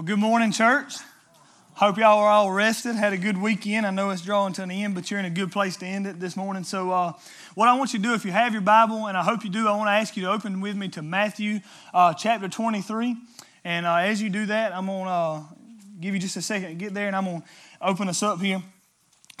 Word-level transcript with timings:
Well, 0.00 0.06
good 0.06 0.18
morning, 0.18 0.50
church. 0.50 0.94
Hope 1.74 1.98
y'all 1.98 2.20
are 2.20 2.30
all 2.30 2.50
rested, 2.50 2.96
had 2.96 3.12
a 3.12 3.18
good 3.18 3.36
weekend. 3.36 3.84
I 3.84 3.90
know 3.90 4.08
it's 4.08 4.22
drawing 4.22 4.54
to 4.54 4.62
an 4.62 4.70
end, 4.70 4.94
but 4.94 5.10
you're 5.10 5.20
in 5.20 5.26
a 5.26 5.30
good 5.30 5.52
place 5.52 5.76
to 5.76 5.84
end 5.84 6.06
it 6.06 6.18
this 6.18 6.38
morning. 6.38 6.64
So, 6.64 6.90
uh, 6.90 7.12
what 7.54 7.68
I 7.68 7.76
want 7.76 7.92
you 7.92 7.98
to 7.98 8.02
do, 8.02 8.14
if 8.14 8.24
you 8.24 8.32
have 8.32 8.54
your 8.54 8.62
Bible, 8.62 9.08
and 9.08 9.14
I 9.14 9.22
hope 9.22 9.44
you 9.44 9.50
do, 9.50 9.68
I 9.68 9.76
want 9.76 9.88
to 9.88 9.92
ask 9.92 10.16
you 10.16 10.22
to 10.22 10.30
open 10.30 10.62
with 10.62 10.74
me 10.74 10.88
to 10.88 11.02
Matthew 11.02 11.60
uh, 11.92 12.14
chapter 12.14 12.48
23. 12.48 13.14
And 13.62 13.84
uh, 13.84 13.96
as 13.96 14.22
you 14.22 14.30
do 14.30 14.46
that, 14.46 14.74
I'm 14.74 14.86
going 14.86 15.04
to 15.04 15.10
uh, 15.10 15.42
give 16.00 16.14
you 16.14 16.20
just 16.20 16.38
a 16.38 16.40
second 16.40 16.68
to 16.68 16.74
get 16.76 16.94
there, 16.94 17.06
and 17.06 17.14
I'm 17.14 17.26
going 17.26 17.42
to 17.42 17.46
open 17.82 18.08
us 18.08 18.22
up 18.22 18.40
here. 18.40 18.62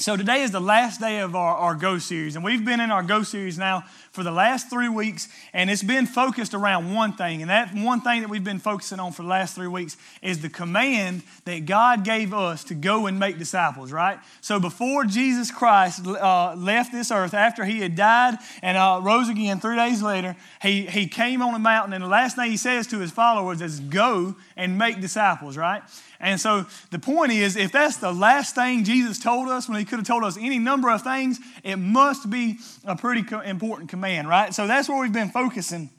So, 0.00 0.16
today 0.16 0.40
is 0.40 0.50
the 0.50 0.62
last 0.62 0.98
day 0.98 1.18
of 1.18 1.36
our, 1.36 1.54
our 1.54 1.74
Go 1.74 1.98
series, 1.98 2.34
and 2.34 2.42
we've 2.42 2.64
been 2.64 2.80
in 2.80 2.90
our 2.90 3.02
Go 3.02 3.22
series 3.22 3.58
now 3.58 3.84
for 4.12 4.22
the 4.22 4.30
last 4.30 4.70
three 4.70 4.88
weeks, 4.88 5.28
and 5.52 5.68
it's 5.68 5.82
been 5.82 6.06
focused 6.06 6.54
around 6.54 6.94
one 6.94 7.12
thing. 7.12 7.42
And 7.42 7.50
that 7.50 7.74
one 7.74 8.00
thing 8.00 8.22
that 8.22 8.30
we've 8.30 8.42
been 8.42 8.60
focusing 8.60 8.98
on 8.98 9.12
for 9.12 9.20
the 9.20 9.28
last 9.28 9.54
three 9.54 9.66
weeks 9.66 9.98
is 10.22 10.40
the 10.40 10.48
command 10.48 11.22
that 11.44 11.66
God 11.66 12.02
gave 12.02 12.32
us 12.32 12.64
to 12.64 12.74
go 12.74 13.08
and 13.08 13.18
make 13.18 13.36
disciples, 13.36 13.92
right? 13.92 14.18
So, 14.40 14.58
before 14.58 15.04
Jesus 15.04 15.50
Christ 15.50 16.06
uh, 16.06 16.54
left 16.56 16.92
this 16.92 17.10
earth, 17.10 17.34
after 17.34 17.66
he 17.66 17.80
had 17.80 17.94
died 17.94 18.38
and 18.62 18.78
uh, 18.78 19.00
rose 19.02 19.28
again 19.28 19.60
three 19.60 19.76
days 19.76 20.02
later, 20.02 20.34
he, 20.62 20.86
he 20.86 21.08
came 21.08 21.42
on 21.42 21.54
a 21.54 21.58
mountain, 21.58 21.92
and 21.92 22.02
the 22.02 22.08
last 22.08 22.36
thing 22.36 22.50
he 22.50 22.56
says 22.56 22.86
to 22.86 23.00
his 23.00 23.10
followers 23.10 23.60
is, 23.60 23.80
Go 23.80 24.34
and 24.56 24.78
make 24.78 25.02
disciples, 25.02 25.58
right? 25.58 25.82
And 26.20 26.38
so 26.38 26.66
the 26.90 26.98
point 26.98 27.32
is, 27.32 27.56
if 27.56 27.72
that's 27.72 27.96
the 27.96 28.12
last 28.12 28.54
thing 28.54 28.84
Jesus 28.84 29.18
told 29.18 29.48
us 29.48 29.68
when 29.68 29.78
he 29.78 29.84
could 29.84 29.98
have 29.98 30.06
told 30.06 30.22
us 30.22 30.36
any 30.36 30.58
number 30.58 30.90
of 30.90 31.02
things, 31.02 31.40
it 31.64 31.76
must 31.76 32.28
be 32.28 32.58
a 32.84 32.94
pretty 32.94 33.24
important 33.44 33.88
command, 33.88 34.28
right? 34.28 34.54
So 34.54 34.66
that's 34.66 34.88
where 34.88 35.00
we've 35.00 35.12
been 35.12 35.30
focusing 35.30 35.90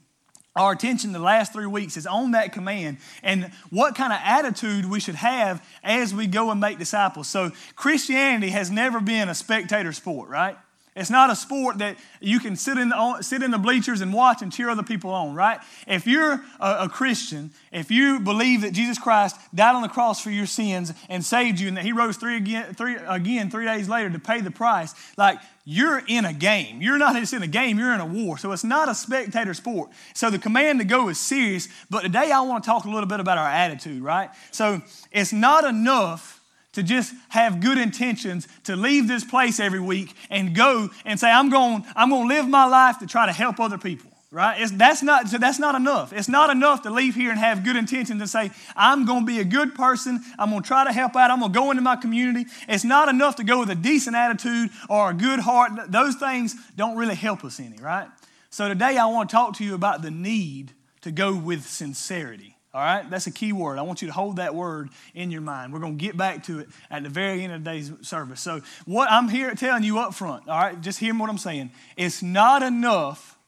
our 0.54 0.72
attention 0.72 1.12
the 1.12 1.18
last 1.18 1.52
three 1.52 1.66
weeks 1.66 1.96
is 1.96 2.06
on 2.06 2.32
that 2.32 2.52
command 2.52 2.98
and 3.22 3.50
what 3.70 3.94
kind 3.94 4.12
of 4.12 4.18
attitude 4.22 4.84
we 4.84 5.00
should 5.00 5.14
have 5.14 5.66
as 5.82 6.14
we 6.14 6.26
go 6.26 6.50
and 6.50 6.60
make 6.60 6.78
disciples. 6.78 7.26
So 7.26 7.52
Christianity 7.74 8.50
has 8.50 8.70
never 8.70 9.00
been 9.00 9.30
a 9.30 9.34
spectator 9.34 9.92
sport, 9.92 10.28
right? 10.28 10.56
It's 10.94 11.08
not 11.08 11.30
a 11.30 11.36
sport 11.36 11.78
that 11.78 11.96
you 12.20 12.38
can 12.38 12.54
sit 12.54 12.76
in, 12.76 12.90
the, 12.90 13.22
sit 13.22 13.42
in 13.42 13.50
the 13.50 13.58
bleachers 13.58 14.02
and 14.02 14.12
watch 14.12 14.42
and 14.42 14.52
cheer 14.52 14.68
other 14.68 14.82
people 14.82 15.10
on, 15.10 15.34
right? 15.34 15.58
If 15.86 16.06
you're 16.06 16.44
a, 16.60 16.76
a, 16.80 16.88
Christian, 16.90 17.50
if 17.72 17.90
you 17.90 18.20
believe 18.20 18.60
that 18.60 18.72
Jesus 18.72 18.98
Christ 18.98 19.36
died 19.54 19.74
on 19.74 19.80
the 19.80 19.88
cross 19.88 20.20
for 20.20 20.30
your 20.30 20.44
sins 20.44 20.92
and 21.08 21.24
saved 21.24 21.60
you 21.60 21.68
and 21.68 21.78
that 21.78 21.84
he 21.86 21.92
rose 21.92 22.18
three 22.18 22.36
again, 22.36 22.74
three, 22.74 22.96
again 23.06 23.50
three 23.50 23.64
days 23.64 23.88
later 23.88 24.10
to 24.10 24.18
pay 24.18 24.42
the 24.42 24.50
price, 24.50 24.94
like 25.16 25.38
you're 25.64 26.02
in 26.08 26.26
a 26.26 26.34
game. 26.34 26.82
You're 26.82 26.98
not 26.98 27.16
just 27.16 27.32
in 27.32 27.42
a 27.42 27.46
game, 27.46 27.78
you're 27.78 27.94
in 27.94 28.00
a 28.00 28.06
war. 28.06 28.36
So 28.36 28.52
it's 28.52 28.64
not 28.64 28.90
a 28.90 28.94
spectator 28.94 29.54
sport. 29.54 29.88
So 30.12 30.28
the 30.28 30.38
command 30.38 30.80
to 30.80 30.84
go 30.84 31.08
is 31.08 31.18
serious, 31.18 31.68
but 31.88 32.02
today 32.02 32.30
I 32.32 32.42
want 32.42 32.64
to 32.64 32.68
talk 32.68 32.84
a 32.84 32.90
little 32.90 33.08
bit 33.08 33.18
about 33.18 33.38
our 33.38 33.48
attitude, 33.48 34.02
right? 34.02 34.28
So 34.50 34.82
it's 35.10 35.32
not 35.32 35.64
enough 35.64 36.41
to 36.72 36.82
just 36.82 37.14
have 37.28 37.60
good 37.60 37.78
intentions 37.78 38.48
to 38.64 38.76
leave 38.76 39.08
this 39.08 39.24
place 39.24 39.60
every 39.60 39.80
week 39.80 40.14
and 40.30 40.54
go 40.54 40.88
and 41.04 41.18
say 41.18 41.30
i'm 41.30 41.50
going 41.50 41.84
i'm 41.96 42.10
going 42.10 42.28
to 42.28 42.34
live 42.34 42.48
my 42.48 42.64
life 42.66 42.98
to 42.98 43.06
try 43.06 43.26
to 43.26 43.32
help 43.32 43.60
other 43.60 43.78
people 43.78 44.12
right? 44.32 44.62
It's, 44.62 44.72
that's 44.72 45.02
not 45.02 45.28
so 45.28 45.38
that's 45.38 45.58
not 45.58 45.74
enough. 45.74 46.12
It's 46.12 46.28
not 46.28 46.50
enough 46.50 46.82
to 46.82 46.90
leave 46.90 47.14
here 47.14 47.30
and 47.30 47.38
have 47.38 47.62
good 47.62 47.76
intentions 47.76 48.20
and 48.20 48.28
say 48.28 48.50
i'm 48.74 49.04
going 49.04 49.20
to 49.20 49.26
be 49.26 49.38
a 49.38 49.44
good 49.44 49.74
person. 49.74 50.20
I'm 50.38 50.50
going 50.50 50.62
to 50.62 50.66
try 50.66 50.84
to 50.84 50.92
help 50.92 51.14
out. 51.14 51.30
I'm 51.30 51.40
going 51.40 51.52
to 51.52 51.58
go 51.58 51.70
into 51.70 51.82
my 51.82 51.96
community. 51.96 52.50
It's 52.66 52.82
not 52.82 53.08
enough 53.08 53.36
to 53.36 53.44
go 53.44 53.60
with 53.60 53.70
a 53.70 53.74
decent 53.74 54.16
attitude 54.16 54.70
or 54.88 55.10
a 55.10 55.14
good 55.14 55.40
heart. 55.40 55.72
Those 55.88 56.16
things 56.16 56.56
don't 56.74 56.96
really 56.96 57.14
help 57.14 57.44
us 57.44 57.60
any 57.60 57.76
right? 57.76 58.08
So 58.50 58.68
today 58.68 58.96
i 58.96 59.06
want 59.06 59.28
to 59.30 59.36
talk 59.36 59.56
to 59.58 59.64
you 59.64 59.74
about 59.74 60.02
the 60.02 60.10
need 60.10 60.72
to 61.02 61.12
go 61.12 61.36
with 61.36 61.66
sincerity 61.66 62.51
all 62.74 62.80
right, 62.80 63.08
that's 63.10 63.26
a 63.26 63.30
key 63.30 63.52
word. 63.52 63.78
I 63.78 63.82
want 63.82 64.00
you 64.00 64.08
to 64.08 64.14
hold 64.14 64.36
that 64.36 64.54
word 64.54 64.88
in 65.14 65.30
your 65.30 65.42
mind. 65.42 65.74
We're 65.74 65.80
going 65.80 65.98
to 65.98 66.02
get 66.02 66.16
back 66.16 66.44
to 66.44 66.60
it 66.60 66.68
at 66.90 67.02
the 67.02 67.10
very 67.10 67.44
end 67.44 67.52
of 67.52 67.60
today's 67.60 67.92
service. 68.00 68.40
So, 68.40 68.62
what 68.86 69.10
I'm 69.10 69.28
here 69.28 69.54
telling 69.54 69.82
you 69.82 69.98
up 69.98 70.14
front, 70.14 70.48
all 70.48 70.58
right, 70.58 70.80
just 70.80 70.98
hear 70.98 71.14
what 71.14 71.28
I'm 71.28 71.36
saying. 71.36 71.70
It's 71.98 72.22
not 72.22 72.62
enough 72.62 73.38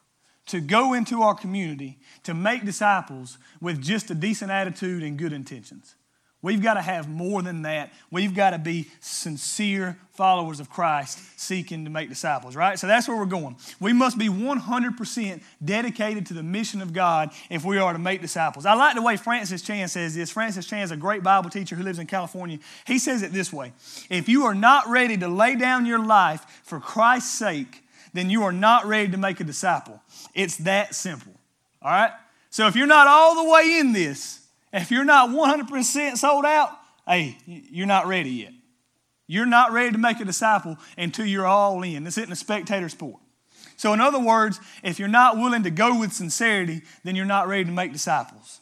to 0.46 0.60
go 0.60 0.92
into 0.92 1.22
our 1.22 1.34
community 1.34 1.98
to 2.24 2.34
make 2.34 2.66
disciples 2.66 3.38
with 3.62 3.80
just 3.80 4.10
a 4.10 4.14
decent 4.14 4.50
attitude 4.50 5.02
and 5.02 5.16
good 5.16 5.32
intentions. 5.32 5.94
We've 6.44 6.60
got 6.60 6.74
to 6.74 6.82
have 6.82 7.08
more 7.08 7.40
than 7.40 7.62
that. 7.62 7.90
We've 8.10 8.34
got 8.34 8.50
to 8.50 8.58
be 8.58 8.90
sincere 9.00 9.96
followers 10.10 10.60
of 10.60 10.68
Christ 10.68 11.18
seeking 11.40 11.84
to 11.84 11.90
make 11.90 12.10
disciples, 12.10 12.54
right? 12.54 12.78
So 12.78 12.86
that's 12.86 13.08
where 13.08 13.16
we're 13.16 13.24
going. 13.24 13.56
We 13.80 13.94
must 13.94 14.18
be 14.18 14.28
100% 14.28 15.42
dedicated 15.64 16.26
to 16.26 16.34
the 16.34 16.42
mission 16.42 16.82
of 16.82 16.92
God 16.92 17.30
if 17.48 17.64
we 17.64 17.78
are 17.78 17.94
to 17.94 17.98
make 17.98 18.20
disciples. 18.20 18.66
I 18.66 18.74
like 18.74 18.94
the 18.94 19.00
way 19.00 19.16
Francis 19.16 19.62
Chan 19.62 19.88
says 19.88 20.14
this. 20.14 20.30
Francis 20.30 20.66
Chan 20.66 20.82
is 20.82 20.90
a 20.90 20.98
great 20.98 21.22
Bible 21.22 21.48
teacher 21.48 21.76
who 21.76 21.82
lives 21.82 21.98
in 21.98 22.06
California. 22.06 22.58
He 22.86 22.98
says 22.98 23.22
it 23.22 23.32
this 23.32 23.50
way 23.50 23.72
If 24.10 24.28
you 24.28 24.44
are 24.44 24.54
not 24.54 24.86
ready 24.86 25.16
to 25.16 25.28
lay 25.28 25.56
down 25.56 25.86
your 25.86 26.04
life 26.04 26.44
for 26.62 26.78
Christ's 26.78 27.38
sake, 27.38 27.84
then 28.12 28.28
you 28.28 28.42
are 28.42 28.52
not 28.52 28.84
ready 28.84 29.10
to 29.12 29.16
make 29.16 29.40
a 29.40 29.44
disciple. 29.44 30.02
It's 30.34 30.58
that 30.58 30.94
simple, 30.94 31.32
all 31.80 31.90
right? 31.90 32.12
So 32.50 32.66
if 32.66 32.76
you're 32.76 32.86
not 32.86 33.06
all 33.06 33.42
the 33.42 33.50
way 33.50 33.78
in 33.78 33.94
this, 33.94 34.43
if 34.74 34.90
you're 34.90 35.04
not 35.04 35.30
100% 35.30 36.16
sold 36.16 36.44
out, 36.44 36.70
hey, 37.06 37.38
you're 37.46 37.86
not 37.86 38.06
ready 38.06 38.30
yet. 38.30 38.52
You're 39.26 39.46
not 39.46 39.72
ready 39.72 39.92
to 39.92 39.98
make 39.98 40.20
a 40.20 40.24
disciple 40.24 40.76
until 40.98 41.24
you're 41.24 41.46
all 41.46 41.82
in. 41.82 42.04
This 42.04 42.18
isn't 42.18 42.32
a 42.32 42.36
spectator 42.36 42.88
sport. 42.88 43.20
So, 43.76 43.92
in 43.92 44.00
other 44.00 44.20
words, 44.20 44.60
if 44.82 44.98
you're 44.98 45.08
not 45.08 45.36
willing 45.36 45.62
to 45.62 45.70
go 45.70 45.98
with 45.98 46.12
sincerity, 46.12 46.82
then 47.02 47.16
you're 47.16 47.24
not 47.24 47.48
ready 47.48 47.64
to 47.64 47.70
make 47.70 47.92
disciples. 47.92 48.60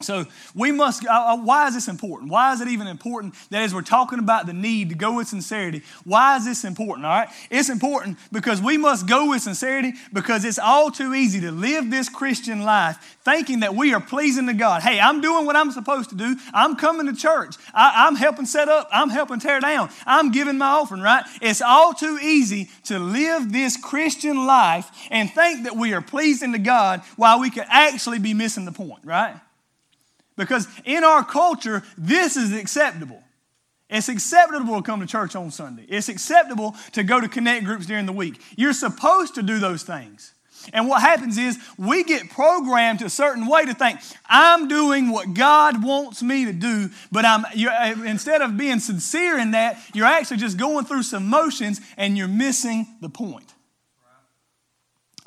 So 0.00 0.26
we 0.54 0.70
must, 0.70 1.04
uh, 1.04 1.10
uh, 1.10 1.36
why 1.38 1.66
is 1.66 1.74
this 1.74 1.88
important? 1.88 2.30
Why 2.30 2.52
is 2.52 2.60
it 2.60 2.68
even 2.68 2.86
important 2.86 3.34
that 3.50 3.62
as 3.62 3.74
we're 3.74 3.82
talking 3.82 4.20
about 4.20 4.46
the 4.46 4.52
need 4.52 4.90
to 4.90 4.94
go 4.94 5.16
with 5.16 5.26
sincerity, 5.26 5.82
why 6.04 6.36
is 6.36 6.44
this 6.44 6.64
important, 6.64 7.04
all 7.04 7.12
right? 7.12 7.28
It's 7.50 7.68
important 7.68 8.16
because 8.30 8.62
we 8.62 8.76
must 8.76 9.08
go 9.08 9.30
with 9.30 9.42
sincerity 9.42 9.94
because 10.12 10.44
it's 10.44 10.58
all 10.58 10.92
too 10.92 11.14
easy 11.14 11.40
to 11.40 11.50
live 11.50 11.90
this 11.90 12.08
Christian 12.08 12.62
life 12.62 13.18
thinking 13.24 13.60
that 13.60 13.74
we 13.74 13.92
are 13.92 14.00
pleasing 14.00 14.46
to 14.46 14.52
God. 14.54 14.82
Hey, 14.82 15.00
I'm 15.00 15.20
doing 15.20 15.46
what 15.46 15.56
I'm 15.56 15.72
supposed 15.72 16.10
to 16.10 16.16
do. 16.16 16.36
I'm 16.54 16.76
coming 16.76 17.06
to 17.06 17.20
church. 17.20 17.56
I, 17.74 18.06
I'm 18.06 18.14
helping 18.14 18.46
set 18.46 18.68
up. 18.68 18.88
I'm 18.92 19.10
helping 19.10 19.40
tear 19.40 19.58
down. 19.58 19.90
I'm 20.06 20.30
giving 20.30 20.58
my 20.58 20.68
offering, 20.68 21.02
right? 21.02 21.24
It's 21.42 21.60
all 21.60 21.92
too 21.92 22.20
easy 22.22 22.70
to 22.84 23.00
live 23.00 23.52
this 23.52 23.76
Christian 23.76 24.46
life 24.46 24.90
and 25.10 25.28
think 25.28 25.64
that 25.64 25.76
we 25.76 25.92
are 25.92 26.00
pleasing 26.00 26.52
to 26.52 26.58
God 26.58 27.02
while 27.16 27.40
we 27.40 27.50
could 27.50 27.66
actually 27.68 28.20
be 28.20 28.32
missing 28.32 28.64
the 28.64 28.72
point, 28.72 29.04
right? 29.04 29.34
Because 30.38 30.66
in 30.86 31.04
our 31.04 31.22
culture, 31.22 31.82
this 31.98 32.36
is 32.38 32.52
acceptable. 32.52 33.22
It's 33.90 34.08
acceptable 34.08 34.76
to 34.76 34.82
come 34.82 35.00
to 35.00 35.06
church 35.06 35.34
on 35.34 35.50
Sunday. 35.50 35.84
It's 35.88 36.08
acceptable 36.08 36.76
to 36.92 37.02
go 37.02 37.20
to 37.20 37.28
connect 37.28 37.64
groups 37.64 37.86
during 37.86 38.06
the 38.06 38.12
week. 38.12 38.40
You're 38.56 38.72
supposed 38.72 39.34
to 39.34 39.42
do 39.42 39.58
those 39.58 39.82
things. 39.82 40.32
And 40.72 40.88
what 40.88 41.00
happens 41.00 41.38
is 41.38 41.58
we 41.76 42.04
get 42.04 42.30
programmed 42.30 43.00
to 43.00 43.06
a 43.06 43.10
certain 43.10 43.46
way 43.46 43.64
to 43.64 43.74
think, 43.74 44.00
I'm 44.28 44.68
doing 44.68 45.10
what 45.10 45.34
God 45.34 45.82
wants 45.82 46.22
me 46.22 46.44
to 46.44 46.52
do, 46.52 46.90
but 47.10 47.24
I'm, 47.24 47.44
eh, 47.46 47.94
instead 48.06 48.42
of 48.42 48.56
being 48.56 48.80
sincere 48.80 49.38
in 49.38 49.52
that, 49.52 49.78
you're 49.94 50.06
actually 50.06 50.38
just 50.38 50.56
going 50.56 50.84
through 50.84 51.04
some 51.04 51.28
motions 51.28 51.80
and 51.96 52.16
you're 52.16 52.28
missing 52.28 52.86
the 53.00 53.08
point. 53.08 53.54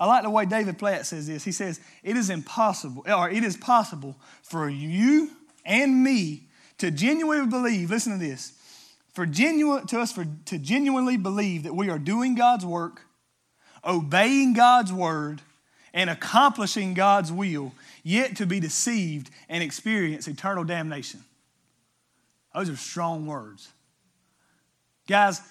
I 0.01 0.05
like 0.07 0.23
the 0.23 0.31
way 0.31 0.47
David 0.47 0.79
Platt 0.79 1.05
says 1.05 1.27
this. 1.27 1.43
He 1.43 1.51
says, 1.51 1.79
It 2.01 2.17
is 2.17 2.31
impossible, 2.31 3.05
or 3.07 3.29
it 3.29 3.43
is 3.43 3.55
possible 3.55 4.15
for 4.41 4.67
you 4.67 5.29
and 5.63 6.03
me 6.03 6.47
to 6.79 6.89
genuinely 6.89 7.45
believe, 7.45 7.91
listen 7.91 8.13
to 8.13 8.17
this, 8.17 8.53
for 9.13 9.27
genuine 9.27 9.85
to 9.85 9.99
us 9.99 10.11
for 10.11 10.25
to 10.45 10.57
genuinely 10.57 11.17
believe 11.17 11.61
that 11.63 11.75
we 11.75 11.91
are 11.91 11.99
doing 11.99 12.33
God's 12.33 12.65
work, 12.65 13.03
obeying 13.85 14.53
God's 14.53 14.91
word, 14.91 15.43
and 15.93 16.09
accomplishing 16.09 16.95
God's 16.95 17.31
will, 17.31 17.71
yet 18.01 18.35
to 18.37 18.47
be 18.47 18.59
deceived 18.59 19.29
and 19.49 19.61
experience 19.61 20.27
eternal 20.27 20.63
damnation. 20.63 21.23
Those 22.55 22.71
are 22.71 22.75
strong 22.75 23.27
words. 23.27 23.69
Guys, 25.07 25.41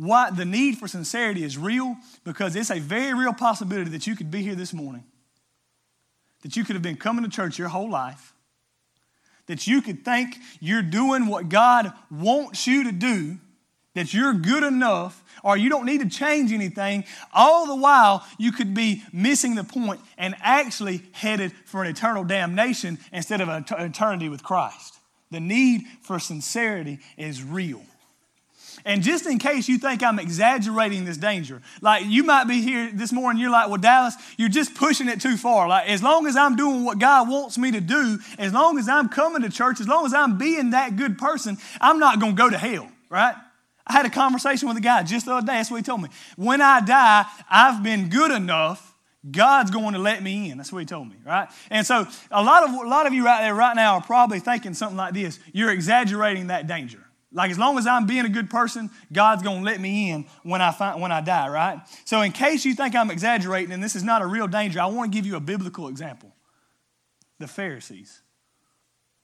why 0.00 0.30
the 0.30 0.46
need 0.46 0.78
for 0.78 0.88
sincerity 0.88 1.44
is 1.44 1.58
real 1.58 1.94
because 2.24 2.56
it's 2.56 2.70
a 2.70 2.78
very 2.78 3.12
real 3.12 3.34
possibility 3.34 3.90
that 3.90 4.06
you 4.06 4.16
could 4.16 4.30
be 4.30 4.42
here 4.42 4.54
this 4.54 4.72
morning, 4.72 5.04
that 6.40 6.56
you 6.56 6.64
could 6.64 6.74
have 6.74 6.82
been 6.82 6.96
coming 6.96 7.22
to 7.22 7.28
church 7.28 7.58
your 7.58 7.68
whole 7.68 7.90
life, 7.90 8.32
that 9.44 9.66
you 9.66 9.82
could 9.82 10.02
think 10.02 10.36
you're 10.58 10.80
doing 10.80 11.26
what 11.26 11.50
God 11.50 11.92
wants 12.10 12.66
you 12.66 12.84
to 12.84 12.92
do, 12.92 13.36
that 13.92 14.14
you're 14.14 14.32
good 14.32 14.62
enough, 14.62 15.22
or 15.44 15.58
you 15.58 15.68
don't 15.68 15.84
need 15.84 16.00
to 16.00 16.08
change 16.08 16.50
anything. 16.50 17.04
All 17.34 17.66
the 17.66 17.76
while, 17.76 18.24
you 18.38 18.52
could 18.52 18.72
be 18.72 19.02
missing 19.12 19.54
the 19.54 19.64
point 19.64 20.00
and 20.16 20.34
actually 20.40 21.02
headed 21.12 21.52
for 21.66 21.84
an 21.84 21.90
eternal 21.90 22.24
damnation 22.24 22.98
instead 23.12 23.42
of 23.42 23.50
an 23.50 23.66
eternity 23.68 24.30
with 24.30 24.42
Christ. 24.42 24.98
The 25.30 25.40
need 25.40 25.82
for 26.00 26.18
sincerity 26.18 27.00
is 27.18 27.44
real. 27.44 27.82
And 28.84 29.02
just 29.02 29.26
in 29.26 29.38
case 29.38 29.68
you 29.68 29.78
think 29.78 30.02
I'm 30.02 30.18
exaggerating 30.18 31.04
this 31.04 31.16
danger, 31.16 31.60
like 31.80 32.04
you 32.06 32.24
might 32.24 32.44
be 32.44 32.60
here 32.60 32.90
this 32.92 33.12
morning, 33.12 33.40
you're 33.40 33.50
like, 33.50 33.68
well, 33.68 33.78
Dallas, 33.78 34.14
you're 34.36 34.48
just 34.48 34.74
pushing 34.74 35.08
it 35.08 35.20
too 35.20 35.36
far. 35.36 35.68
Like, 35.68 35.88
as 35.88 36.02
long 36.02 36.26
as 36.26 36.36
I'm 36.36 36.56
doing 36.56 36.84
what 36.84 36.98
God 36.98 37.28
wants 37.28 37.58
me 37.58 37.70
to 37.72 37.80
do, 37.80 38.18
as 38.38 38.52
long 38.52 38.78
as 38.78 38.88
I'm 38.88 39.08
coming 39.08 39.42
to 39.42 39.50
church, 39.50 39.80
as 39.80 39.88
long 39.88 40.06
as 40.06 40.14
I'm 40.14 40.38
being 40.38 40.70
that 40.70 40.96
good 40.96 41.18
person, 41.18 41.58
I'm 41.80 41.98
not 41.98 42.20
going 42.20 42.36
to 42.36 42.42
go 42.42 42.50
to 42.50 42.58
hell, 42.58 42.90
right? 43.08 43.34
I 43.86 43.92
had 43.92 44.06
a 44.06 44.10
conversation 44.10 44.68
with 44.68 44.76
a 44.76 44.80
guy 44.80 45.02
just 45.02 45.26
the 45.26 45.32
other 45.32 45.46
day. 45.46 45.54
That's 45.54 45.70
what 45.70 45.78
he 45.78 45.82
told 45.82 46.02
me. 46.02 46.08
When 46.36 46.60
I 46.60 46.80
die, 46.80 47.24
I've 47.48 47.82
been 47.82 48.08
good 48.08 48.30
enough 48.30 48.90
God's 49.28 49.70
going 49.70 49.92
to 49.92 49.98
let 49.98 50.22
me 50.22 50.50
in. 50.50 50.56
That's 50.56 50.72
what 50.72 50.78
he 50.78 50.86
told 50.86 51.08
me, 51.08 51.16
right? 51.24 51.48
And 51.68 51.86
so 51.86 52.06
a 52.30 52.42
lot 52.42 52.64
of 52.64 52.70
a 52.70 52.88
lot 52.88 53.06
of 53.06 53.12
you 53.12 53.24
right 53.24 53.42
there 53.42 53.54
right 53.54 53.76
now 53.76 53.96
are 53.96 54.02
probably 54.02 54.40
thinking 54.40 54.72
something 54.72 54.96
like 54.96 55.12
this. 55.12 55.38
You're 55.52 55.70
exaggerating 55.70 56.46
that 56.46 56.66
danger. 56.66 57.04
Like 57.32 57.50
as 57.50 57.58
long 57.58 57.78
as 57.78 57.86
I'm 57.86 58.06
being 58.06 58.24
a 58.24 58.28
good 58.28 58.50
person, 58.50 58.90
God's 59.12 59.42
going 59.42 59.58
to 59.58 59.64
let 59.64 59.80
me 59.80 60.10
in 60.10 60.26
when 60.42 60.60
I 60.60 60.72
find, 60.72 61.00
when 61.00 61.12
I 61.12 61.20
die, 61.20 61.48
right? 61.48 61.80
So 62.04 62.22
in 62.22 62.32
case 62.32 62.64
you 62.64 62.74
think 62.74 62.96
I'm 62.96 63.10
exaggerating 63.10 63.72
and 63.72 63.82
this 63.82 63.94
is 63.94 64.02
not 64.02 64.20
a 64.20 64.26
real 64.26 64.48
danger, 64.48 64.80
I 64.80 64.86
want 64.86 65.12
to 65.12 65.16
give 65.16 65.26
you 65.26 65.36
a 65.36 65.40
biblical 65.40 65.88
example. 65.88 66.34
The 67.38 67.46
Pharisees. 67.46 68.20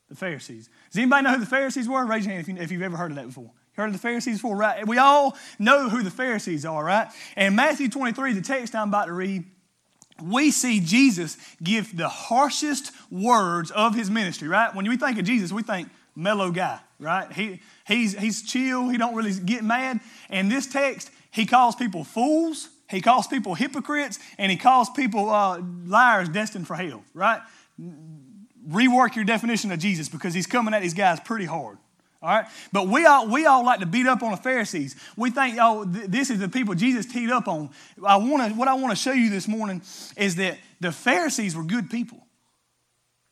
The 0.09 0.15
Pharisees. 0.15 0.71
Does 0.91 0.99
anybody 0.99 1.25
know 1.25 1.33
who 1.33 1.41
the 1.41 1.47
Pharisees 1.47 1.89
were? 1.89 2.07
Raise 2.07 2.25
your 2.25 2.35
hand 2.35 2.49
if, 2.49 2.49
you, 2.49 2.63
if 2.63 2.71
you've 2.71 2.83
ever 2.83 2.97
heard 2.97 3.11
of 3.11 3.17
that 3.17 3.27
before. 3.27 3.45
You 3.45 3.83
Heard 3.83 3.87
of 3.87 3.93
the 3.93 3.99
Pharisees 3.99 4.37
before, 4.37 4.57
right? 4.57 4.87
We 4.87 4.99
all 4.99 5.37
know 5.59 5.89
who 5.89 6.03
the 6.03 6.11
Pharisees 6.11 6.65
are, 6.65 6.85
right? 6.85 7.09
And 7.35 7.57
Matthew 7.57 7.89
23, 7.89 8.35
the 8.35 8.41
text 8.41 8.75
I'm 8.77 8.89
about 8.89 9.07
to 9.07 9.13
read, 9.13 9.45
we 10.23 10.53
see 10.53 10.81
Jesus 10.81 11.37
give 11.63 11.95
the 11.97 12.09
harshest 12.09 12.93
words 13.11 13.71
of 13.73 13.95
his 13.97 14.11
ministry, 14.11 14.49
right? 14.49 14.75
When 14.75 14.89
we 14.89 14.97
think 14.97 15.19
of 15.19 15.25
Jesus, 15.25 15.53
we 15.53 15.63
think 15.63 15.89
mellow 16.15 16.51
guy, 16.51 16.81
right? 16.99 17.31
He, 17.33 17.61
he's, 17.87 18.17
he's 18.17 18.43
chill, 18.43 18.89
he 18.89 18.99
don't 18.99 19.15
really 19.15 19.35
get 19.35 19.65
mad. 19.65 20.01
And 20.29 20.51
this 20.51 20.67
text, 20.67 21.11
he 21.31 21.47
calls 21.47 21.75
people 21.75 22.05
fools, 22.05 22.69
he 22.89 23.01
calls 23.01 23.27
people 23.27 23.55
hypocrites, 23.55 24.19
and 24.39 24.51
he 24.51 24.57
calls 24.57 24.91
people 24.91 25.31
uh, 25.31 25.61
liars 25.87 26.29
destined 26.29 26.67
for 26.67 26.77
hell, 26.77 27.03
right? 27.15 27.41
Rework 28.69 29.15
your 29.15 29.25
definition 29.25 29.73
of 29.73 29.79
Jesus 29.79 30.09
because 30.09 30.35
he's 30.35 30.47
coming 30.47 30.75
at 30.75 30.83
these 30.83 30.95
guys 30.95 31.21
pretty 31.21 31.45
hard. 31.45 31.79
All 32.23 32.31
right? 32.31 32.47
But 32.73 32.89
we 32.89 33.05
all, 33.05 33.29
we 33.29 33.47
all 33.47 33.65
like 33.65 33.81
to 33.81 33.87
beat 33.87 34.07
up 34.07 34.23
on 34.23 34.31
the 34.31 34.37
Pharisees. 34.37 34.97
We 35.17 35.31
think, 35.31 35.59
oh, 35.61 35.85
th- 35.85 36.07
this 36.07 36.31
is 36.31 36.41
the 36.41 36.49
people 36.49 36.75
Jesus 36.75 37.07
teed 37.07 37.31
up 37.31 37.47
on. 37.47 37.71
I 38.05 38.17
wanna, 38.17 38.49
what 38.51 38.69
I 38.69 38.75
want 38.75 38.91
to 38.91 38.97
show 38.97 39.13
you 39.13 39.31
this 39.31 39.47
morning 39.47 39.83
is 40.17 40.37
that 40.37 40.59
the 40.81 40.91
Pharisees 40.93 41.55
were 41.55 41.63
good 41.63 41.91
people. 41.91 42.27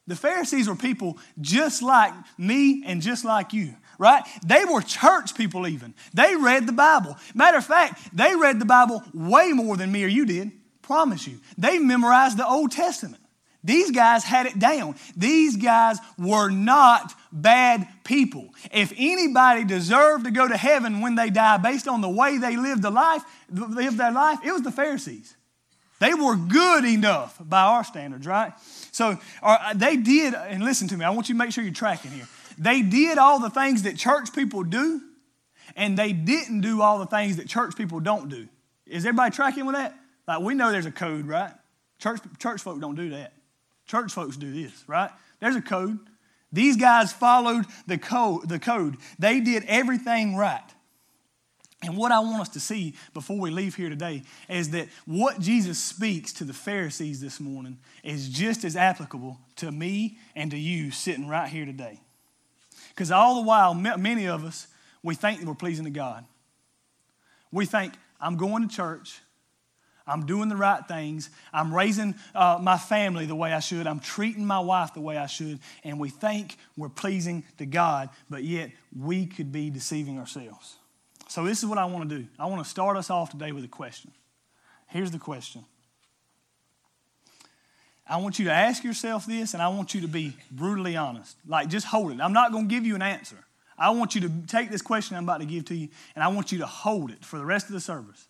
The 0.07 0.17
Pharisees 0.17 0.69
were 0.69 0.77
people 0.77 1.19
just 1.41 1.83
like 1.83 2.13
me 2.37 2.85
and 2.85 3.01
just 3.01 3.25
like 3.25 3.55
you, 3.55 3.75
right? 3.99 4.23
They 4.45 4.65
were 4.65 4.81
church 4.83 5.35
people, 5.35 5.67
even. 5.67 5.95
They 6.13 6.37
read 6.37 6.67
the 6.67 6.73
Bible. 6.73 7.17
Matter 7.35 7.59
of 7.59 7.67
fact, 7.67 8.17
they 8.17 8.35
read 8.37 8.59
the 8.59 8.65
Bible 8.65 9.03
way 9.13 9.53
more 9.53 9.77
than 9.77 9.93
me 9.93 10.05
or 10.05 10.09
you 10.09 10.27
did. 10.27 10.53
Promise 10.83 11.27
you. 11.27 11.39
They 11.57 11.79
memorized 11.79 12.37
the 12.37 12.47
Old 12.47 12.71
Testament. 12.71 13.23
These 13.65 13.93
guys 13.93 14.23
had 14.23 14.45
it 14.45 14.59
down. 14.59 14.95
These 15.17 15.57
guys 15.57 15.97
were 16.19 16.51
not 16.51 17.15
bad 17.33 17.89
people. 18.05 18.51
If 18.71 18.93
anybody 18.97 19.65
deserved 19.65 20.27
to 20.27 20.31
go 20.31 20.47
to 20.47 20.57
heaven 20.57 21.01
when 21.01 21.15
they 21.15 21.31
die 21.31 21.57
based 21.57 21.89
on 21.89 22.03
the 22.03 22.09
way 22.09 22.37
they 22.37 22.57
lived 22.57 22.83
the 22.83 22.91
life, 22.91 23.23
lived 23.51 23.97
their 23.97 24.13
life, 24.13 24.41
it 24.45 24.53
was 24.53 24.61
the 24.61 24.71
Pharisees. 24.71 25.35
They 25.99 26.13
were 26.13 26.37
good 26.37 26.85
enough 26.85 27.41
by 27.41 27.63
our 27.63 27.85
standards, 27.85 28.27
right? 28.27 28.53
So 28.93 29.19
uh, 29.43 29.73
they 29.73 29.97
did, 29.97 30.35
and 30.35 30.63
listen 30.63 30.89
to 30.89 30.97
me, 30.99 31.05
I 31.07 31.11
want 31.11 31.31
you 31.31 31.35
to 31.35 31.39
make 31.39 31.53
sure 31.53 31.65
you're 31.65 31.73
tracking 31.73 32.11
here. 32.11 32.29
They 32.59 32.83
did 32.83 33.19
all 33.19 33.41
the 33.41 33.51
things 33.51 33.83
that 33.83 33.97
church 33.97 34.33
people 34.33 34.65
do, 34.65 35.01
and 35.77 35.99
they 35.99 36.13
didn't 36.13 36.61
do 36.61 36.83
all 36.83 36.99
the 36.99 37.07
things 37.07 37.37
that 37.37 37.49
church 37.49 37.77
people 37.77 38.01
don't 38.01 38.29
do. 38.29 38.49
Is 38.87 39.05
everybody 39.05 39.35
tracking 39.35 39.67
with 39.67 39.77
that? 39.77 39.95
Like 40.27 40.41
we 40.41 40.55
know 40.55 40.71
there's 40.71 40.87
a 40.87 40.93
code, 40.93 41.27
right? 41.27 41.53
Church, 41.99 42.21
church 42.39 42.63
folk 42.63 42.81
don't 42.81 42.97
do 42.97 43.11
that. 43.11 43.33
Church 43.87 44.13
folks 44.13 44.37
do 44.37 44.53
this, 44.53 44.85
right? 44.87 45.11
There's 45.41 45.57
a 45.57 45.63
code. 45.63 45.99
These 46.53 46.77
guys 46.77 47.13
followed 47.13 47.67
the 47.87 47.99
code, 47.99 48.49
the 48.49 48.59
code. 48.59 48.97
They 49.19 49.41
did 49.41 49.65
everything 49.67 50.37
right. 50.37 50.63
And 51.83 51.97
what 51.97 52.13
I 52.13 52.21
want 52.21 52.41
us 52.41 52.49
to 52.51 52.61
see 52.61 52.95
before 53.13 53.39
we 53.39 53.51
leave 53.51 53.75
here 53.75 53.91
today 53.91 54.23
is 54.49 54.71
that 54.71 54.89
what 55.05 55.39
Jesus 55.39 55.79
speaks 55.79 56.33
to 56.35 56.45
the 56.45 56.55
Pharisees 56.55 57.21
this 57.21 57.41
morning 57.41 57.79
is 58.03 58.29
just 58.29 58.65
as 58.65 58.75
applicable 58.75 59.39
to 59.57 59.71
me 59.71 60.17
and 60.35 60.51
to 60.51 60.57
you 60.57 60.91
sitting 60.91 61.29
right 61.29 61.49
here 61.49 61.67
today. 61.67 62.01
Because 62.95 63.11
all 63.11 63.37
the 63.37 63.43
while, 63.43 63.75
many 63.75 64.27
of 64.27 64.45
us, 64.45 64.69
we 65.03 65.15
think 65.15 65.43
we're 65.43 65.55
pleasing 65.55 65.85
to 65.85 65.91
God. 65.91 66.25
We 67.51 67.67
think, 67.67 67.95
I'm 68.21 68.37
going 68.37 68.69
to 68.69 68.75
church, 68.75 69.21
I'm 70.07 70.27
doing 70.27 70.49
the 70.49 70.57
right 70.57 70.87
things. 70.87 71.31
I'm 71.53 71.75
raising 71.75 72.15
uh, 72.35 72.59
my 72.61 72.77
family 72.77 73.25
the 73.25 73.35
way 73.35 73.53
I 73.53 73.61
should. 73.61 73.87
I'm 73.87 74.01
treating 74.01 74.45
my 74.45 74.61
wife 74.61 74.93
the 74.93 75.01
way 75.01 75.17
I 75.17 75.27
should. 75.27 75.61
And 75.83 75.99
we 75.99 76.11
think 76.11 76.57
we're 76.77 76.91
pleasing 76.91 77.45
to 77.57 77.65
God, 77.65 78.11
but 78.29 78.45
yet 78.45 78.71
we 78.99 79.27
could 79.27 79.51
be 79.51 79.71
deceiving 79.71 80.19
ourselves. 80.19 80.77
So, 81.29 81.45
this 81.45 81.63
is 81.63 81.67
what 81.67 81.79
I 81.79 81.87
want 81.87 82.09
to 82.11 82.19
do. 82.19 82.27
I 82.39 82.47
want 82.47 82.63
to 82.63 82.69
start 82.69 82.99
us 82.99 83.09
off 83.09 83.31
today 83.31 83.53
with 83.53 83.65
a 83.65 83.69
question. 83.69 84.13
Here's 84.89 85.11
the 85.11 85.19
question 85.19 85.65
I 88.07 88.19
want 88.19 88.39
you 88.39 88.47
to 88.47 88.53
ask 88.53 88.85
yourself 88.85 89.27
this, 89.27 89.55
and 89.55 89.63
I 89.63 89.69
want 89.69 89.95
you 89.95 90.03
to 90.03 90.09
be 90.09 90.37
brutally 90.51 90.97
honest. 90.97 91.37
Like, 91.47 91.69
just 91.69 91.87
hold 91.87 92.13
it. 92.13 92.21
I'm 92.21 92.35
not 92.35 92.53
going 92.53 92.69
to 92.69 92.75
give 92.75 92.85
you 92.85 92.95
an 92.95 93.03
answer. 93.03 93.37
I 93.79 93.91
want 93.91 94.15
you 94.15 94.21
to 94.23 94.31
take 94.47 94.71
this 94.71 94.83
question 94.83 95.17
I'm 95.17 95.25
about 95.25 95.41
to 95.41 95.47
give 95.47 95.65
to 95.67 95.75
you, 95.75 95.89
and 96.15 96.23
I 96.23 96.29
want 96.29 96.53
you 96.53 96.59
to 96.59 96.67
hold 96.67 97.11
it 97.11 97.25
for 97.25 97.39
the 97.39 97.45
rest 97.45 97.67
of 97.67 97.73
the 97.73 97.81
service. 97.81 98.29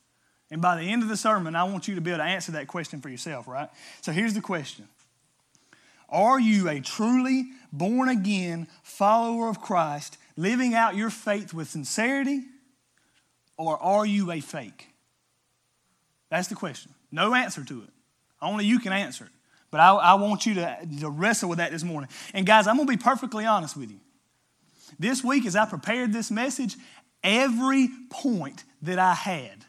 And 0.51 0.63
by 0.63 0.77
the 0.77 0.83
end 0.83 1.03
of 1.03 1.09
the 1.09 1.17
sermon, 1.17 1.57
I 1.57 1.65
want 1.65 1.89
you 1.89 1.97
to 1.97 2.01
be 2.01 2.11
able 2.11 2.19
to 2.19 2.25
answer 2.25 2.53
that 2.53 2.69
question 2.69 3.01
for 3.01 3.09
yourself, 3.09 3.49
right? 3.49 3.69
So 4.01 4.13
here's 4.13 4.35
the 4.35 4.41
question 4.41 4.87
Are 6.09 6.39
you 6.39 6.69
a 6.69 6.81
truly 6.81 7.47
born 7.73 8.09
again 8.09 8.69
follower 8.83 9.49
of 9.49 9.61
Christ, 9.61 10.17
living 10.37 10.75
out 10.75 10.95
your 10.95 11.11
faith 11.11 11.53
with 11.53 11.69
sincerity, 11.69 12.43
or 13.57 13.83
are 13.83 14.07
you 14.07 14.31
a 14.31 14.41
fake? 14.41 14.89
That's 16.31 16.49
the 16.49 16.55
question. 16.55 16.93
No 17.11 17.35
answer 17.35 17.65
to 17.65 17.83
it. 17.83 17.91
Only 18.41 18.65
you 18.65 18.79
can 18.79 18.93
answer 18.93 19.25
it. 19.25 19.31
But 19.75 19.81
I, 19.81 19.91
I 19.91 20.15
want 20.15 20.47
you 20.47 20.55
to, 20.55 20.79
to 21.01 21.11
wrestle 21.11 21.49
with 21.49 21.59
that 21.59 21.73
this 21.73 21.83
morning. 21.83 22.09
And 22.33 22.47
guys, 22.47 22.69
I'm 22.69 22.77
going 22.77 22.87
to 22.87 22.97
be 22.97 23.03
perfectly 23.03 23.45
honest 23.45 23.77
with 23.77 23.91
you. 23.91 23.99
This 25.01 25.25
week, 25.25 25.47
as 25.47 25.57
I 25.57 25.65
prepared 25.65 26.13
this 26.13 26.31
message, 26.31 26.77
every 27.25 27.89
point 28.09 28.63
that 28.83 29.01
I 29.01 29.15
had 29.15 29.65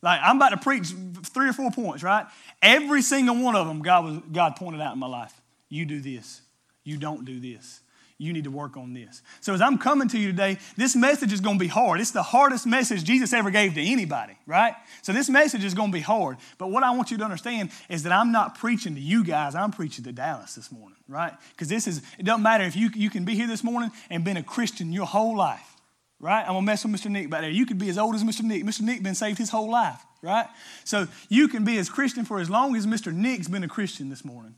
like 0.00 0.20
I'm 0.22 0.36
about 0.36 0.50
to 0.50 0.56
preach 0.56 0.86
three 1.24 1.50
or 1.50 1.52
four 1.52 1.70
points, 1.70 2.02
right? 2.02 2.24
Every 2.62 3.02
single 3.02 3.36
one 3.42 3.56
of 3.56 3.66
them, 3.66 3.82
God 3.82 4.04
was 4.04 4.18
God 4.32 4.56
pointed 4.56 4.80
out 4.80 4.94
in 4.94 4.98
my 4.98 5.06
life. 5.06 5.38
You 5.68 5.84
do 5.84 6.00
this. 6.00 6.40
You 6.82 6.96
don't 6.96 7.26
do 7.26 7.38
this. 7.38 7.80
You 8.18 8.32
need 8.32 8.44
to 8.44 8.50
work 8.50 8.78
on 8.78 8.94
this. 8.94 9.20
So 9.40 9.52
as 9.52 9.60
I'm 9.60 9.76
coming 9.76 10.08
to 10.08 10.18
you 10.18 10.30
today, 10.30 10.56
this 10.76 10.96
message 10.96 11.34
is 11.34 11.40
going 11.40 11.58
to 11.58 11.62
be 11.62 11.68
hard. 11.68 12.00
It's 12.00 12.12
the 12.12 12.22
hardest 12.22 12.66
message 12.66 13.04
Jesus 13.04 13.34
ever 13.34 13.50
gave 13.50 13.74
to 13.74 13.82
anybody, 13.82 14.38
right? 14.46 14.74
So 15.02 15.12
this 15.12 15.28
message 15.28 15.64
is 15.64 15.74
going 15.74 15.90
to 15.90 15.92
be 15.92 16.00
hard. 16.00 16.38
But 16.56 16.68
what 16.68 16.82
I 16.82 16.92
want 16.92 17.10
you 17.10 17.18
to 17.18 17.24
understand 17.24 17.70
is 17.90 18.04
that 18.04 18.12
I'm 18.12 18.32
not 18.32 18.58
preaching 18.58 18.94
to 18.94 19.00
you 19.00 19.22
guys. 19.22 19.54
I'm 19.54 19.70
preaching 19.70 20.04
to 20.04 20.12
Dallas 20.12 20.54
this 20.54 20.72
morning, 20.72 20.96
right? 21.08 21.34
Because 21.50 21.68
this 21.68 21.86
is, 21.86 22.00
it 22.18 22.24
doesn't 22.24 22.42
matter 22.42 22.64
if 22.64 22.74
you, 22.74 22.88
you 22.94 23.10
can 23.10 23.26
be 23.26 23.34
here 23.34 23.46
this 23.46 23.62
morning 23.62 23.90
and 24.08 24.24
been 24.24 24.38
a 24.38 24.42
Christian 24.42 24.92
your 24.92 25.06
whole 25.06 25.36
life 25.36 25.72
right? 26.18 26.40
I'm 26.40 26.54
gonna 26.54 26.62
mess 26.62 26.82
with 26.82 26.94
Mr. 26.94 27.10
Nick 27.10 27.28
back 27.28 27.42
there. 27.42 27.50
You 27.50 27.66
could 27.66 27.76
be 27.76 27.90
as 27.90 27.98
old 27.98 28.14
as 28.14 28.24
Mr. 28.24 28.42
Nick. 28.42 28.64
Mr. 28.64 28.80
Nick 28.80 29.02
been 29.02 29.14
saved 29.14 29.36
his 29.36 29.50
whole 29.50 29.70
life, 29.70 30.02
right? 30.22 30.46
So 30.84 31.08
you 31.28 31.46
can 31.46 31.62
be 31.62 31.76
as 31.76 31.90
Christian 31.90 32.24
for 32.24 32.40
as 32.40 32.48
long 32.48 32.74
as 32.74 32.86
Mr. 32.86 33.12
Nick's 33.12 33.48
been 33.48 33.62
a 33.62 33.68
Christian 33.68 34.08
this 34.08 34.24
morning. 34.24 34.54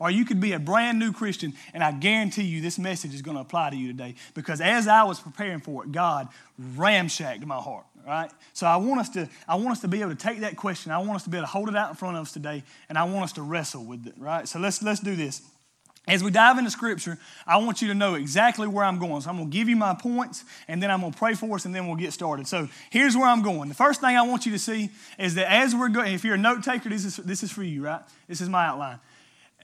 Or 0.00 0.10
you 0.10 0.24
could 0.24 0.40
be 0.40 0.52
a 0.52 0.58
brand 0.58 0.98
new 0.98 1.12
Christian, 1.12 1.52
and 1.74 1.84
I 1.84 1.92
guarantee 1.92 2.44
you 2.44 2.62
this 2.62 2.78
message 2.78 3.14
is 3.14 3.20
going 3.20 3.36
to 3.36 3.42
apply 3.42 3.70
to 3.70 3.76
you 3.76 3.86
today. 3.86 4.14
Because 4.34 4.62
as 4.62 4.88
I 4.88 5.04
was 5.04 5.20
preparing 5.20 5.60
for 5.60 5.84
it, 5.84 5.92
God 5.92 6.28
ramshacked 6.58 7.44
my 7.46 7.58
heart. 7.58 7.84
Right? 8.04 8.30
So 8.54 8.66
I 8.66 8.76
want 8.76 9.00
us 9.00 9.10
to 9.10 9.28
I 9.46 9.56
want 9.56 9.72
us 9.72 9.80
to 9.80 9.88
be 9.88 10.00
able 10.00 10.10
to 10.10 10.16
take 10.16 10.40
that 10.40 10.56
question. 10.56 10.90
I 10.90 10.98
want 10.98 11.16
us 11.16 11.24
to 11.24 11.30
be 11.30 11.36
able 11.36 11.46
to 11.46 11.52
hold 11.52 11.68
it 11.68 11.76
out 11.76 11.90
in 11.90 11.96
front 11.96 12.16
of 12.16 12.22
us 12.22 12.32
today, 12.32 12.64
and 12.88 12.96
I 12.96 13.04
want 13.04 13.24
us 13.24 13.32
to 13.34 13.42
wrestle 13.42 13.84
with 13.84 14.06
it. 14.06 14.14
Right? 14.16 14.48
So 14.48 14.58
let's 14.58 14.82
let's 14.82 15.00
do 15.00 15.14
this. 15.14 15.42
As 16.08 16.24
we 16.24 16.30
dive 16.30 16.56
into 16.56 16.70
Scripture, 16.70 17.18
I 17.46 17.58
want 17.58 17.82
you 17.82 17.88
to 17.88 17.94
know 17.94 18.14
exactly 18.14 18.66
where 18.66 18.84
I'm 18.84 18.98
going. 18.98 19.20
So 19.20 19.30
I'm 19.30 19.36
going 19.36 19.50
to 19.50 19.56
give 19.56 19.68
you 19.68 19.76
my 19.76 19.94
points, 19.94 20.44
and 20.66 20.82
then 20.82 20.90
I'm 20.90 21.00
going 21.00 21.12
to 21.12 21.18
pray 21.18 21.34
for 21.34 21.54
us, 21.54 21.66
and 21.66 21.74
then 21.74 21.86
we'll 21.86 21.96
get 21.96 22.14
started. 22.14 22.48
So 22.48 22.68
here's 22.88 23.16
where 23.16 23.26
I'm 23.26 23.42
going. 23.42 23.68
The 23.68 23.74
first 23.74 24.00
thing 24.00 24.16
I 24.16 24.22
want 24.22 24.46
you 24.46 24.52
to 24.52 24.58
see 24.58 24.90
is 25.18 25.34
that 25.34 25.52
as 25.52 25.74
we're 25.74 25.90
going, 25.90 26.14
if 26.14 26.24
you're 26.24 26.34
a 26.34 26.38
note 26.38 26.64
taker, 26.64 26.88
this 26.88 27.04
is, 27.04 27.16
this 27.18 27.42
is 27.42 27.52
for 27.52 27.62
you, 27.62 27.84
right? 27.84 28.00
This 28.26 28.40
is 28.40 28.48
my 28.48 28.66
outline. 28.66 28.98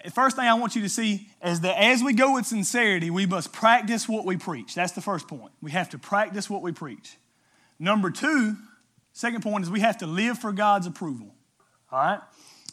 The 0.06 0.12
first 0.12 0.36
thing 0.36 0.46
I 0.46 0.54
want 0.54 0.76
you 0.76 0.82
to 0.82 0.88
see 0.88 1.26
is 1.44 1.62
that 1.62 1.82
as 1.82 2.00
we 2.00 2.12
go 2.12 2.34
with 2.34 2.46
sincerity, 2.46 3.10
we 3.10 3.26
must 3.26 3.52
practice 3.52 4.08
what 4.08 4.24
we 4.24 4.36
preach. 4.36 4.72
That's 4.72 4.92
the 4.92 5.00
first 5.00 5.26
point. 5.26 5.50
We 5.60 5.72
have 5.72 5.90
to 5.90 5.98
practice 5.98 6.48
what 6.48 6.62
we 6.62 6.70
preach. 6.70 7.16
Number 7.80 8.12
two, 8.12 8.54
second 9.12 9.42
point 9.42 9.64
is 9.64 9.70
we 9.70 9.80
have 9.80 9.98
to 9.98 10.06
live 10.06 10.38
for 10.38 10.52
God's 10.52 10.86
approval. 10.86 11.34
All 11.90 11.98
right? 11.98 12.20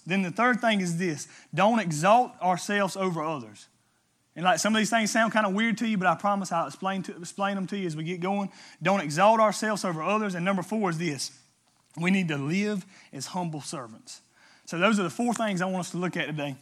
Then 0.05 0.21
the 0.21 0.29
third 0.29 0.61
thing 0.61 0.79
is 0.79 0.99
this 0.99 1.27
don't 1.55 1.79
exalt 1.79 2.33
ourselves 2.39 2.95
over 2.95 3.23
others. 3.23 3.65
And 4.35 4.45
like 4.45 4.59
some 4.59 4.75
of 4.75 4.79
these 4.79 4.91
things 4.91 5.09
sound 5.09 5.33
kind 5.33 5.47
of 5.47 5.55
weird 5.55 5.79
to 5.79 5.87
you, 5.87 5.97
but 5.97 6.05
I 6.05 6.13
promise 6.13 6.51
I'll 6.51 6.67
explain, 6.67 7.01
to, 7.03 7.17
explain 7.17 7.55
them 7.55 7.65
to 7.67 7.77
you 7.77 7.87
as 7.87 7.95
we 7.95 8.03
get 8.03 8.19
going. 8.19 8.51
Don't 8.83 9.01
exalt 9.01 9.39
ourselves 9.39 9.83
over 9.83 10.03
others. 10.03 10.35
And 10.35 10.45
number 10.45 10.61
four 10.61 10.91
is 10.91 10.99
this 10.99 11.31
we 11.97 12.11
need 12.11 12.27
to 12.27 12.37
live 12.37 12.85
as 13.11 13.25
humble 13.25 13.61
servants. 13.61 14.21
So 14.65 14.77
those 14.77 14.99
are 14.99 15.03
the 15.03 15.09
four 15.09 15.33
things 15.33 15.63
I 15.63 15.65
want 15.65 15.79
us 15.79 15.91
to 15.91 15.97
look 15.97 16.15
at 16.15 16.27
today. 16.27 16.57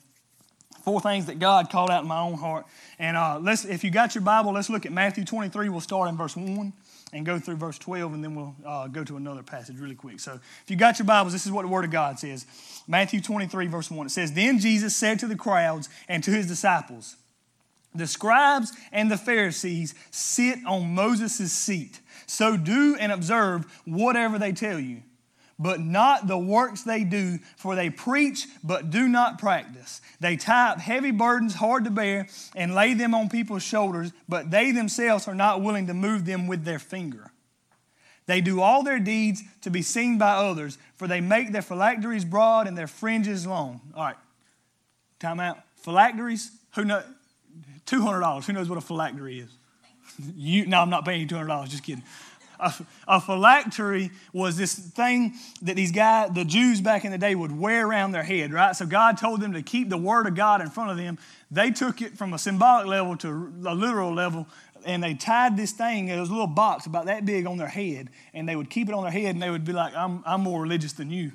Four 0.84 1.00
things 1.00 1.28
that 1.28 1.38
God 1.38 1.70
called 1.70 1.92
out 1.92 2.01
in 2.01 2.08
my 2.08 2.20
own 2.20 2.34
heart. 2.34 2.66
And 2.98 3.16
uh, 3.16 3.40
let's, 3.40 3.66
if 3.66 3.84
you 3.84 3.92
got 3.92 4.16
your 4.16 4.24
Bible, 4.24 4.54
let's 4.54 4.70
look 4.70 4.86
at 4.86 4.92
Matthew 4.92 5.24
23. 5.24 5.70
We'll 5.70 5.80
start 5.80 6.10
in 6.10 6.18
verse 6.18 6.36
1 6.36 6.74
and 7.13 7.25
go 7.25 7.40
through 7.40 7.58
verse 7.58 7.78
12, 7.78 8.13
and 8.13 8.24
then 8.24 8.36
we'll 8.36 8.56
uh, 8.66 8.88
go 8.88 9.04
to 9.04 9.18
another 9.18 9.44
passage 9.44 9.78
really 9.78 9.96
quick. 9.96 10.20
So 10.20 10.34
if 10.63 10.70
you 10.72 10.75
got 10.75 10.98
your 10.98 11.06
Bibles, 11.06 11.34
this 11.34 11.46
is 11.46 11.51
what 11.51 11.63
the 11.63 11.68
Word 11.68 11.86
of 11.86 11.92
God 11.92 12.18
says. 12.18 12.46
Matthew 12.88 13.22
23, 13.22 13.68
verse 13.68 13.92
1. 13.92 14.08
It 14.08 14.10
says, 14.10 14.34
Then 14.34 14.60
Jesus 14.60 14.96
said 14.96 15.20
to 15.20 15.28
the 15.28 15.36
crowds 15.36 15.90
and 16.08 16.24
to 16.24 16.32
his 16.32 16.48
disciples, 16.48 17.18
The 17.94 18.08
scribes 18.08 18.74
and 18.92 19.12
the 19.12 19.18
Pharisees 19.18 19.94
sit 20.10 20.60
on 20.66 20.96
Moses' 20.96 21.51
seat. 21.51 22.00
So 22.25 22.58
do 22.58 22.96
and 23.00 23.12
observe 23.12 23.82
whatever 23.86 24.40
they 24.40 24.54
tell 24.54 24.80
you 24.80 25.04
but 25.62 25.80
not 25.80 26.27
the 26.27 26.38
works 26.38 26.82
they 26.82 27.03
do, 27.03 27.38
for 27.56 27.75
they 27.75 27.91
preach 27.91 28.48
but 28.63 28.89
do 28.89 29.08
not 29.08 29.38
practice. 29.38 30.01
They 30.20 30.36
tie 30.36 30.72
up 30.72 30.80
heavy 30.80 31.12
burdens 31.12 31.53
hard 31.53 31.84
to 31.84 31.91
bear 31.91 32.27
and 32.56 32.74
lay 32.74 32.96
them 32.96 33.13
on 33.13 33.30
people's 33.30 33.62
shoulders, 33.62 34.12
but 34.27 34.50
they 34.50 34.72
themselves 34.72 35.27
are 35.27 35.36
not 35.36 35.62
willing 35.62 35.86
to 35.88 35.94
move 35.94 36.25
them 36.25 36.48
with 36.48 36.63
their 36.65 36.80
finger. 36.80 37.32
They 38.25 38.41
do 38.41 38.60
all 38.60 38.82
their 38.82 39.00
deeds 39.00 39.44
to 39.62 39.70
be 39.70 39.84
seen 39.84 40.18
by 40.18 40.32
others, 40.32 40.80
for 40.96 41.08
they 41.08 41.22
make 41.22 41.51
their 41.51 41.62
phylacteries 41.62 42.25
broad 42.25 42.68
and 42.68 42.75
their 42.75 42.88
fringes 42.88 43.46
long. 43.46 43.82
All 43.96 44.06
right, 44.06 44.18
time 45.20 45.39
out. 45.39 45.60
Phylacteries, 45.77 46.51
who 46.74 46.86
knows? 46.86 47.03
$200. 47.86 48.46
Who 48.46 48.53
knows 48.53 48.70
what 48.70 48.77
a 48.77 48.82
phylactery 48.82 49.39
is? 49.39 49.50
You, 50.36 50.65
no, 50.68 50.82
I'm 50.82 50.89
not 50.89 51.06
paying 51.06 51.22
you 51.22 51.27
$200, 51.27 51.70
just 51.70 51.84
kidding 51.84 52.03
a, 52.62 52.74
a 53.08 53.22
phylactery 53.22 54.12
was 54.34 54.58
this 54.58 54.74
thing 54.75 55.34
that 55.62 55.75
these 55.75 55.91
guys, 55.91 56.32
the 56.34 56.46
Jews 56.46 56.82
back 56.82 57.06
in 57.06 57.12
the 57.12 57.18
day, 57.18 57.36
would 57.36 57.58
wear 57.58 57.88
around 57.88 58.12
their 58.12 58.24
head, 58.24 58.53
right? 58.53 58.75
So 58.75 58.86
God 58.86 59.18
told 59.18 59.41
them 59.41 59.53
to 59.53 59.62
keep 59.62 59.89
the 59.89 59.98
word 59.98 60.27
of 60.27 60.36
God 60.36 60.62
in 60.62 60.70
front 60.70 60.91
of 60.91 60.98
them. 60.98 61.18
They 61.50 61.72
took 61.72 62.01
it 62.01 62.18
from 62.18 62.34
a 62.34 62.39
symbolic 62.39 62.88
level 62.88 63.18
to 63.18 63.27
a 63.65 63.75
literal 63.75 64.13
level 64.13 64.48
and 64.86 65.03
they 65.03 65.13
tied 65.13 65.58
this 65.58 65.72
thing, 65.72 66.08
it 66.08 66.20
was 66.20 66.30
a 66.30 66.32
little 66.32 66.48
box 66.48 66.86
about 66.86 67.06
that 67.06 67.25
big 67.25 67.46
on 67.46 67.58
their 67.58 67.68
head, 67.68 68.10
and 68.34 68.48
they 68.48 68.56
would 68.56 68.70
keep 68.70 68.89
it 68.89 68.96
on 68.96 69.03
their 69.03 69.12
head 69.12 69.36
and 69.36 69.41
they 69.41 69.50
would 69.50 69.65
be 69.65 69.74
like, 69.74 69.96
I'm, 69.96 70.24
I'm 70.25 70.41
more 70.41 70.62
religious 70.62 70.94
than 70.94 71.12
you. 71.12 71.32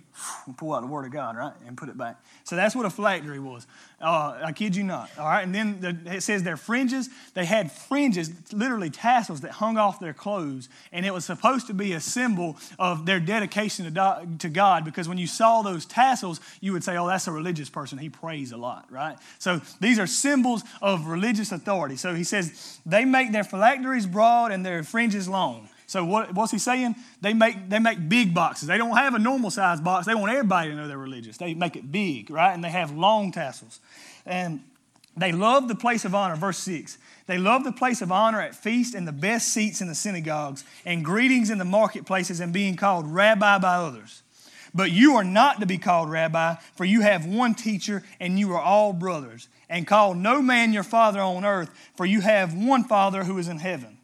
Pull 0.57 0.75
out 0.75 0.81
the 0.81 0.87
Word 0.87 1.05
of 1.05 1.13
God, 1.13 1.37
right? 1.37 1.53
And 1.67 1.77
put 1.77 1.89
it 1.89 1.99
back. 1.99 2.17
So 2.45 2.57
that's 2.57 2.75
what 2.75 2.87
a 2.87 2.91
phylactery 2.91 3.39
was. 3.39 3.67
Uh, 4.01 4.39
I 4.45 4.53
kid 4.53 4.77
you 4.77 4.83
not. 4.83 5.11
All 5.19 5.27
right. 5.27 5.43
And 5.43 5.55
then 5.55 5.81
the, 5.81 6.17
it 6.17 6.23
says 6.23 6.43
their 6.43 6.57
fringes, 6.57 7.09
they 7.35 7.45
had 7.45 7.73
fringes, 7.73 8.31
literally 8.53 8.91
tassels 8.91 9.41
that 9.41 9.53
hung 9.53 9.79
off 9.79 10.01
their 10.01 10.13
clothes. 10.13 10.69
And 10.93 11.05
it 11.05 11.13
was 11.13 11.25
supposed 11.25 11.67
to 11.69 11.75
be 11.75 11.93
a 11.93 12.01
symbol 12.01 12.57
of 12.79 13.07
their 13.07 13.21
dedication 13.21 13.93
to, 13.93 14.29
to 14.39 14.49
God 14.49 14.85
because 14.85 15.09
when 15.09 15.19
you 15.19 15.27
saw 15.27 15.63
those 15.63 15.87
tassels, 15.87 16.41
you 16.61 16.73
would 16.73 16.85
say, 16.85 16.97
oh, 16.97 17.07
that's 17.07 17.27
a 17.27 17.33
religious 17.33 17.71
person. 17.71 17.99
He 17.99 18.09
prays 18.11 18.53
a 18.53 18.57
lot, 18.57 18.91
right? 18.91 19.17
So 19.39 19.61
these 19.81 19.99
are 19.99 20.07
symbols 20.07 20.63
of 20.81 21.07
religious 21.07 21.53
authority. 21.53 21.97
So 21.97 22.15
he 22.15 22.25
says 22.25 22.79
they 22.87 23.05
make 23.05 23.33
their 23.33 23.45
phylacteries 23.45 24.07
broad 24.07 24.53
and 24.53 24.65
their 24.65 24.83
fringes 24.83 25.29
long. 25.29 25.69
So 25.87 26.05
what, 26.05 26.35
what's 26.35 26.51
he 26.51 26.59
saying? 26.59 26.97
They 27.21 27.33
make, 27.33 27.69
they 27.69 27.79
make 27.79 28.09
big 28.09 28.35
boxes. 28.35 28.67
They 28.67 28.77
don't 28.77 28.97
have 28.97 29.15
a 29.15 29.19
normal 29.19 29.51
size 29.51 29.81
box. 29.81 30.07
They 30.07 30.15
want 30.15 30.33
everybody 30.33 30.71
to 30.71 30.77
know 30.77 30.89
they're 30.89 30.99
religious. 30.99 31.37
They 31.37 31.55
make 31.55 31.77
it 31.77 31.91
big, 31.93 32.29
right? 32.31 32.53
And 32.53 32.63
they 32.63 32.71
have 32.71 32.91
long 32.91 33.31
tassels. 33.31 33.81
And 34.25 34.61
they 35.17 35.33
love 35.33 35.69
the 35.69 35.77
place 35.77 36.05
of 36.05 36.15
honor. 36.15 36.35
Verse 36.35 36.59
6. 36.59 36.99
They 37.27 37.39
love 37.39 37.65
the 37.65 37.73
place 37.73 38.03
of 38.03 38.11
honor 38.11 38.41
at 38.41 38.55
feast 38.55 38.95
and 38.95 39.07
the 39.07 39.13
best 39.13 39.49
seats 39.49 39.81
in 39.81 39.89
the 39.89 39.95
synagogues 39.95 40.65
and 40.85 41.05
greetings 41.05 41.51
in 41.51 41.59
the 41.59 41.65
marketplaces 41.65 42.41
and 42.41 42.53
being 42.53 42.77
called 42.77 43.07
rabbi 43.07 43.59
by 43.59 43.77
others. 43.77 44.23
But 44.75 44.91
you 44.91 45.15
are 45.15 45.25
not 45.25 45.61
to 45.61 45.67
be 45.67 45.79
called 45.79 46.11
rabbi, 46.11 46.57
for 46.75 46.85
you 46.85 47.01
have 47.01 47.25
one 47.25 47.55
teacher 47.55 48.03
and 48.21 48.39
you 48.39 48.53
are 48.53 48.61
all 48.61 48.93
brothers. 48.93 49.49
And 49.69 49.87
call 49.87 50.15
no 50.15 50.43
man 50.43 50.73
your 50.73 50.83
father 50.83 51.21
on 51.21 51.45
earth, 51.45 51.71
for 51.97 52.07
you 52.07 52.21
have 52.21 52.55
one 52.55 52.85
father 52.85 53.25
who 53.25 53.39
is 53.39 53.49
in 53.49 53.59
heaven. 53.59 53.96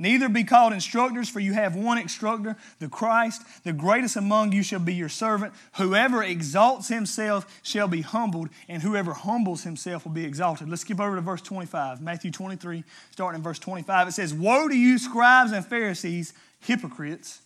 Neither 0.00 0.28
be 0.28 0.44
called 0.44 0.72
instructors, 0.72 1.28
for 1.28 1.40
you 1.40 1.54
have 1.54 1.74
one 1.74 1.98
instructor, 1.98 2.56
the 2.78 2.88
Christ. 2.88 3.42
The 3.64 3.72
greatest 3.72 4.14
among 4.14 4.52
you 4.52 4.62
shall 4.62 4.78
be 4.78 4.94
your 4.94 5.08
servant. 5.08 5.52
Whoever 5.76 6.22
exalts 6.22 6.86
himself 6.86 7.60
shall 7.64 7.88
be 7.88 8.02
humbled, 8.02 8.48
and 8.68 8.82
whoever 8.82 9.12
humbles 9.12 9.64
himself 9.64 10.04
will 10.04 10.12
be 10.12 10.24
exalted. 10.24 10.68
Let's 10.68 10.82
skip 10.82 11.00
over 11.00 11.16
to 11.16 11.20
verse 11.20 11.42
25. 11.42 12.00
Matthew 12.00 12.30
23, 12.30 12.84
starting 13.10 13.38
in 13.38 13.42
verse 13.42 13.58
25. 13.58 14.08
It 14.08 14.12
says, 14.12 14.32
Woe 14.32 14.68
to 14.68 14.76
you, 14.76 14.98
scribes 14.98 15.50
and 15.50 15.66
Pharisees, 15.66 16.32
hypocrites! 16.60 17.40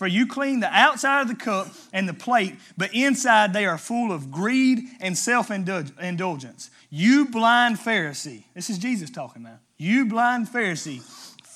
For 0.00 0.06
you 0.06 0.26
clean 0.26 0.60
the 0.60 0.74
outside 0.74 1.20
of 1.20 1.28
the 1.28 1.34
cup 1.34 1.68
and 1.92 2.08
the 2.08 2.14
plate, 2.14 2.54
but 2.78 2.94
inside 2.94 3.52
they 3.52 3.66
are 3.66 3.76
full 3.76 4.12
of 4.12 4.30
greed 4.30 4.80
and 4.98 5.18
self 5.18 5.50
indulgence. 5.50 6.70
You 6.88 7.26
blind 7.26 7.76
Pharisee. 7.76 8.44
This 8.54 8.70
is 8.70 8.78
Jesus 8.78 9.10
talking 9.10 9.42
now. 9.42 9.58
You 9.76 10.06
blind 10.06 10.48
Pharisee. 10.48 11.02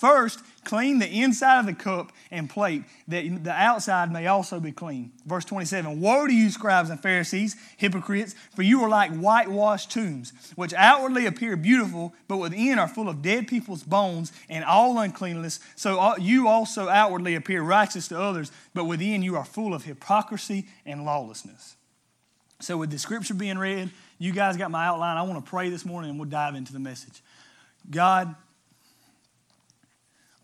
First, 0.05 0.41
clean 0.65 0.99
the 0.99 1.09
inside 1.09 1.61
of 1.61 1.65
the 1.65 1.73
cup 1.73 2.13
and 2.31 2.51
plate, 2.51 2.83
that 3.09 3.25
the 3.43 3.51
outside 3.51 4.13
may 4.13 4.27
also 4.27 4.61
be 4.61 4.71
clean. 4.71 5.13
Verse 5.25 5.47
27 5.47 5.99
Woe 5.99 6.27
to 6.27 6.35
you, 6.35 6.51
scribes 6.51 6.91
and 6.91 7.01
Pharisees, 7.01 7.57
hypocrites, 7.79 8.35
for 8.55 8.61
you 8.61 8.83
are 8.83 8.89
like 8.91 9.17
whitewashed 9.17 9.91
tombs, 9.91 10.35
which 10.57 10.75
outwardly 10.75 11.25
appear 11.25 11.57
beautiful, 11.57 12.13
but 12.29 12.37
within 12.37 12.79
are 12.79 12.87
full 12.87 13.09
of 13.09 13.23
dead 13.23 13.49
people's 13.49 13.83
bones 13.83 14.31
and 14.51 14.63
all 14.63 14.99
uncleanness. 14.99 15.59
So 15.75 15.99
uh, 15.99 16.17
you 16.19 16.49
also 16.49 16.91
outwardly 16.91 17.35
appear 17.35 17.63
righteous 17.63 18.07
to 18.09 18.21
others, 18.21 18.53
but 18.75 18.85
within 18.85 19.23
you 19.23 19.37
are 19.37 19.45
full 19.47 19.73
of 19.73 19.85
hypocrisy 19.85 20.67
and 20.85 21.07
lawlessness. 21.07 21.77
So, 22.61 22.77
with 22.77 22.91
the 22.91 22.99
scripture 22.99 23.33
being 23.33 23.57
read, 23.57 23.89
you 24.19 24.33
guys 24.33 24.59
got 24.59 24.71
my 24.71 24.85
outline. 24.85 25.17
I 25.17 25.23
want 25.23 25.43
to 25.43 25.51
pray 25.51 25.71
this 25.71 25.87
morning 25.87 26.11
and 26.11 26.21
we'll 26.21 26.29
dive 26.29 26.57
into 26.57 26.75
the 26.75 26.79
message. 26.79 27.23
God, 27.91 28.35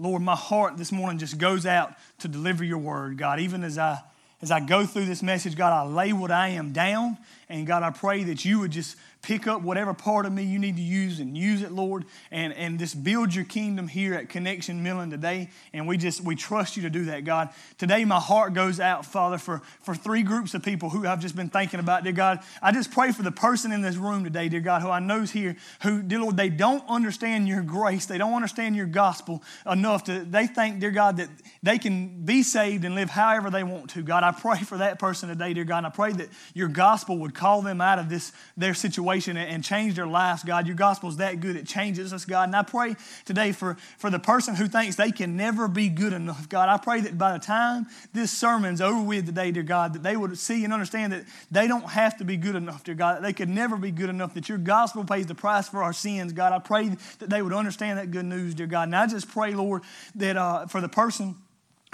Lord, 0.01 0.23
my 0.23 0.35
heart 0.35 0.79
this 0.79 0.91
morning 0.91 1.19
just 1.19 1.37
goes 1.37 1.67
out 1.67 1.95
to 2.21 2.29
deliver 2.29 2.65
your 2.65 2.79
word, 2.79 3.19
God. 3.19 3.39
Even 3.39 3.63
as 3.63 3.77
I 3.77 4.01
as 4.43 4.51
I 4.51 4.61
go 4.61 4.87
through 4.87 5.05
this 5.05 5.23
message, 5.23 5.57
God, 5.57 5.73
I 5.73 5.83
lay 5.87 6.13
what 6.13 6.31
I 6.31 6.49
am 6.49 6.73
down. 6.73 7.19
And 7.49 7.67
God, 7.67 7.83
I 7.83 7.91
pray 7.91 8.23
that 8.25 8.45
you 8.45 8.61
would 8.61 8.71
just 8.71 8.97
pick 9.23 9.47
up 9.47 9.61
whatever 9.61 9.93
part 9.93 10.25
of 10.25 10.33
me 10.33 10.43
you 10.43 10.59
need 10.59 10.77
to 10.77 10.83
use 10.83 11.21
and 11.21 11.37
use 11.37 11.63
it, 11.63 11.71
Lord, 11.71 12.07
and, 12.31 12.53
and 12.55 12.79
just 12.79 13.03
build 13.05 13.35
your 13.35 13.45
kingdom 13.45 13.87
here 13.87 14.15
at 14.15 14.29
Connection 14.29 14.83
Millen 14.83 15.11
today. 15.11 15.51
And 15.73 15.87
we 15.87 15.97
just, 15.97 16.23
we 16.23 16.37
trust 16.37 16.77
you 16.77 16.85
to 16.85 16.91
do 16.91 17.07
that, 17.07 17.25
God. 17.25 17.51
Today, 17.77 18.05
my 18.05 18.21
heart 18.21 18.55
goes 18.55 18.81
out, 18.81 19.05
Father, 19.05 19.37
for, 19.37 19.61
for 19.83 19.95
three 19.95 20.23
groups 20.23 20.55
of 20.55 20.63
people 20.63 20.89
who 20.91 21.07
I've 21.07 21.21
just 21.21 21.37
been 21.37 21.51
thinking 21.51 21.81
about, 21.81 22.05
dear 22.05 22.13
God. 22.13 22.41
I 22.63 22.73
just 22.73 22.93
pray 22.93 23.13
for 23.13 23.23
the 23.23 23.33
person 23.33 23.73
in 23.73 23.83
this 23.83 23.97
room 23.97 24.25
today, 24.25 24.49
dear 24.49 24.61
God, 24.61 24.81
who 24.81 24.89
I 24.89 25.01
know 25.01 25.23
is 25.23 25.33
here, 25.33 25.57
who, 25.83 26.03
dear 26.03 26.21
Lord, 26.21 26.37
they 26.37 26.49
don't 26.49 26.85
understand 26.89 27.47
your 27.47 27.63
grace. 27.63 28.07
They 28.07 28.17
don't 28.17 28.35
understand 28.35 28.77
your 28.77 28.87
gospel 28.87 29.43
enough 29.71 30.05
to, 30.05 30.21
they 30.21 30.47
think, 30.47 30.81
dear 30.81 30.93
God, 30.93 31.19
that 31.19 31.29
they 31.63 31.79
can 31.79 32.25
be 32.25 32.43
saved 32.43 32.85
and 32.85 32.95
live 32.95 33.11
however 33.11 33.51
they 33.51 33.65
want 33.65 33.91
to. 33.91 34.03
God, 34.03 34.23
pray 34.33 34.59
for 34.59 34.79
that 34.79 34.99
person 34.99 35.29
today, 35.29 35.55
dear 35.55 35.65
God. 35.65 35.79
And 35.79 35.87
I 35.87 35.91
pray 35.91 36.13
that 36.13 36.29
your 36.55 36.69
gospel 36.69 37.19
would 37.19 37.35
call 37.35 37.63
them 37.63 37.81
out 37.81 37.99
of 37.99 38.09
this, 38.09 38.33
their 38.57 38.75
situation 38.75 38.91
situation 39.01 39.37
and 39.37 39.65
change 39.65 39.95
their 39.95 40.07
lives, 40.07 40.43
God. 40.43 40.67
Your 40.67 40.77
gospel 40.77 41.09
is 41.09 41.17
that 41.19 41.41
good, 41.41 41.57
it 41.57 41.67
changes 41.67 42.13
us, 42.13 42.25
God. 42.25 42.49
And 42.49 42.57
I 42.57 42.63
pray 42.63 42.97
today 43.25 43.53
for, 43.53 43.77
for 43.99 44.11
the 44.11 44.19
person 44.19 44.55
who 44.55 44.67
thinks 44.67 44.97
they 44.97 45.13
can 45.13 45.37
never 45.37 45.69
be 45.69 45.89
good 45.89 46.13
enough, 46.13 46.49
God. 46.49 46.69
I 46.69 46.77
pray 46.77 47.01
that 47.03 47.17
by 47.17 47.33
the 47.33 47.39
time 47.39 47.87
this 48.13 48.31
sermon's 48.31 48.81
over 48.81 49.01
with 49.03 49.27
today, 49.27 49.51
dear 49.51 49.63
God, 49.63 49.95
that 49.95 50.03
they 50.03 50.17
would 50.17 50.37
see 50.39 50.65
and 50.65 50.73
understand 50.73 51.13
that 51.13 51.25
they 51.51 51.67
don't 51.67 51.89
have 51.89 52.17
to 52.19 52.25
be 52.25 52.37
good 52.37 52.57
enough, 52.57 52.85
dear 52.85 52.95
God, 52.95 53.23
they 53.23 53.33
could 53.33 53.49
never 53.49 53.77
be 53.77 53.91
good 53.91 54.11
enough, 54.11 54.35
that 54.35 54.49
your 54.49 54.59
gospel 54.59 55.05
pays 55.05 55.27
the 55.27 55.35
price 55.35 55.69
for 55.69 55.83
our 55.83 55.93
sins, 55.93 56.33
God. 56.33 56.53
I 56.53 56.59
pray 56.59 56.89
that 57.19 57.31
they 57.31 57.43
would 57.43 57.53
understand 57.53 57.99
that 57.99 58.11
good 58.11 58.27
news, 58.27 58.55
dear 58.55 58.67
God. 58.67 58.89
And 58.89 58.97
I 58.97 59.07
just 59.07 59.29
pray, 59.29 59.55
Lord, 59.55 59.83
that 60.17 60.37
uh, 60.37 60.67
for 60.67 60.81
the 60.81 60.89
person 60.89 61.37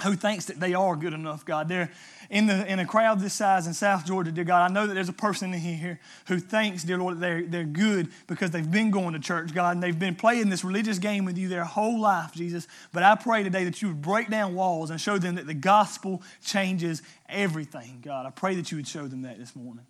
who 0.03 0.15
thinks 0.15 0.45
that 0.45 0.59
they 0.59 0.73
are 0.73 0.95
good 0.95 1.13
enough, 1.13 1.43
God. 1.43 1.69
They're 1.69 1.91
in, 2.29 2.47
the, 2.47 2.65
in 2.71 2.79
a 2.79 2.85
crowd 2.85 3.19
this 3.19 3.33
size 3.33 3.67
in 3.67 3.73
South 3.73 4.05
Georgia, 4.05 4.31
dear 4.31 4.43
God. 4.43 4.69
I 4.69 4.73
know 4.73 4.87
that 4.87 4.93
there's 4.93 5.09
a 5.09 5.13
person 5.13 5.53
in 5.53 5.59
here 5.59 5.99
who 6.27 6.39
thinks, 6.39 6.83
dear 6.83 6.97
Lord, 6.97 7.15
that 7.15 7.19
they're, 7.21 7.43
they're 7.43 7.63
good 7.63 8.09
because 8.27 8.51
they've 8.51 8.69
been 8.69 8.91
going 8.91 9.13
to 9.13 9.19
church, 9.19 9.53
God, 9.53 9.75
and 9.75 9.83
they've 9.83 9.97
been 9.97 10.15
playing 10.15 10.49
this 10.49 10.63
religious 10.63 10.99
game 10.99 11.25
with 11.25 11.37
you 11.37 11.47
their 11.47 11.63
whole 11.63 11.99
life, 11.99 12.33
Jesus. 12.33 12.67
But 12.93 13.03
I 13.03 13.15
pray 13.15 13.43
today 13.43 13.63
that 13.63 13.81
you 13.81 13.89
would 13.89 14.01
break 14.01 14.29
down 14.29 14.55
walls 14.55 14.89
and 14.89 14.99
show 14.99 15.17
them 15.17 15.35
that 15.35 15.47
the 15.47 15.53
gospel 15.53 16.21
changes 16.43 17.01
everything, 17.29 17.99
God. 18.03 18.25
I 18.25 18.29
pray 18.31 18.55
that 18.55 18.71
you 18.71 18.77
would 18.77 18.87
show 18.87 19.07
them 19.07 19.21
that 19.23 19.37
this 19.37 19.55
morning. 19.55 19.85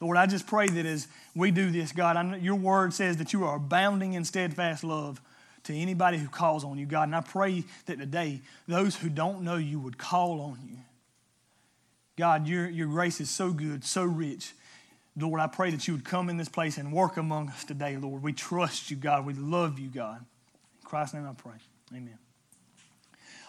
Lord, 0.00 0.16
I 0.16 0.26
just 0.26 0.48
pray 0.48 0.68
that 0.68 0.84
as 0.84 1.06
we 1.34 1.52
do 1.52 1.70
this, 1.70 1.92
God, 1.92 2.16
I 2.16 2.22
know 2.22 2.36
your 2.36 2.56
word 2.56 2.92
says 2.92 3.18
that 3.18 3.32
you 3.32 3.44
are 3.44 3.56
abounding 3.56 4.14
in 4.14 4.24
steadfast 4.24 4.82
love 4.82 5.20
to 5.64 5.74
anybody 5.74 6.18
who 6.18 6.28
calls 6.28 6.64
on 6.64 6.76
you, 6.76 6.86
God. 6.86 7.04
And 7.04 7.14
I 7.14 7.20
pray 7.20 7.62
that 7.86 7.98
today, 7.98 8.40
those 8.66 8.96
who 8.96 9.08
don't 9.08 9.42
know 9.42 9.56
you 9.56 9.78
would 9.78 9.98
call 9.98 10.40
on 10.40 10.58
you. 10.66 10.78
God, 12.16 12.46
your, 12.46 12.68
your 12.68 12.88
grace 12.88 13.20
is 13.20 13.30
so 13.30 13.52
good, 13.52 13.84
so 13.84 14.04
rich. 14.04 14.52
Lord, 15.16 15.40
I 15.40 15.46
pray 15.46 15.70
that 15.70 15.86
you 15.86 15.94
would 15.94 16.04
come 16.04 16.28
in 16.28 16.36
this 16.36 16.48
place 16.48 16.78
and 16.78 16.92
work 16.92 17.16
among 17.16 17.50
us 17.50 17.64
today, 17.64 17.96
Lord. 17.96 18.22
We 18.22 18.32
trust 18.32 18.90
you, 18.90 18.96
God. 18.96 19.26
We 19.26 19.34
love 19.34 19.78
you, 19.78 19.88
God. 19.88 20.18
In 20.18 20.86
Christ's 20.86 21.14
name 21.14 21.26
I 21.28 21.34
pray. 21.34 21.54
Amen. 21.92 22.18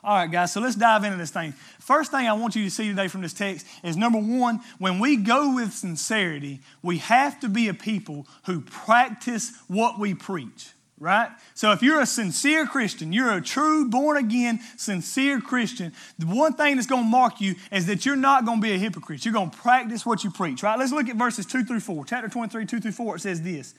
All 0.03 0.17
right, 0.17 0.29
guys, 0.29 0.51
so 0.51 0.60
let's 0.60 0.75
dive 0.75 1.05
into 1.05 1.17
this 1.17 1.32
thing. 1.32 1.53
First 1.79 2.12
thing 2.12 2.27
I 2.27 2.34
want 2.34 2.58
you 2.58 2.65
to 2.65 2.70
see 2.70 2.89
today 2.89 3.08
from 3.08 3.22
this 3.22 3.32
text 3.32 3.65
is 3.84 3.96
number 3.96 4.20
one, 4.20 4.60
when 4.77 5.00
we 5.00 5.15
go 5.15 5.55
with 5.55 5.72
sincerity, 5.72 6.60
we 6.82 6.98
have 6.98 7.39
to 7.39 7.48
be 7.48 7.70
a 7.70 7.74
people 7.74 8.27
who 8.46 8.60
practice 8.60 9.53
what 9.67 9.98
we 9.98 10.13
preach 10.13 10.72
right? 11.03 11.29
So 11.53 11.74
if 11.74 11.83
you're 11.83 12.00
a 12.00 12.05
sincere 12.05 12.65
Christian, 12.65 13.12
you're 13.12 13.33
a 13.33 13.41
true, 13.41 13.89
born 13.89 14.15
again, 14.15 14.62
sincere 14.77 15.41
Christian, 15.41 15.91
the 16.17 16.25
one 16.25 16.53
thing 16.53 16.75
that's 16.75 16.88
going 16.88 17.03
to 17.03 17.10
mark 17.10 17.41
you 17.41 17.55
is 17.74 17.88
that 17.88 18.05
you're 18.05 18.15
not 18.15 18.45
going 18.45 18.62
to 18.62 18.62
be 18.62 18.74
a 18.74 18.77
hypocrite. 18.77 19.25
You're 19.25 19.33
going 19.33 19.50
to 19.50 19.57
practice 19.57 20.05
what 20.05 20.24
you 20.24 20.31
preach, 20.31 20.63
right? 20.63 20.79
Let's 20.79 20.93
look 20.93 21.10
at 21.10 21.17
verses 21.17 21.45
2 21.45 21.65
through 21.65 21.81
4. 21.81 22.05
Chapter 22.05 22.29
23, 22.29 22.65
2 22.65 22.79
through 22.79 22.91
4, 22.93 23.17
it 23.17 23.19
says 23.19 23.41
this 23.41 23.75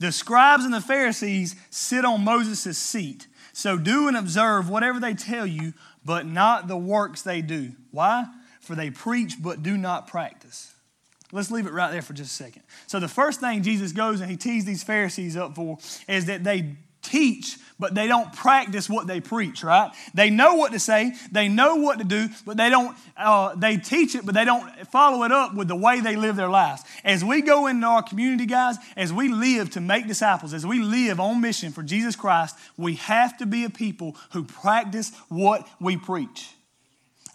The 0.00 0.10
scribes 0.10 0.64
and 0.64 0.74
the 0.74 0.80
Pharisees 0.80 1.54
sit 1.70 2.04
on 2.04 2.24
Moses' 2.24 2.76
seat. 2.76 3.28
So 3.52 3.78
do 3.78 4.08
and 4.08 4.16
observe 4.16 4.68
whatever 4.68 4.98
they 4.98 5.14
tell 5.14 5.46
you, 5.46 5.72
but 6.04 6.26
not 6.26 6.66
the 6.66 6.76
works 6.76 7.22
they 7.22 7.42
do. 7.42 7.72
Why? 7.92 8.26
For 8.60 8.74
they 8.74 8.90
preach 8.90 9.40
but 9.40 9.62
do 9.62 9.76
not 9.76 10.08
practice. 10.08 10.74
Let's 11.30 11.50
leave 11.50 11.66
it 11.66 11.72
right 11.72 11.92
there 11.92 12.02
for 12.02 12.14
just 12.14 12.32
a 12.32 12.44
second. 12.44 12.62
So, 12.86 13.00
the 13.00 13.08
first 13.08 13.40
thing 13.40 13.62
Jesus 13.62 13.92
goes 13.92 14.20
and 14.20 14.30
he 14.30 14.36
tees 14.36 14.64
these 14.64 14.82
Pharisees 14.82 15.36
up 15.36 15.54
for 15.54 15.78
is 16.08 16.24
that 16.26 16.42
they 16.42 16.76
teach, 17.02 17.58
but 17.78 17.94
they 17.94 18.06
don't 18.06 18.32
practice 18.32 18.88
what 18.88 19.06
they 19.06 19.20
preach, 19.20 19.62
right? 19.62 19.90
They 20.14 20.30
know 20.30 20.54
what 20.54 20.72
to 20.72 20.78
say, 20.78 21.12
they 21.30 21.48
know 21.48 21.76
what 21.76 21.98
to 21.98 22.04
do, 22.04 22.28
but 22.44 22.56
they 22.56 22.70
don't, 22.70 22.96
uh, 23.16 23.54
they 23.54 23.76
teach 23.76 24.14
it, 24.14 24.26
but 24.26 24.34
they 24.34 24.44
don't 24.44 24.68
follow 24.88 25.24
it 25.24 25.32
up 25.32 25.54
with 25.54 25.68
the 25.68 25.76
way 25.76 26.00
they 26.00 26.16
live 26.16 26.36
their 26.36 26.48
lives. 26.48 26.82
As 27.04 27.24
we 27.24 27.42
go 27.42 27.66
into 27.66 27.86
our 27.86 28.02
community, 28.02 28.46
guys, 28.46 28.76
as 28.96 29.12
we 29.12 29.28
live 29.28 29.70
to 29.70 29.80
make 29.80 30.06
disciples, 30.06 30.52
as 30.54 30.66
we 30.66 30.80
live 30.80 31.20
on 31.20 31.40
mission 31.40 31.72
for 31.72 31.82
Jesus 31.82 32.16
Christ, 32.16 32.56
we 32.76 32.94
have 32.96 33.36
to 33.38 33.46
be 33.46 33.64
a 33.64 33.70
people 33.70 34.16
who 34.32 34.44
practice 34.44 35.12
what 35.28 35.66
we 35.80 35.96
preach. 35.96 36.48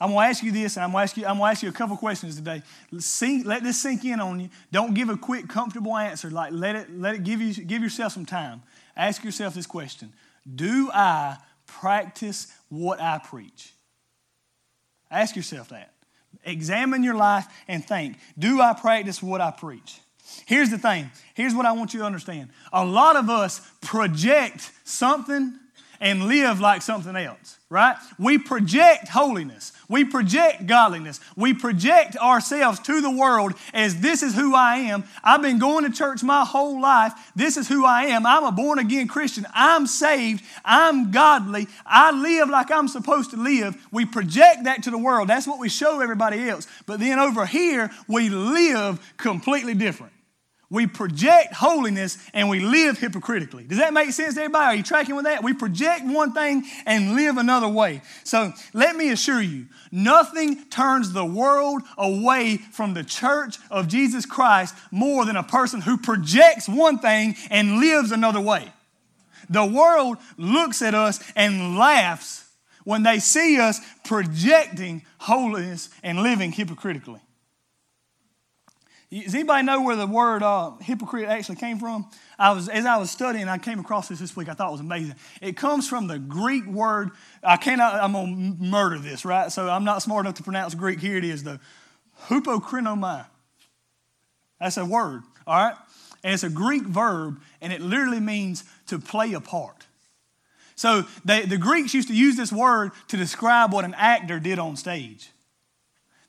I'm 0.03 0.09
going 0.09 0.25
to 0.25 0.29
ask 0.29 0.43
you 0.43 0.51
this, 0.51 0.75
and 0.75 0.83
I'm 0.83 0.91
going 0.91 0.99
to 0.99 1.03
ask 1.03 1.15
you, 1.15 1.25
I'm 1.25 1.37
going 1.37 1.47
to 1.47 1.51
ask 1.51 1.63
you 1.63 1.69
a 1.69 1.71
couple 1.71 1.95
questions 1.95 2.35
today. 2.35 2.61
Let 2.91 3.63
this 3.63 3.79
sink 3.79 4.03
in 4.03 4.19
on 4.19 4.37
you. 4.37 4.49
Don't 4.69 4.93
give 4.93 5.07
a 5.07 5.15
quick, 5.15 5.47
comfortable 5.47 5.95
answer. 5.95 6.29
Like 6.29 6.51
let 6.51 6.75
it, 6.75 6.99
let 6.99 7.15
it 7.15 7.23
give 7.23 7.41
you, 7.41 7.53
give 7.63 7.81
yourself 7.81 8.11
some 8.11 8.25
time. 8.25 8.63
Ask 8.97 9.23
yourself 9.23 9.53
this 9.53 9.65
question: 9.65 10.11
Do 10.53 10.91
I 10.93 11.37
practice 11.67 12.47
what 12.67 12.99
I 12.99 13.17
preach? 13.17 13.71
Ask 15.09 15.37
yourself 15.37 15.69
that. 15.69 15.93
Examine 16.43 17.01
your 17.01 17.15
life 17.15 17.47
and 17.69 17.87
think: 17.87 18.17
Do 18.37 18.59
I 18.59 18.73
practice 18.73 19.23
what 19.23 19.39
I 19.39 19.51
preach? 19.51 20.01
Here's 20.45 20.69
the 20.69 20.77
thing. 20.77 21.11
Here's 21.33 21.55
what 21.55 21.65
I 21.65 21.71
want 21.71 21.93
you 21.93 22.01
to 22.01 22.05
understand. 22.05 22.49
A 22.73 22.83
lot 22.83 23.15
of 23.15 23.29
us 23.29 23.61
project 23.79 24.69
something 24.83 25.57
and 26.03 26.27
live 26.27 26.59
like 26.59 26.81
something 26.81 27.15
else, 27.15 27.57
right? 27.69 27.95
We 28.19 28.37
project 28.37 29.07
holiness. 29.07 29.71
We 29.87 30.03
project 30.03 30.67
godliness. 30.67 31.21
We 31.37 31.53
project 31.53 32.17
ourselves 32.17 32.79
to 32.79 32.99
the 32.99 33.09
world 33.09 33.53
as 33.73 34.01
this 34.01 34.21
is 34.21 34.35
who 34.35 34.53
I 34.53 34.75
am. 34.75 35.05
I've 35.23 35.41
been 35.41 35.59
going 35.59 35.85
to 35.85 35.97
church 35.97 36.21
my 36.21 36.43
whole 36.43 36.81
life. 36.81 37.13
This 37.37 37.55
is 37.55 37.69
who 37.69 37.85
I 37.85 38.07
am. 38.07 38.25
I'm 38.25 38.43
a 38.43 38.51
born 38.51 38.79
again 38.79 39.07
Christian. 39.07 39.47
I'm 39.53 39.87
saved. 39.87 40.43
I'm 40.65 41.11
godly. 41.11 41.67
I 41.85 42.11
live 42.11 42.49
like 42.49 42.69
I'm 42.69 42.89
supposed 42.89 43.31
to 43.31 43.37
live. 43.37 43.73
We 43.89 44.05
project 44.05 44.65
that 44.65 44.83
to 44.83 44.91
the 44.91 44.97
world. 44.97 45.29
That's 45.29 45.47
what 45.47 45.57
we 45.57 45.69
show 45.69 46.01
everybody 46.01 46.49
else. 46.49 46.67
But 46.85 46.99
then 46.99 47.17
over 47.17 47.45
here, 47.45 47.89
we 48.09 48.27
live 48.27 48.99
completely 49.15 49.73
different. 49.73 50.11
We 50.73 50.87
project 50.87 51.53
holiness 51.53 52.17
and 52.33 52.49
we 52.49 52.59
live 52.59 52.97
hypocritically. 52.97 53.63
Does 53.63 53.77
that 53.77 53.93
make 53.93 54.09
sense 54.09 54.37
everybody? 54.37 54.65
Are 54.65 54.75
you 54.75 54.81
tracking 54.81 55.15
with 55.15 55.25
that? 55.25 55.43
We 55.43 55.53
project 55.53 56.03
one 56.03 56.33
thing 56.33 56.63
and 56.87 57.13
live 57.13 57.37
another 57.37 57.67
way. 57.67 58.01
So 58.23 58.51
let 58.73 58.95
me 58.95 59.11
assure 59.11 59.39
you, 59.39 59.67
nothing 59.91 60.65
turns 60.71 61.13
the 61.13 61.25
world 61.25 61.83
away 61.95 62.57
from 62.57 62.95
the 62.95 63.03
church 63.03 63.57
of 63.69 63.87
Jesus 63.87 64.25
Christ 64.25 64.73
more 64.89 65.25
than 65.25 65.35
a 65.35 65.43
person 65.43 65.79
who 65.79 65.95
projects 65.95 66.67
one 66.67 66.97
thing 66.97 67.35
and 67.51 67.79
lives 67.79 68.11
another 68.11 68.41
way. 68.41 68.73
The 69.51 69.67
world 69.67 70.17
looks 70.37 70.81
at 70.81 70.95
us 70.95 71.23
and 71.35 71.77
laughs 71.77 72.49
when 72.83 73.03
they 73.03 73.19
see 73.19 73.59
us 73.59 73.79
projecting 74.05 75.05
holiness 75.19 75.89
and 76.01 76.23
living 76.23 76.51
hypocritically. 76.51 77.21
Does 79.21 79.35
anybody 79.35 79.63
know 79.63 79.81
where 79.81 79.95
the 79.95 80.07
word 80.07 80.41
uh, 80.41 80.71
hypocrite 80.81 81.29
actually 81.29 81.57
came 81.57 81.77
from? 81.77 82.09
I 82.39 82.51
was, 82.51 82.67
as 82.67 82.85
I 82.85 82.97
was 82.97 83.11
studying, 83.11 83.47
I 83.47 83.59
came 83.59 83.79
across 83.79 84.07
this 84.07 84.17
this 84.19 84.35
week. 84.35 84.49
I 84.49 84.53
thought 84.53 84.69
it 84.69 84.71
was 84.71 84.79
amazing. 84.81 85.13
It 85.39 85.55
comes 85.55 85.87
from 85.87 86.07
the 86.07 86.17
Greek 86.17 86.65
word. 86.65 87.11
I 87.43 87.57
cannot. 87.57 87.95
I'm 87.95 88.13
gonna 88.13 88.55
murder 88.59 88.97
this, 88.97 89.23
right? 89.23 89.51
So 89.51 89.69
I'm 89.69 89.83
not 89.83 90.01
smart 90.01 90.25
enough 90.25 90.35
to 90.35 90.43
pronounce 90.43 90.73
Greek. 90.73 90.99
Here 90.99 91.15
it 91.17 91.23
is, 91.23 91.43
the 91.43 91.59
Hupokrinomai. 92.25 93.27
That's 94.59 94.77
a 94.77 94.85
word, 94.85 95.21
all 95.45 95.63
right? 95.63 95.75
And 96.23 96.33
it's 96.33 96.43
a 96.43 96.49
Greek 96.49 96.83
verb, 96.83 97.39
and 97.61 97.71
it 97.71 97.81
literally 97.81 98.21
means 98.21 98.63
to 98.87 98.97
play 98.97 99.33
a 99.33 99.41
part. 99.41 99.85
So 100.75 101.05
they, 101.23 101.45
the 101.45 101.57
Greeks 101.57 101.93
used 101.93 102.07
to 102.07 102.15
use 102.15 102.35
this 102.35 102.51
word 102.51 102.91
to 103.09 103.17
describe 103.17 103.73
what 103.73 103.85
an 103.85 103.93
actor 103.95 104.39
did 104.39 104.57
on 104.57 104.75
stage. 104.75 105.29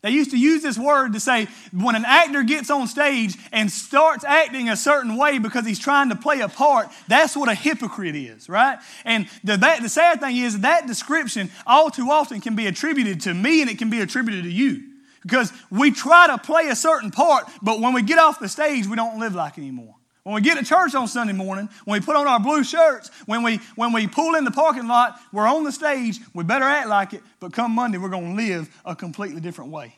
They 0.05 0.11
used 0.11 0.33
to 0.33 0.38
use 0.38 0.62
this 0.62 0.77
word 0.77 1.14
to 1.14 1.21
say 1.21 1.49
when 1.73 1.95
an 1.95 2.05
actor 2.05 2.43
gets 2.43 2.69
on 2.69 2.88
stage 2.88 3.38
and 3.51 3.71
starts 3.71 4.23
acting 4.23 4.69
a 4.69 4.77
certain 4.77 5.17
way 5.17 5.38
because 5.38 5.64
he's 5.64 5.79
trying 5.79 6.11
to 6.11 6.14
play 6.14 6.40
a 6.40 6.49
part, 6.49 6.90
that's 7.09 7.35
what 7.35 7.49
a 7.49 7.55
hypocrite 7.55 8.14
is, 8.14 8.47
right? 8.51 8.79
And 9.07 9.27
the, 9.45 9.57
that, 9.57 9.81
the 9.81 9.88
sad 9.88 10.21
thing 10.21 10.37
is 10.37 10.61
that 10.61 10.87
description 10.87 11.51
all 11.67 11.90
too 11.90 12.11
often 12.11 12.43
can 12.43 12.55
be 12.55 12.67
attributed 12.67 13.23
to 13.23 13.33
me 13.33 13.62
and 13.62 13.71
it 13.71 13.79
can 13.79 13.88
be 13.88 14.03
attributed 14.03 14.45
to 14.45 14.51
you. 14.51 14.83
Because 15.23 15.51
we 15.71 15.90
try 15.90 16.27
to 16.27 16.37
play 16.37 16.69
a 16.69 16.77
certain 16.77 17.11
part, 17.11 17.49
but 17.62 17.81
when 17.81 17.95
we 17.95 18.03
get 18.03 18.19
off 18.19 18.38
the 18.38 18.49
stage, 18.51 18.87
we 18.87 18.97
don't 18.97 19.19
live 19.19 19.35
like 19.35 19.57
anymore. 19.57 19.95
When 20.25 20.35
we 20.35 20.41
get 20.41 20.57
to 20.57 20.65
church 20.65 20.95
on 20.95 21.07
Sunday 21.07 21.35
morning, 21.35 21.69
when 21.85 22.01
we 22.01 22.05
put 22.05 22.17
on 22.17 22.27
our 22.27 22.41
blue 22.41 22.65
shirts, 22.65 23.11
when 23.27 23.43
we, 23.43 23.61
when 23.77 23.93
we 23.93 24.07
pull 24.07 24.35
in 24.35 24.45
the 24.45 24.51
parking 24.51 24.89
lot, 24.89 25.21
we're 25.33 25.47
on 25.47 25.65
the 25.65 25.73
stage, 25.73 26.19
we 26.33 26.45
better 26.45 26.65
act 26.65 26.89
like 26.89 27.13
it, 27.13 27.23
but 27.41 27.53
come 27.53 27.73
Monday, 27.73 27.99
we're 27.99 28.09
going 28.09 28.35
to 28.35 28.43
live 28.43 28.75
a 28.87 28.97
completely 28.97 29.43
different 29.43 29.71
way. 29.71 29.95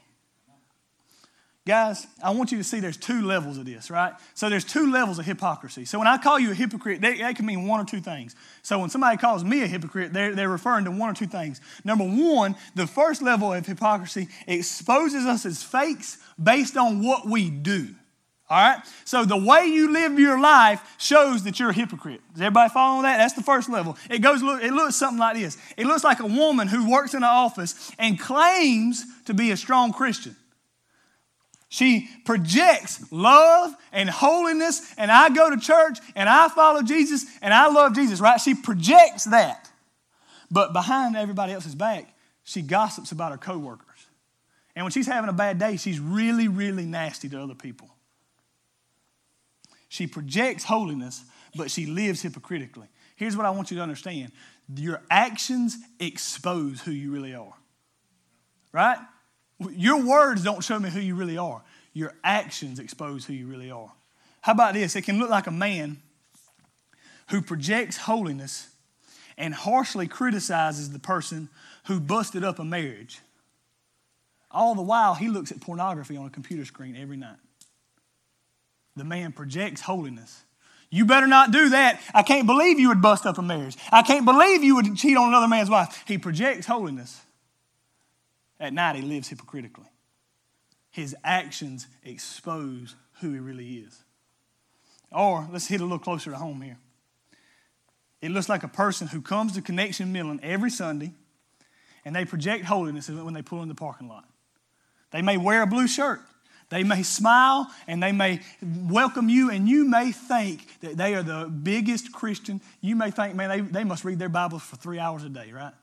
Guys, 1.64 2.06
I 2.22 2.30
want 2.30 2.50
you 2.52 2.58
to 2.58 2.64
see 2.64 2.80
there's 2.80 2.96
two 2.96 3.22
levels 3.22 3.56
of 3.58 3.66
this, 3.66 3.88
right? 3.88 4.14
So 4.34 4.48
there's 4.48 4.64
two 4.64 4.90
levels 4.90 5.20
of 5.20 5.26
hypocrisy. 5.26 5.84
So 5.84 5.98
when 5.98 6.08
I 6.08 6.16
call 6.16 6.38
you 6.38 6.52
a 6.52 6.54
hypocrite, 6.54 7.00
that, 7.00 7.36
can 7.36 7.46
mean 7.46 7.66
one 7.66 7.80
or 7.80 7.84
two 7.84 8.00
things. 8.00 8.34
So 8.62 8.80
when 8.80 8.90
somebody 8.90 9.16
calls 9.16 9.44
me 9.44 9.62
a 9.62 9.66
hypocrite, 9.66 10.12
they're, 10.12 10.34
they're 10.34 10.48
referring 10.48 10.84
to 10.86 10.92
one 10.92 11.10
or 11.10 11.14
two 11.14 11.26
things. 11.26 11.60
Number 11.84 12.04
one, 12.04 12.56
the 12.74 12.86
first 12.86 13.22
level 13.22 13.52
of 13.52 13.66
hypocrisy 13.66 14.28
exposes 14.46 15.24
us 15.24 15.44
as 15.44 15.62
fakes 15.62 16.18
based 16.40 16.76
on 16.76 17.04
what 17.04 17.26
we 17.26 17.50
do. 17.50 17.94
All 18.48 18.56
right? 18.56 18.78
So 19.04 19.24
the 19.24 19.36
way 19.36 19.66
you 19.66 19.92
live 19.92 20.18
your 20.18 20.40
life 20.40 20.80
shows 20.98 21.42
that 21.44 21.58
you're 21.58 21.70
a 21.70 21.74
hypocrite. 21.74 22.20
Does 22.32 22.42
everybody 22.42 22.72
follow 22.72 23.02
that? 23.02 23.16
That's 23.16 23.34
the 23.34 23.42
first 23.42 23.68
level. 23.68 23.96
It 24.08 24.20
goes 24.20 24.40
it 24.42 24.72
looks 24.72 24.94
something 24.94 25.18
like 25.18 25.36
this. 25.36 25.58
It 25.76 25.86
looks 25.86 26.04
like 26.04 26.20
a 26.20 26.26
woman 26.26 26.68
who 26.68 26.88
works 26.88 27.14
in 27.14 27.18
an 27.18 27.24
office 27.24 27.90
and 27.98 28.20
claims 28.20 29.04
to 29.24 29.34
be 29.34 29.50
a 29.50 29.56
strong 29.56 29.92
Christian. 29.92 30.36
She 31.68 32.08
projects 32.24 33.04
love 33.10 33.74
and 33.90 34.08
holiness, 34.08 34.94
and 34.96 35.10
I 35.10 35.28
go 35.30 35.50
to 35.50 35.56
church 35.58 35.98
and 36.14 36.28
I 36.28 36.48
follow 36.48 36.82
Jesus 36.82 37.26
and 37.42 37.52
I 37.52 37.68
love 37.68 37.94
Jesus, 37.94 38.20
right? 38.20 38.40
She 38.40 38.54
projects 38.54 39.24
that. 39.24 39.68
But 40.50 40.72
behind 40.72 41.16
everybody 41.16 41.52
else's 41.52 41.74
back, 41.74 42.14
she 42.44 42.62
gossips 42.62 43.10
about 43.10 43.32
her 43.32 43.38
coworkers. 43.38 44.06
And 44.76 44.84
when 44.84 44.92
she's 44.92 45.08
having 45.08 45.28
a 45.28 45.32
bad 45.32 45.58
day, 45.58 45.76
she's 45.76 45.98
really, 45.98 46.46
really 46.46 46.84
nasty 46.84 47.28
to 47.30 47.42
other 47.42 47.56
people. 47.56 47.90
She 49.96 50.06
projects 50.06 50.62
holiness, 50.62 51.24
but 51.54 51.70
she 51.70 51.86
lives 51.86 52.20
hypocritically. 52.20 52.86
Here's 53.16 53.34
what 53.34 53.46
I 53.46 53.50
want 53.50 53.70
you 53.70 53.78
to 53.78 53.82
understand 53.82 54.30
your 54.74 55.00
actions 55.10 55.78
expose 55.98 56.82
who 56.82 56.90
you 56.90 57.10
really 57.10 57.34
are. 57.34 57.54
Right? 58.72 58.98
Your 59.70 60.04
words 60.04 60.44
don't 60.44 60.62
show 60.62 60.78
me 60.78 60.90
who 60.90 61.00
you 61.00 61.14
really 61.14 61.38
are. 61.38 61.62
Your 61.94 62.12
actions 62.22 62.78
expose 62.78 63.24
who 63.24 63.32
you 63.32 63.46
really 63.46 63.70
are. 63.70 63.90
How 64.42 64.52
about 64.52 64.74
this? 64.74 64.96
It 64.96 65.02
can 65.02 65.18
look 65.18 65.30
like 65.30 65.46
a 65.46 65.50
man 65.50 66.02
who 67.30 67.40
projects 67.40 67.96
holiness 67.96 68.68
and 69.38 69.54
harshly 69.54 70.06
criticizes 70.06 70.90
the 70.90 70.98
person 70.98 71.48
who 71.86 72.00
busted 72.00 72.44
up 72.44 72.58
a 72.58 72.64
marriage. 72.64 73.20
All 74.50 74.74
the 74.74 74.82
while, 74.82 75.14
he 75.14 75.28
looks 75.28 75.50
at 75.50 75.62
pornography 75.62 76.18
on 76.18 76.26
a 76.26 76.30
computer 76.30 76.66
screen 76.66 76.96
every 76.96 77.16
night. 77.16 77.38
The 78.96 79.04
man 79.04 79.32
projects 79.32 79.82
holiness. 79.82 80.42
You 80.90 81.04
better 81.04 81.26
not 81.26 81.50
do 81.50 81.68
that. 81.70 82.00
I 82.14 82.22
can't 82.22 82.46
believe 82.46 82.78
you 82.78 82.88
would 82.88 83.02
bust 83.02 83.26
up 83.26 83.38
a 83.38 83.42
marriage. 83.42 83.76
I 83.92 84.02
can't 84.02 84.24
believe 84.24 84.64
you 84.64 84.76
would 84.76 84.96
cheat 84.96 85.16
on 85.16 85.28
another 85.28 85.48
man's 85.48 85.68
wife. 85.68 86.04
He 86.06 86.16
projects 86.16 86.66
holiness. 86.66 87.20
At 88.58 88.72
night, 88.72 88.96
he 88.96 89.02
lives 89.02 89.28
hypocritically. 89.28 89.86
his 90.96 91.14
actions 91.22 91.86
expose 92.04 92.94
who 93.20 93.32
he 93.34 93.38
really 93.38 93.74
is. 93.74 94.02
Or 95.12 95.46
let's 95.52 95.66
hit 95.66 95.82
a 95.82 95.84
little 95.84 95.98
closer 95.98 96.30
to 96.30 96.38
home 96.38 96.62
here. 96.62 96.78
It 98.22 98.30
looks 98.30 98.48
like 98.48 98.62
a 98.62 98.68
person 98.68 99.08
who 99.08 99.20
comes 99.20 99.52
to 99.52 99.62
Connection 99.62 100.10
Millen 100.10 100.40
every 100.42 100.70
Sunday 100.70 101.12
and 102.06 102.16
they 102.16 102.24
project 102.24 102.64
holiness 102.64 103.10
when 103.10 103.34
they 103.34 103.42
pull 103.42 103.62
in 103.62 103.68
the 103.68 103.74
parking 103.74 104.08
lot. 104.08 104.24
They 105.10 105.20
may 105.20 105.36
wear 105.36 105.60
a 105.62 105.66
blue 105.66 105.86
shirt. 105.86 106.22
They 106.68 106.82
may 106.82 107.02
smile 107.02 107.70
and 107.86 108.02
they 108.02 108.12
may 108.12 108.40
welcome 108.62 109.28
you, 109.28 109.50
and 109.50 109.68
you 109.68 109.84
may 109.84 110.12
think 110.12 110.80
that 110.80 110.96
they 110.96 111.14
are 111.14 111.22
the 111.22 111.46
biggest 111.46 112.12
Christian. 112.12 112.60
You 112.80 112.96
may 112.96 113.10
think, 113.10 113.34
man, 113.34 113.50
they, 113.50 113.60
they 113.60 113.84
must 113.84 114.04
read 114.04 114.18
their 114.18 114.28
Bibles 114.28 114.62
for 114.62 114.76
three 114.76 114.98
hours 114.98 115.22
a 115.22 115.28
day, 115.28 115.52
right? 115.52 115.74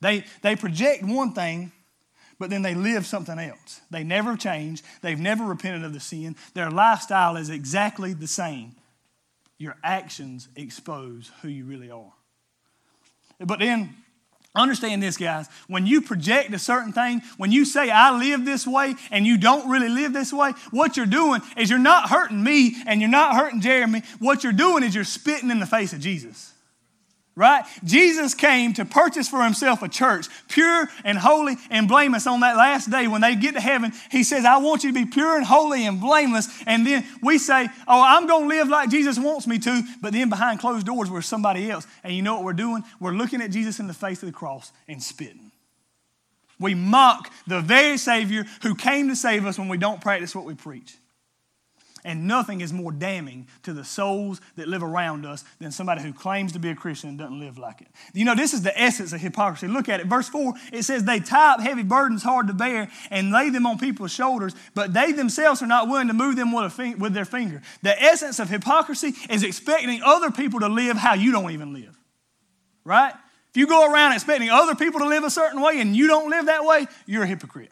They, 0.00 0.24
they 0.42 0.54
project 0.54 1.02
one 1.02 1.32
thing, 1.32 1.72
but 2.38 2.50
then 2.50 2.62
they 2.62 2.74
live 2.74 3.04
something 3.04 3.36
else. 3.36 3.80
They 3.90 4.04
never 4.04 4.36
change. 4.36 4.84
They've 5.02 5.18
never 5.18 5.44
repented 5.44 5.82
of 5.82 5.92
the 5.92 6.00
sin. 6.00 6.36
Their 6.54 6.70
lifestyle 6.70 7.36
is 7.36 7.50
exactly 7.50 8.12
the 8.12 8.28
same. 8.28 8.76
Your 9.58 9.76
actions 9.82 10.48
expose 10.54 11.32
who 11.42 11.48
you 11.48 11.64
really 11.64 11.90
are. 11.90 12.12
But 13.40 13.58
then 13.58 13.96
Understand 14.58 15.02
this, 15.02 15.16
guys. 15.16 15.48
When 15.68 15.86
you 15.86 16.02
project 16.02 16.52
a 16.52 16.58
certain 16.58 16.92
thing, 16.92 17.22
when 17.36 17.52
you 17.52 17.64
say, 17.64 17.90
I 17.90 18.18
live 18.18 18.44
this 18.44 18.66
way, 18.66 18.96
and 19.10 19.24
you 19.26 19.38
don't 19.38 19.70
really 19.70 19.88
live 19.88 20.12
this 20.12 20.32
way, 20.32 20.52
what 20.72 20.96
you're 20.96 21.06
doing 21.06 21.40
is 21.56 21.70
you're 21.70 21.78
not 21.78 22.10
hurting 22.10 22.42
me 22.42 22.76
and 22.86 23.00
you're 23.00 23.08
not 23.08 23.36
hurting 23.36 23.60
Jeremy. 23.60 24.02
What 24.18 24.42
you're 24.42 24.52
doing 24.52 24.82
is 24.82 24.94
you're 24.94 25.04
spitting 25.04 25.50
in 25.50 25.60
the 25.60 25.66
face 25.66 25.92
of 25.92 26.00
Jesus 26.00 26.52
right? 27.38 27.64
Jesus 27.84 28.34
came 28.34 28.72
to 28.74 28.84
purchase 28.84 29.28
for 29.28 29.44
himself 29.44 29.80
a 29.80 29.88
church, 29.88 30.26
pure 30.48 30.88
and 31.04 31.16
holy 31.16 31.54
and 31.70 31.86
blameless 31.86 32.26
on 32.26 32.40
that 32.40 32.56
last 32.56 32.90
day. 32.90 33.06
When 33.06 33.20
they 33.20 33.36
get 33.36 33.54
to 33.54 33.60
heaven, 33.60 33.92
he 34.10 34.24
says, 34.24 34.44
I 34.44 34.56
want 34.58 34.82
you 34.82 34.92
to 34.92 34.94
be 34.94 35.06
pure 35.06 35.36
and 35.36 35.46
holy 35.46 35.86
and 35.86 36.00
blameless. 36.00 36.48
And 36.66 36.84
then 36.84 37.06
we 37.22 37.38
say, 37.38 37.68
Oh, 37.86 38.02
I'm 38.02 38.26
going 38.26 38.50
to 38.50 38.56
live 38.56 38.68
like 38.68 38.90
Jesus 38.90 39.20
wants 39.20 39.46
me 39.46 39.60
to. 39.60 39.82
But 40.02 40.12
then 40.12 40.28
behind 40.28 40.58
closed 40.58 40.84
doors, 40.84 41.10
we're 41.10 41.22
somebody 41.22 41.70
else. 41.70 41.86
And 42.02 42.12
you 42.12 42.22
know 42.22 42.34
what 42.34 42.44
we're 42.44 42.52
doing? 42.54 42.82
We're 42.98 43.12
looking 43.12 43.40
at 43.40 43.52
Jesus 43.52 43.78
in 43.78 43.86
the 43.86 43.94
face 43.94 44.20
of 44.20 44.26
the 44.26 44.32
cross 44.32 44.72
and 44.88 45.00
spitting. 45.00 45.52
We 46.58 46.74
mock 46.74 47.32
the 47.46 47.60
very 47.60 47.98
Savior 47.98 48.46
who 48.62 48.74
came 48.74 49.08
to 49.10 49.14
save 49.16 49.46
us 49.46 49.60
when 49.60 49.68
we 49.68 49.78
don't 49.78 50.00
practice 50.00 50.34
what 50.34 50.44
we 50.44 50.54
preach. 50.54 50.96
And 52.08 52.26
nothing 52.26 52.62
is 52.62 52.72
more 52.72 52.90
damning 52.90 53.46
to 53.64 53.74
the 53.74 53.84
souls 53.84 54.40
that 54.56 54.66
live 54.66 54.82
around 54.82 55.26
us 55.26 55.44
than 55.58 55.70
somebody 55.70 56.00
who 56.00 56.14
claims 56.14 56.52
to 56.52 56.58
be 56.58 56.70
a 56.70 56.74
Christian 56.74 57.10
and 57.10 57.18
doesn't 57.18 57.38
live 57.38 57.58
like 57.58 57.82
it. 57.82 57.88
You 58.14 58.24
know, 58.24 58.34
this 58.34 58.54
is 58.54 58.62
the 58.62 58.72
essence 58.80 59.12
of 59.12 59.20
hypocrisy. 59.20 59.68
Look 59.68 59.90
at 59.90 60.00
it. 60.00 60.06
Verse 60.06 60.26
4, 60.26 60.54
it 60.72 60.84
says, 60.84 61.04
They 61.04 61.20
tie 61.20 61.52
up 61.52 61.60
heavy 61.60 61.82
burdens 61.82 62.22
hard 62.22 62.46
to 62.46 62.54
bear 62.54 62.90
and 63.10 63.30
lay 63.30 63.50
them 63.50 63.66
on 63.66 63.78
people's 63.78 64.10
shoulders, 64.10 64.54
but 64.74 64.94
they 64.94 65.12
themselves 65.12 65.60
are 65.60 65.66
not 65.66 65.86
willing 65.86 66.08
to 66.08 66.14
move 66.14 66.36
them 66.36 66.50
with, 66.50 66.78
with 66.98 67.12
their 67.12 67.26
finger. 67.26 67.60
The 67.82 68.02
essence 68.02 68.38
of 68.38 68.48
hypocrisy 68.48 69.12
is 69.28 69.42
expecting 69.42 70.00
other 70.02 70.30
people 70.30 70.60
to 70.60 70.68
live 70.70 70.96
how 70.96 71.12
you 71.12 71.30
don't 71.30 71.50
even 71.50 71.74
live. 71.74 71.94
Right? 72.84 73.12
If 73.50 73.58
you 73.58 73.66
go 73.66 73.92
around 73.92 74.14
expecting 74.14 74.48
other 74.48 74.74
people 74.74 75.00
to 75.00 75.06
live 75.06 75.24
a 75.24 75.30
certain 75.30 75.60
way 75.60 75.78
and 75.78 75.94
you 75.94 76.06
don't 76.06 76.30
live 76.30 76.46
that 76.46 76.64
way, 76.64 76.86
you're 77.04 77.24
a 77.24 77.26
hypocrite. 77.26 77.70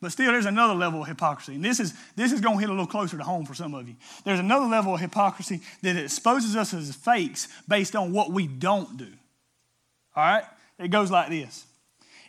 But 0.00 0.12
still, 0.12 0.32
there's 0.32 0.46
another 0.46 0.74
level 0.74 1.02
of 1.02 1.08
hypocrisy. 1.08 1.54
And 1.54 1.64
this 1.64 1.80
is, 1.80 1.94
this 2.16 2.32
is 2.32 2.40
going 2.40 2.56
to 2.56 2.60
hit 2.60 2.68
a 2.68 2.72
little 2.72 2.86
closer 2.86 3.16
to 3.16 3.24
home 3.24 3.46
for 3.46 3.54
some 3.54 3.74
of 3.74 3.88
you. 3.88 3.96
There's 4.24 4.40
another 4.40 4.66
level 4.66 4.94
of 4.94 5.00
hypocrisy 5.00 5.60
that 5.82 5.96
exposes 5.96 6.54
us 6.54 6.74
as 6.74 6.94
fakes 6.94 7.48
based 7.66 7.96
on 7.96 8.12
what 8.12 8.30
we 8.30 8.46
don't 8.46 8.96
do. 8.96 9.08
All 10.14 10.24
right? 10.24 10.44
It 10.78 10.88
goes 10.88 11.10
like 11.10 11.30
this. 11.30 11.64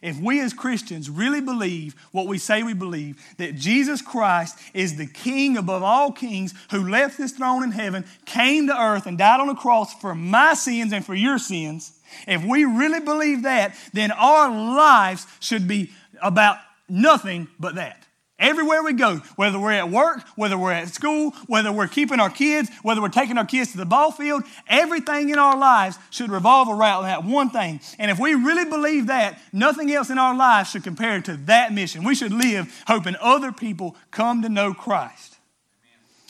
If 0.01 0.19
we 0.19 0.39
as 0.41 0.53
Christians 0.53 1.09
really 1.09 1.41
believe 1.41 1.95
what 2.11 2.27
we 2.27 2.37
say 2.37 2.63
we 2.63 2.73
believe, 2.73 3.19
that 3.37 3.55
Jesus 3.55 4.01
Christ 4.01 4.57
is 4.73 4.95
the 4.95 5.07
King 5.07 5.57
above 5.57 5.83
all 5.83 6.11
kings 6.11 6.53
who 6.71 6.87
left 6.87 7.17
his 7.17 7.31
throne 7.31 7.63
in 7.63 7.71
heaven, 7.71 8.05
came 8.25 8.67
to 8.67 8.79
earth, 8.79 9.07
and 9.07 9.17
died 9.17 9.39
on 9.39 9.47
the 9.47 9.55
cross 9.55 9.93
for 9.95 10.13
my 10.13 10.53
sins 10.53 10.93
and 10.93 11.05
for 11.05 11.15
your 11.15 11.39
sins, 11.39 11.93
if 12.27 12.45
we 12.45 12.63
really 12.63 12.99
believe 12.99 13.43
that, 13.43 13.75
then 13.91 14.11
our 14.11 14.49
lives 14.49 15.25
should 15.39 15.67
be 15.67 15.91
about 16.21 16.57
nothing 16.89 17.47
but 17.59 17.75
that. 17.75 18.03
Everywhere 18.39 18.83
we 18.83 18.93
go, 18.93 19.17
whether 19.35 19.57
we're 19.59 19.71
at 19.71 19.89
work, 19.89 20.21
whether 20.35 20.59
we're 20.59 20.71
at 20.71 20.89
school, 20.89 21.31
whether 21.47 21.71
we're 21.71 21.87
keeping 21.87 22.19
our 22.19 22.29
kids, 22.29 22.69
whether 22.83 23.01
we're 23.01 23.09
taking 23.09 23.35
our 23.35 23.45
kids 23.45 23.71
to 23.71 23.77
the 23.77 23.85
ball 23.85 24.11
field, 24.11 24.43
everything 24.67 25.29
in 25.29 25.39
our 25.39 25.57
lives 25.57 25.97
should 26.11 26.29
revolve 26.29 26.69
around 26.69 27.03
that 27.03 27.23
one 27.23 27.49
thing. 27.49 27.79
And 27.97 28.11
if 28.11 28.19
we 28.19 28.35
really 28.35 28.65
believe 28.65 29.07
that, 29.07 29.39
nothing 29.51 29.91
else 29.91 30.11
in 30.11 30.19
our 30.19 30.35
lives 30.35 30.69
should 30.69 30.83
compare 30.83 31.19
to 31.19 31.35
that 31.45 31.73
mission. 31.73 32.03
We 32.03 32.13
should 32.13 32.31
live 32.31 32.83
hoping 32.85 33.15
other 33.19 33.51
people 33.51 33.95
come 34.11 34.43
to 34.43 34.49
know 34.49 34.71
Christ. 34.71 35.37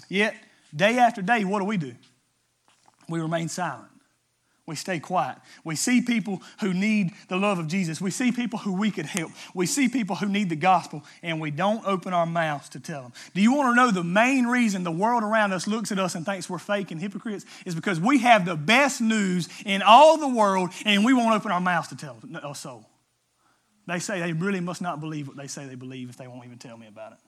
Yet, 0.07 0.33
day 0.73 0.97
after 0.97 1.21
day, 1.21 1.43
what 1.43 1.59
do 1.59 1.65
we 1.65 1.75
do? 1.75 1.93
We 3.09 3.19
remain 3.19 3.49
silent. 3.49 3.91
We 4.67 4.75
stay 4.75 4.99
quiet. 4.99 5.37
We 5.63 5.77
see 5.77 6.01
people 6.01 6.41
who 6.59 6.73
need 6.73 7.13
the 7.29 7.37
love 7.37 7.57
of 7.57 7.67
Jesus. 7.67 8.01
We 8.01 8.11
see 8.11 8.33
people 8.33 8.59
who 8.59 8.73
we 8.73 8.91
could 8.91 9.05
help. 9.05 9.31
We 9.53 9.65
see 9.65 9.87
people 9.87 10.17
who 10.17 10.27
need 10.27 10.49
the 10.49 10.57
gospel, 10.57 11.03
and 11.23 11.39
we 11.39 11.51
don't 11.51 11.87
open 11.87 12.13
our 12.13 12.25
mouths 12.25 12.67
to 12.69 12.81
tell 12.81 13.01
them. 13.01 13.13
Do 13.33 13.41
you 13.41 13.53
want 13.53 13.71
to 13.71 13.75
know 13.75 13.91
the 13.91 14.03
main 14.03 14.45
reason 14.45 14.83
the 14.83 14.91
world 14.91 15.23
around 15.23 15.53
us 15.53 15.67
looks 15.67 15.93
at 15.93 15.99
us 15.99 16.15
and 16.15 16.25
thinks 16.25 16.49
we're 16.49 16.59
fake 16.59 16.91
and 16.91 16.99
hypocrites? 16.99 17.45
Is 17.65 17.75
because 17.75 18.01
we 18.01 18.19
have 18.19 18.45
the 18.45 18.57
best 18.57 18.99
news 18.99 19.47
in 19.65 19.81
all 19.81 20.17
the 20.17 20.27
world, 20.27 20.71
and 20.85 21.05
we 21.05 21.13
won't 21.13 21.33
open 21.33 21.49
our 21.49 21.61
mouths 21.61 21.87
to 21.87 21.95
tell 21.95 22.17
a 22.43 22.53
soul. 22.53 22.85
They 23.87 23.99
say 23.99 24.19
they 24.19 24.33
really 24.33 24.59
must 24.59 24.81
not 24.81 24.99
believe 24.99 25.29
what 25.29 25.37
they 25.37 25.47
say 25.47 25.65
they 25.65 25.75
believe 25.75 26.09
if 26.09 26.17
they 26.17 26.27
won't 26.27 26.45
even 26.45 26.57
tell 26.57 26.77
me 26.77 26.87
about 26.87 27.13
it. 27.13 27.19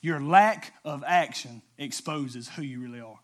Your 0.00 0.22
lack 0.22 0.72
of 0.86 1.04
action 1.06 1.60
exposes 1.76 2.48
who 2.48 2.62
you 2.62 2.80
really 2.80 3.00
are. 3.00 3.18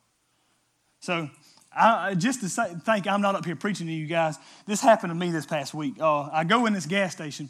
So, 1.01 1.31
I, 1.75 2.15
just 2.15 2.41
to 2.41 2.49
say, 2.49 2.75
think 2.85 3.07
I'm 3.07 3.21
not 3.21 3.35
up 3.35 3.45
here 3.45 3.57
preaching 3.57 3.87
to 3.87 3.93
you 3.93 4.07
guys, 4.07 4.39
this 4.67 4.81
happened 4.81 5.11
to 5.11 5.15
me 5.15 5.31
this 5.31 5.47
past 5.47 5.75
week. 5.75 5.95
Uh, 6.01 6.29
I 6.33 6.45
go 6.45 6.67
in 6.67 6.73
this 6.73 6.87
gas 6.87 7.13
station, 7.13 7.49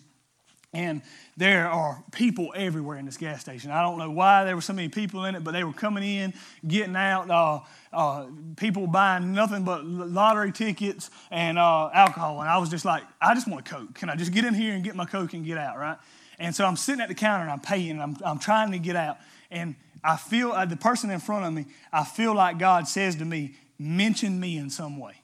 and 0.72 1.02
there 1.36 1.68
are 1.68 2.02
people 2.12 2.52
everywhere 2.56 2.96
in 2.98 3.04
this 3.04 3.16
gas 3.16 3.40
station. 3.40 3.70
I 3.70 3.82
don't 3.82 3.98
know 3.98 4.10
why 4.10 4.44
there 4.44 4.54
were 4.54 4.62
so 4.62 4.72
many 4.72 4.88
people 4.88 5.24
in 5.24 5.34
it, 5.34 5.44
but 5.44 5.52
they 5.52 5.64
were 5.64 5.72
coming 5.72 6.02
in, 6.02 6.34
getting 6.66 6.96
out. 6.96 7.30
Uh, 7.30 7.60
uh, 7.92 8.26
people 8.56 8.86
buying 8.86 9.32
nothing 9.32 9.64
but 9.64 9.84
lottery 9.84 10.50
tickets 10.50 11.10
and 11.30 11.58
uh, 11.58 11.90
alcohol. 11.92 12.40
And 12.40 12.48
I 12.48 12.56
was 12.58 12.70
just 12.70 12.84
like, 12.84 13.02
I 13.20 13.34
just 13.34 13.46
want 13.46 13.68
a 13.68 13.70
Coke. 13.70 13.94
Can 13.94 14.08
I 14.08 14.16
just 14.16 14.32
get 14.32 14.44
in 14.44 14.54
here 14.54 14.74
and 14.74 14.82
get 14.82 14.96
my 14.96 15.04
Coke 15.04 15.34
and 15.34 15.44
get 15.44 15.58
out, 15.58 15.76
right? 15.78 15.98
And 16.38 16.54
so 16.54 16.64
I'm 16.64 16.76
sitting 16.76 17.02
at 17.02 17.08
the 17.08 17.14
counter 17.14 17.42
and 17.42 17.50
I'm 17.50 17.60
paying 17.60 17.90
and 17.90 18.02
I'm, 18.02 18.16
I'm 18.24 18.38
trying 18.38 18.72
to 18.72 18.78
get 18.78 18.96
out. 18.96 19.18
And 19.50 19.74
I 20.02 20.16
feel, 20.16 20.52
uh, 20.52 20.64
the 20.64 20.76
person 20.76 21.10
in 21.10 21.20
front 21.20 21.44
of 21.44 21.52
me, 21.52 21.66
I 21.92 22.04
feel 22.04 22.34
like 22.34 22.58
God 22.58 22.88
says 22.88 23.16
to 23.16 23.24
me, 23.24 23.54
mention 23.82 24.38
me 24.38 24.56
in 24.56 24.70
some 24.70 24.98
way. 24.98 25.14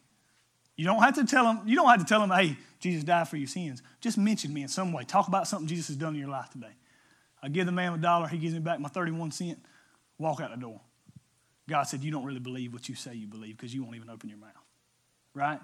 You 0.77 0.85
don't 0.85 1.03
have 1.03 1.15
to 1.17 1.25
tell 1.25 1.45
them, 1.45 1.63
you 1.67 1.77
don't 1.77 1.89
have 1.89 1.99
to 1.99 2.05
tell 2.05 2.21
them, 2.21 2.31
hey, 2.31 2.57
Jesus 2.79 3.03
died 3.03 3.29
for 3.29 3.37
your 3.37 3.49
sins. 3.49 3.83
Just 4.01 4.17
mention 4.17 4.53
me 4.53 4.63
in 4.63 4.69
some 4.69 4.93
way. 4.93 5.05
Talk 5.05 5.29
about 5.29 5.49
something 5.49 5.67
Jesus 5.67 5.89
has 5.89 5.97
done 5.97 6.15
in 6.15 6.21
your 6.21 6.29
life 6.29 6.51
today. 6.51 6.75
I 7.43 7.49
give 7.49 7.67
the 7.67 7.73
man 7.73 7.93
a 7.95 7.99
dollar, 7.99 8.29
he 8.29 8.39
gives 8.39 8.55
me 8.55 8.61
back 8.61 8.81
my 8.81 8.89
31 8.89 9.33
cent, 9.33 9.59
walk 10.19 10.41
out 10.41 10.51
the 10.51 10.57
door. 10.57 10.81
God 11.69 11.83
said, 11.85 12.03
You 12.03 12.11
don't 12.11 12.25
really 12.25 12.41
believe 12.41 12.73
what 12.73 12.89
you 12.89 12.95
say 12.95 13.15
you 13.15 13.27
believe 13.27 13.57
because 13.57 13.75
you 13.75 13.83
won't 13.83 13.97
even 13.97 14.11
open 14.11 14.29
your 14.29 14.39
mouth. 14.39 14.51
Right? 15.35 15.61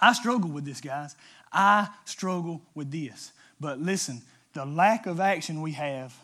I 0.00 0.12
struggle 0.12 0.50
with 0.50 0.64
this, 0.64 0.80
guys. 0.80 1.16
I 1.52 1.88
struggle 2.04 2.62
with 2.74 2.90
this. 2.90 3.32
But 3.58 3.80
listen, 3.80 4.22
the 4.52 4.64
lack 4.64 5.06
of 5.06 5.18
action 5.18 5.62
we 5.62 5.72
have 5.72 6.14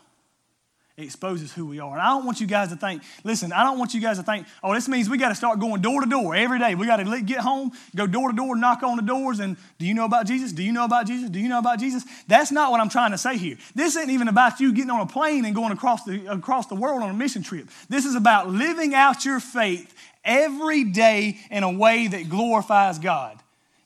exposes 0.97 1.51
who 1.51 1.65
we 1.65 1.79
are. 1.79 1.91
And 1.91 2.01
I 2.01 2.05
don't 2.11 2.25
want 2.25 2.39
you 2.39 2.47
guys 2.47 2.69
to 2.69 2.77
think, 2.77 3.03
listen, 3.25 3.51
I 3.51 3.63
don't 3.63 3.77
want 3.77 3.93
you 3.93 3.99
guys 3.99 4.17
to 4.17 4.23
think, 4.23 4.47
oh, 4.63 4.73
this 4.73 4.87
means 4.87 5.09
we 5.09 5.17
got 5.17 5.29
to 5.29 5.35
start 5.35 5.59
going 5.59 5.81
door 5.81 6.01
to 6.01 6.09
door 6.09 6.35
every 6.35 6.57
day. 6.57 6.73
We 6.73 6.85
got 6.85 6.97
to 6.97 7.21
get 7.21 7.39
home, 7.39 7.71
go 7.95 8.07
door 8.07 8.31
to 8.31 8.35
door, 8.35 8.55
knock 8.55 8.81
on 8.81 8.95
the 8.95 9.01
doors, 9.01 9.39
and 9.39 9.57
do 9.77 9.85
you 9.85 9.93
know 9.93 10.05
about 10.05 10.25
Jesus? 10.25 10.53
Do 10.53 10.63
you 10.63 10.71
know 10.71 10.85
about 10.85 11.05
Jesus? 11.05 11.29
Do 11.29 11.39
you 11.39 11.49
know 11.49 11.59
about 11.59 11.79
Jesus? 11.79 12.05
That's 12.27 12.49
not 12.49 12.71
what 12.71 12.79
I'm 12.79 12.87
trying 12.87 13.11
to 13.11 13.17
say 13.17 13.37
here. 13.37 13.57
This 13.75 13.97
isn't 13.97 14.09
even 14.09 14.29
about 14.29 14.61
you 14.61 14.73
getting 14.73 14.91
on 14.91 15.01
a 15.01 15.05
plane 15.05 15.43
and 15.43 15.53
going 15.53 15.73
across 15.73 16.05
the, 16.05 16.31
across 16.31 16.67
the 16.67 16.75
world 16.75 17.03
on 17.03 17.09
a 17.09 17.13
mission 17.13 17.43
trip. 17.43 17.67
This 17.89 18.05
is 18.05 18.15
about 18.15 18.47
living 18.47 18.93
out 18.93 19.25
your 19.25 19.41
faith 19.41 19.93
every 20.23 20.85
day 20.85 21.39
in 21.51 21.63
a 21.63 21.71
way 21.71 22.07
that 22.07 22.29
glorifies 22.29 22.99
God. 22.99 23.37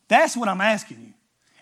That's 0.10 0.38
what 0.38 0.48
I'm 0.48 0.62
asking 0.62 1.00
you 1.02 1.09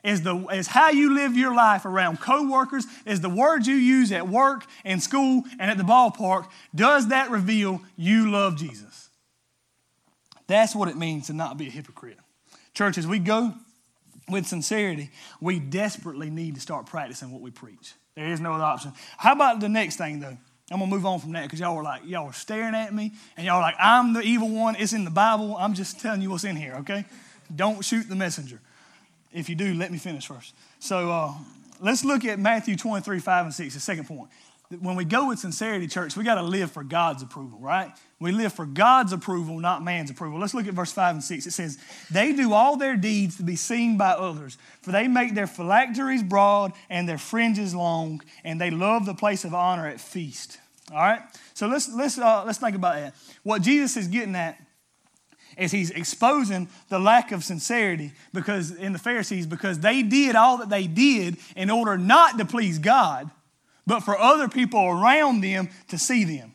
is, 0.04 0.22
the, 0.22 0.36
is 0.48 0.68
how 0.68 0.90
you 0.90 1.14
live 1.14 1.36
your 1.36 1.56
life 1.56 1.86
around 1.86 2.20
coworkers, 2.20 2.86
is 3.06 3.22
the 3.22 3.30
words 3.30 3.68
you 3.68 3.76
use 3.76 4.12
at 4.12 4.28
work 4.28 4.66
and 4.86 5.02
school 5.02 5.44
and 5.60 5.72
at 5.72 5.78
the 5.78 5.84
ballpark. 5.84 6.48
Does 6.74 7.10
that 7.10 7.30
reveal 7.32 7.82
you 7.96 8.32
love 8.32 8.58
Jesus? 8.58 9.10
That's 10.48 10.76
what 10.76 10.88
it 10.88 10.98
means 10.98 11.28
to 11.28 11.34
not 11.34 11.58
be 11.58 11.68
a 11.68 11.72
hypocrite. 11.72 12.18
Church, 12.74 12.98
as 12.98 13.06
we 13.08 13.20
go 13.20 13.54
with 14.30 14.46
sincerity, 14.46 15.10
we 15.42 15.60
desperately 15.60 16.30
need 16.30 16.56
to 16.56 16.62
start 16.62 16.86
practicing 16.86 17.32
what 17.32 17.42
we 17.42 17.52
preach. 17.52 17.94
There 18.16 18.28
is 18.28 18.40
no 18.40 18.54
other 18.54 18.64
option. 18.64 18.94
How 19.18 19.34
about 19.34 19.60
the 19.60 19.70
next 19.70 19.98
thing, 19.98 20.20
though? 20.20 20.38
I'm 20.70 20.80
gonna 20.80 20.92
move 20.92 21.06
on 21.06 21.20
from 21.20 21.32
that 21.34 21.44
because 21.44 21.60
y'all 21.60 21.76
were 21.76 21.84
like, 21.84 22.02
y'all 22.06 22.26
were 22.26 22.34
staring 22.34 22.76
at 22.76 22.94
me, 22.94 23.14
and 23.38 23.46
y'all 23.46 23.58
were 23.58 23.62
like, 23.62 23.76
I'm 23.80 24.14
the 24.14 24.22
evil 24.22 24.50
one. 24.50 24.76
It's 24.76 24.92
in 24.92 25.06
the 25.06 25.12
Bible. 25.12 25.56
I'm 25.58 25.74
just 25.74 26.02
telling 26.02 26.22
you 26.22 26.30
what's 26.30 26.44
in 26.44 26.58
here, 26.58 26.76
okay? 26.80 27.06
Don't 27.56 27.86
shoot 27.86 28.10
the 28.10 28.16
messenger. 28.16 28.60
If 29.38 29.50
you 29.50 29.56
do, 29.56 29.76
let 29.76 29.92
me 29.92 30.00
finish 30.00 30.26
first. 30.26 30.56
So, 30.80 31.12
uh, 31.12 31.34
let's 31.80 32.04
look 32.04 32.26
at 32.26 32.40
Matthew 32.40 32.76
23, 32.76 33.20
5 33.20 33.46
and 33.46 33.54
6, 33.54 33.74
the 33.76 33.80
second 33.80 34.08
point. 34.08 34.32
When 34.82 34.96
we 34.96 35.06
go 35.06 35.28
with 35.28 35.38
sincerity, 35.38 35.88
church, 35.88 36.18
we 36.18 36.24
got 36.24 36.36
to 36.36 36.42
live 36.42 36.72
for 36.72 36.84
God's 36.84 37.22
approval, 37.22 37.60
right? 37.60 37.92
We 38.20 38.32
live 38.32 38.52
for 38.52 38.66
God's 38.66 39.14
approval, 39.14 39.60
not 39.60 39.84
man's 39.84 40.10
approval. 40.10 40.40
Let's 40.40 40.56
look 40.56 40.68
at 40.68 40.74
verse 40.74 40.92
5 40.92 41.16
and 41.16 41.24
6. 41.24 41.46
It 41.46 41.52
says, 41.52 41.78
They 42.12 42.34
do 42.34 42.52
all 42.52 42.78
their 42.78 42.98
deeds 42.98 43.38
to 43.38 43.44
be 43.44 43.56
seen 43.56 43.96
by 43.96 44.10
others, 44.10 44.58
for 44.82 44.92
they 44.92 45.08
make 45.08 45.36
their 45.36 45.48
phylacteries 45.48 46.24
broad 46.24 46.74
and 46.90 47.08
their 47.08 47.20
fringes 47.20 47.76
long, 47.76 48.22
and 48.44 48.60
they 48.60 48.72
love 48.72 49.06
the 49.06 49.14
place 49.14 49.46
of 49.46 49.54
honor 49.54 49.88
at 49.88 50.02
feast. 50.02 50.58
All 50.92 50.98
right? 50.98 51.22
So 51.54 51.68
let's, 51.68 51.94
let's, 51.94 52.18
uh, 52.18 52.44
let's 52.44 52.58
think 52.58 52.76
about 52.76 52.96
that. 52.96 53.14
What 53.44 53.62
Jesus 53.62 53.96
is 53.98 54.08
getting 54.08 54.36
at 54.36 54.60
is 55.58 55.72
he's 55.72 55.92
exposing 55.92 56.70
the 56.90 57.00
lack 57.00 57.32
of 57.32 57.44
sincerity 57.44 58.12
because 58.34 58.72
in 58.72 58.94
the 58.94 59.00
Pharisees 59.00 59.46
because 59.48 59.80
they 59.80 60.04
did 60.04 60.36
all 60.36 60.58
that 60.58 60.70
they 60.70 60.88
did 60.88 61.38
in 61.56 61.70
order 61.70 61.98
not 61.98 62.38
to 62.38 62.46
please 62.46 62.80
God, 62.80 63.30
but 63.86 64.02
for 64.02 64.18
other 64.18 64.48
people 64.48 64.86
around 64.86 65.42
them 65.42 65.70
to 65.90 65.98
see 65.98 66.24
them. 66.24 66.54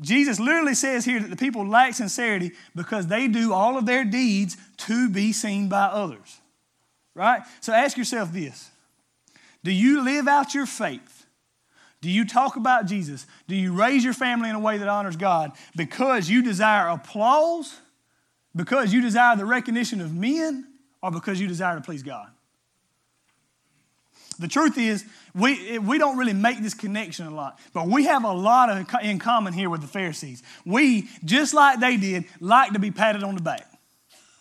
Jesus 0.00 0.40
literally 0.40 0.74
says 0.74 1.04
here 1.04 1.20
that 1.20 1.30
the 1.30 1.36
people 1.36 1.66
lack 1.66 1.94
sincerity 1.94 2.52
because 2.74 3.06
they 3.06 3.28
do 3.28 3.52
all 3.52 3.78
of 3.78 3.86
their 3.86 4.04
deeds 4.04 4.56
to 4.78 5.08
be 5.08 5.32
seen 5.32 5.68
by 5.68 5.84
others. 5.84 6.40
Right? 7.14 7.42
So 7.60 7.72
ask 7.72 7.96
yourself 7.96 8.32
this 8.32 8.70
Do 9.64 9.70
you 9.70 10.02
live 10.02 10.28
out 10.28 10.54
your 10.54 10.66
faith? 10.66 11.26
Do 12.00 12.10
you 12.10 12.24
talk 12.24 12.56
about 12.56 12.86
Jesus? 12.86 13.26
Do 13.46 13.54
you 13.54 13.72
raise 13.72 14.02
your 14.02 14.12
family 14.12 14.50
in 14.50 14.56
a 14.56 14.60
way 14.60 14.76
that 14.78 14.88
honors 14.88 15.16
God 15.16 15.52
because 15.76 16.28
you 16.28 16.42
desire 16.42 16.88
applause 16.88 17.78
because 18.54 18.92
you 18.92 19.00
desire 19.00 19.36
the 19.36 19.46
recognition 19.46 20.00
of 20.00 20.14
men 20.14 20.66
or 21.02 21.10
because 21.10 21.40
you 21.40 21.48
desire 21.48 21.76
to 21.76 21.80
please 21.80 22.02
God? 22.02 22.28
The 24.38 24.48
truth 24.48 24.78
is, 24.78 25.04
we, 25.34 25.78
we 25.78 25.98
don't 25.98 26.16
really 26.16 26.32
make 26.32 26.60
this 26.60 26.74
connection 26.74 27.26
a 27.26 27.30
lot, 27.30 27.58
but 27.72 27.86
we 27.86 28.04
have 28.04 28.24
a 28.24 28.32
lot 28.32 28.70
of 28.70 28.86
in 29.02 29.18
common 29.18 29.52
here 29.52 29.70
with 29.70 29.80
the 29.80 29.86
Pharisees. 29.86 30.42
We, 30.64 31.08
just 31.24 31.54
like 31.54 31.80
they 31.80 31.96
did, 31.96 32.24
like 32.40 32.72
to 32.72 32.78
be 32.78 32.90
patted 32.90 33.22
on 33.22 33.34
the 33.34 33.42
back. 33.42 33.68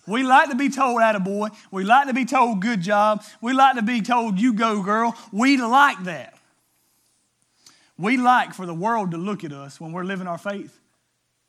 We 0.08 0.24
like 0.24 0.50
to 0.50 0.56
be 0.56 0.70
told, 0.70 1.02
boy. 1.24 1.50
We 1.70 1.84
like 1.84 2.08
to 2.08 2.14
be 2.14 2.26
told, 2.26 2.62
good 2.62 2.82
job. 2.82 3.24
We 3.40 3.54
like 3.54 3.76
to 3.76 3.84
be 3.84 4.02
told, 4.02 4.40
you 4.40 4.54
go, 4.54 4.82
girl. 4.82 5.16
We 5.32 5.58
like 5.58 6.04
that. 6.06 6.34
We 7.98 8.18
like 8.18 8.54
for 8.54 8.66
the 8.66 8.74
world 8.74 9.12
to 9.12 9.18
look 9.18 9.44
at 9.44 9.54
us 9.54 9.80
when 9.80 9.92
we're 9.92 10.04
living 10.04 10.26
our 10.26 10.40
faith. 10.40 10.81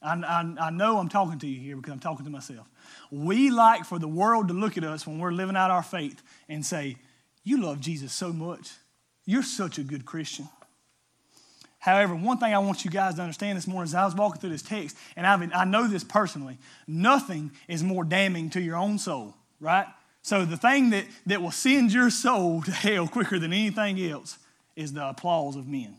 I, 0.02 0.14
I, 0.14 0.66
I 0.66 0.70
know 0.70 0.98
I'm 0.98 1.08
talking 1.08 1.38
to 1.38 1.46
you 1.46 1.60
here 1.60 1.76
because 1.76 1.92
I'm 1.92 2.00
talking 2.00 2.24
to 2.24 2.30
myself. 2.30 2.68
We 3.10 3.50
like 3.50 3.84
for 3.84 3.98
the 3.98 4.08
world 4.08 4.48
to 4.48 4.54
look 4.54 4.76
at 4.76 4.84
us 4.84 5.06
when 5.06 5.18
we're 5.18 5.32
living 5.32 5.56
out 5.56 5.70
our 5.70 5.82
faith 5.82 6.22
and 6.48 6.64
say, 6.64 6.96
You 7.44 7.62
love 7.62 7.80
Jesus 7.80 8.12
so 8.12 8.32
much. 8.32 8.72
You're 9.24 9.42
such 9.42 9.78
a 9.78 9.82
good 9.82 10.04
Christian. 10.04 10.48
However, 11.78 12.14
one 12.14 12.38
thing 12.38 12.54
I 12.54 12.58
want 12.58 12.84
you 12.84 12.90
guys 12.92 13.16
to 13.16 13.22
understand 13.22 13.56
this 13.56 13.66
morning 13.66 13.88
as 13.88 13.94
I 13.94 14.04
was 14.04 14.14
walking 14.14 14.40
through 14.40 14.50
this 14.50 14.62
text, 14.62 14.96
and 15.16 15.26
I've, 15.26 15.52
I 15.52 15.64
know 15.64 15.88
this 15.88 16.04
personally, 16.04 16.58
nothing 16.86 17.50
is 17.66 17.82
more 17.82 18.04
damning 18.04 18.50
to 18.50 18.60
your 18.60 18.76
own 18.76 18.98
soul, 18.98 19.34
right? 19.58 19.86
So 20.22 20.44
the 20.44 20.56
thing 20.56 20.90
that, 20.90 21.06
that 21.26 21.42
will 21.42 21.50
send 21.50 21.92
your 21.92 22.08
soul 22.08 22.62
to 22.66 22.70
hell 22.70 23.08
quicker 23.08 23.38
than 23.38 23.52
anything 23.52 24.00
else 24.00 24.38
is 24.76 24.92
the 24.92 25.08
applause 25.08 25.56
of 25.56 25.66
men. 25.66 25.96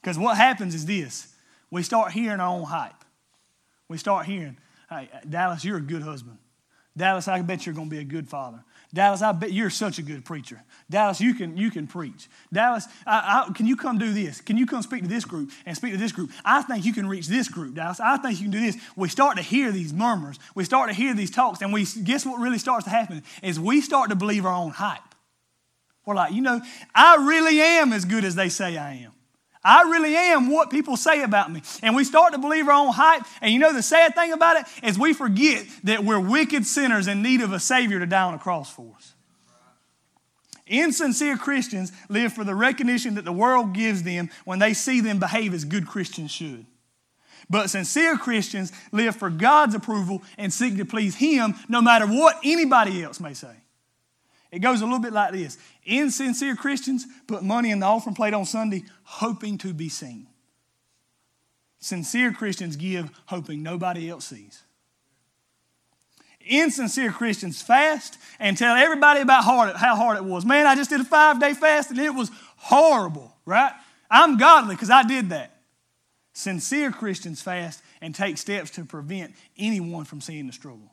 Because 0.00 0.18
what 0.18 0.36
happens 0.36 0.74
is 0.74 0.86
this 0.86 1.34
we 1.70 1.82
start 1.82 2.12
hearing 2.12 2.40
our 2.40 2.48
own 2.48 2.64
hype. 2.64 3.04
We 3.88 3.98
start 3.98 4.26
hearing, 4.26 4.58
hey, 4.90 5.08
Dallas, 5.28 5.64
you're 5.64 5.78
a 5.78 5.82
good 5.82 6.02
husband. 6.02 6.38
Dallas, 6.96 7.28
I 7.28 7.40
bet 7.42 7.64
you're 7.64 7.74
going 7.74 7.88
to 7.88 7.94
be 7.94 8.00
a 8.00 8.04
good 8.04 8.28
father. 8.28 8.64
Dallas, 8.92 9.22
I 9.22 9.32
bet 9.32 9.52
you're 9.52 9.70
such 9.70 9.98
a 9.98 10.02
good 10.02 10.24
preacher. 10.24 10.62
Dallas, 10.90 11.20
you 11.20 11.34
can, 11.34 11.56
you 11.56 11.70
can 11.70 11.86
preach. 11.86 12.28
Dallas, 12.52 12.86
I, 13.06 13.46
I, 13.48 13.52
can 13.52 13.66
you 13.66 13.76
come 13.76 13.98
do 13.98 14.12
this? 14.12 14.40
Can 14.40 14.56
you 14.56 14.66
come 14.66 14.82
speak 14.82 15.02
to 15.02 15.08
this 15.08 15.24
group 15.24 15.50
and 15.66 15.76
speak 15.76 15.92
to 15.92 15.98
this 15.98 16.10
group? 16.10 16.30
I 16.44 16.62
think 16.62 16.84
you 16.84 16.92
can 16.92 17.06
reach 17.06 17.28
this 17.28 17.48
group, 17.48 17.74
Dallas. 17.74 18.00
I 18.00 18.16
think 18.16 18.38
you 18.40 18.44
can 18.46 18.50
do 18.50 18.60
this. 18.60 18.76
We 18.96 19.08
start 19.08 19.36
to 19.36 19.42
hear 19.42 19.70
these 19.70 19.92
murmurs. 19.92 20.38
We 20.54 20.64
start 20.64 20.88
to 20.88 20.94
hear 20.94 21.14
these 21.14 21.30
talks, 21.30 21.60
and 21.60 21.72
we 21.72 21.84
guess 22.02 22.26
what 22.26 22.40
really 22.40 22.58
starts 22.58 22.84
to 22.84 22.90
happen 22.90 23.22
is 23.42 23.60
we 23.60 23.80
start 23.80 24.10
to 24.10 24.16
believe 24.16 24.44
our 24.44 24.54
own 24.54 24.70
hype. 24.70 25.02
We're 26.06 26.14
like, 26.14 26.32
you 26.32 26.40
know, 26.40 26.60
I 26.94 27.16
really 27.16 27.60
am 27.60 27.92
as 27.92 28.06
good 28.06 28.24
as 28.24 28.34
they 28.34 28.48
say 28.48 28.78
I 28.78 28.94
am. 28.94 29.12
I 29.64 29.82
really 29.82 30.14
am 30.14 30.50
what 30.50 30.70
people 30.70 30.96
say 30.96 31.22
about 31.22 31.50
me. 31.50 31.62
And 31.82 31.96
we 31.96 32.04
start 32.04 32.32
to 32.32 32.38
believe 32.38 32.68
our 32.68 32.72
own 32.72 32.92
hype. 32.92 33.22
And 33.40 33.52
you 33.52 33.58
know, 33.58 33.72
the 33.72 33.82
sad 33.82 34.14
thing 34.14 34.32
about 34.32 34.56
it 34.56 34.66
is 34.82 34.98
we 34.98 35.12
forget 35.12 35.66
that 35.84 36.04
we're 36.04 36.20
wicked 36.20 36.66
sinners 36.66 37.06
in 37.06 37.22
need 37.22 37.40
of 37.40 37.52
a 37.52 37.60
Savior 37.60 37.98
to 37.98 38.06
die 38.06 38.22
on 38.22 38.34
a 38.34 38.38
cross 38.38 38.70
for 38.70 38.94
us. 38.96 39.14
Insincere 40.66 41.36
Christians 41.36 41.92
live 42.08 42.32
for 42.32 42.44
the 42.44 42.54
recognition 42.54 43.14
that 43.14 43.24
the 43.24 43.32
world 43.32 43.72
gives 43.72 44.02
them 44.02 44.30
when 44.44 44.58
they 44.58 44.74
see 44.74 45.00
them 45.00 45.18
behave 45.18 45.54
as 45.54 45.64
good 45.64 45.86
Christians 45.86 46.30
should. 46.30 46.66
But 47.50 47.70
sincere 47.70 48.16
Christians 48.16 48.72
live 48.92 49.16
for 49.16 49.30
God's 49.30 49.74
approval 49.74 50.22
and 50.36 50.52
seek 50.52 50.76
to 50.76 50.84
please 50.84 51.16
Him 51.16 51.54
no 51.68 51.80
matter 51.80 52.06
what 52.06 52.38
anybody 52.44 53.02
else 53.02 53.20
may 53.20 53.32
say. 53.32 53.54
It 54.50 54.60
goes 54.60 54.80
a 54.80 54.84
little 54.84 54.98
bit 54.98 55.12
like 55.12 55.32
this 55.32 55.58
Insincere 55.84 56.56
Christians 56.56 57.06
put 57.26 57.42
money 57.42 57.70
in 57.70 57.80
the 57.80 57.86
offering 57.86 58.14
plate 58.14 58.34
on 58.34 58.44
Sunday 58.44 58.84
hoping 59.02 59.58
to 59.58 59.74
be 59.74 59.88
seen. 59.88 60.26
Sincere 61.80 62.32
Christians 62.32 62.76
give 62.76 63.10
hoping 63.26 63.62
nobody 63.62 64.10
else 64.10 64.26
sees. 64.26 64.62
Insincere 66.40 67.12
Christians 67.12 67.60
fast 67.60 68.18
and 68.38 68.56
tell 68.56 68.74
everybody 68.74 69.20
about 69.20 69.44
hard, 69.44 69.76
how 69.76 69.94
hard 69.94 70.16
it 70.16 70.24
was. 70.24 70.44
Man, 70.44 70.66
I 70.66 70.74
just 70.74 70.90
did 70.90 71.00
a 71.00 71.04
five 71.04 71.38
day 71.38 71.52
fast 71.52 71.90
and 71.90 71.98
it 71.98 72.14
was 72.14 72.30
horrible, 72.56 73.36
right? 73.44 73.72
I'm 74.10 74.38
godly 74.38 74.74
because 74.74 74.90
I 74.90 75.02
did 75.02 75.28
that. 75.30 75.58
Sincere 76.32 76.90
Christians 76.90 77.42
fast 77.42 77.82
and 78.00 78.14
take 78.14 78.38
steps 78.38 78.70
to 78.70 78.84
prevent 78.84 79.34
anyone 79.58 80.04
from 80.04 80.20
seeing 80.20 80.46
the 80.46 80.52
struggle. 80.52 80.92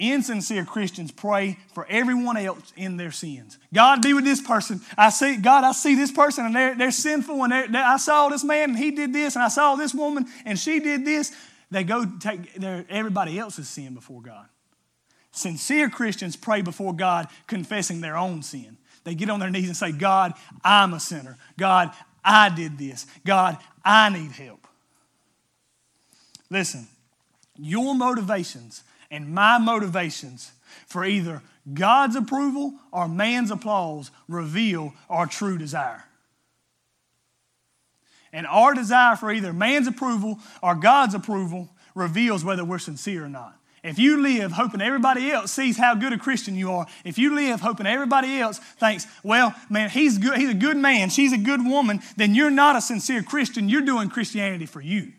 Insincere 0.00 0.64
Christians 0.64 1.12
pray 1.12 1.58
for 1.74 1.86
everyone 1.88 2.36
else 2.36 2.72
in 2.74 2.96
their 2.96 3.12
sins. 3.12 3.58
God, 3.72 4.00
be 4.02 4.14
with 4.14 4.24
this 4.24 4.40
person. 4.40 4.80
I 4.96 5.10
see, 5.10 5.36
God, 5.36 5.62
I 5.62 5.72
see 5.72 5.94
this 5.94 6.10
person 6.10 6.46
and 6.46 6.56
they're, 6.56 6.74
they're 6.74 6.90
sinful 6.90 7.42
and 7.42 7.52
they're, 7.52 7.68
they're, 7.68 7.84
I 7.84 7.98
saw 7.98 8.28
this 8.28 8.42
man 8.42 8.70
and 8.70 8.78
he 8.78 8.90
did 8.90 9.12
this 9.12 9.36
and 9.36 9.44
I 9.44 9.48
saw 9.48 9.76
this 9.76 9.94
woman 9.94 10.26
and 10.46 10.58
she 10.58 10.80
did 10.80 11.04
this. 11.04 11.32
They 11.70 11.84
go 11.84 12.04
take 12.18 12.54
their, 12.54 12.86
everybody 12.88 13.38
else's 13.38 13.68
sin 13.68 13.94
before 13.94 14.22
God. 14.22 14.46
Sincere 15.32 15.90
Christians 15.90 16.34
pray 16.34 16.62
before 16.62 16.94
God 16.94 17.28
confessing 17.46 18.00
their 18.00 18.16
own 18.16 18.42
sin. 18.42 18.78
They 19.04 19.14
get 19.14 19.30
on 19.30 19.38
their 19.38 19.50
knees 19.50 19.68
and 19.68 19.76
say, 19.76 19.92
God, 19.92 20.34
I'm 20.64 20.94
a 20.94 21.00
sinner. 21.00 21.36
God, 21.58 21.92
I 22.24 22.48
did 22.48 22.78
this. 22.78 23.06
God, 23.24 23.58
I 23.84 24.08
need 24.08 24.32
help. 24.32 24.66
Listen, 26.50 26.88
your 27.56 27.94
motivations 27.94 28.82
and 29.10 29.34
my 29.34 29.58
motivations 29.58 30.52
for 30.86 31.04
either 31.04 31.42
God's 31.72 32.16
approval 32.16 32.74
or 32.92 33.08
man's 33.08 33.50
applause 33.50 34.10
reveal 34.28 34.94
our 35.08 35.26
true 35.26 35.58
desire. 35.58 36.04
And 38.32 38.46
our 38.46 38.74
desire 38.74 39.16
for 39.16 39.32
either 39.32 39.52
man's 39.52 39.88
approval 39.88 40.38
or 40.62 40.74
God's 40.74 41.14
approval 41.14 41.68
reveals 41.94 42.44
whether 42.44 42.64
we're 42.64 42.78
sincere 42.78 43.24
or 43.24 43.28
not. 43.28 43.56
If 43.82 43.98
you 43.98 44.20
live 44.20 44.52
hoping 44.52 44.82
everybody 44.82 45.30
else 45.30 45.52
sees 45.52 45.78
how 45.78 45.94
good 45.94 46.12
a 46.12 46.18
Christian 46.18 46.54
you 46.54 46.70
are, 46.70 46.86
if 47.04 47.18
you 47.18 47.34
live 47.34 47.60
hoping 47.60 47.86
everybody 47.86 48.38
else 48.38 48.58
thinks, 48.58 49.06
well, 49.24 49.54
man, 49.70 49.88
he's, 49.88 50.18
good, 50.18 50.36
he's 50.36 50.50
a 50.50 50.54
good 50.54 50.76
man, 50.76 51.08
she's 51.08 51.32
a 51.32 51.38
good 51.38 51.64
woman, 51.64 52.00
then 52.16 52.34
you're 52.34 52.50
not 52.50 52.76
a 52.76 52.80
sincere 52.82 53.22
Christian. 53.22 53.68
You're 53.70 53.80
doing 53.80 54.10
Christianity 54.10 54.66
for 54.66 54.82
you. 54.82 55.12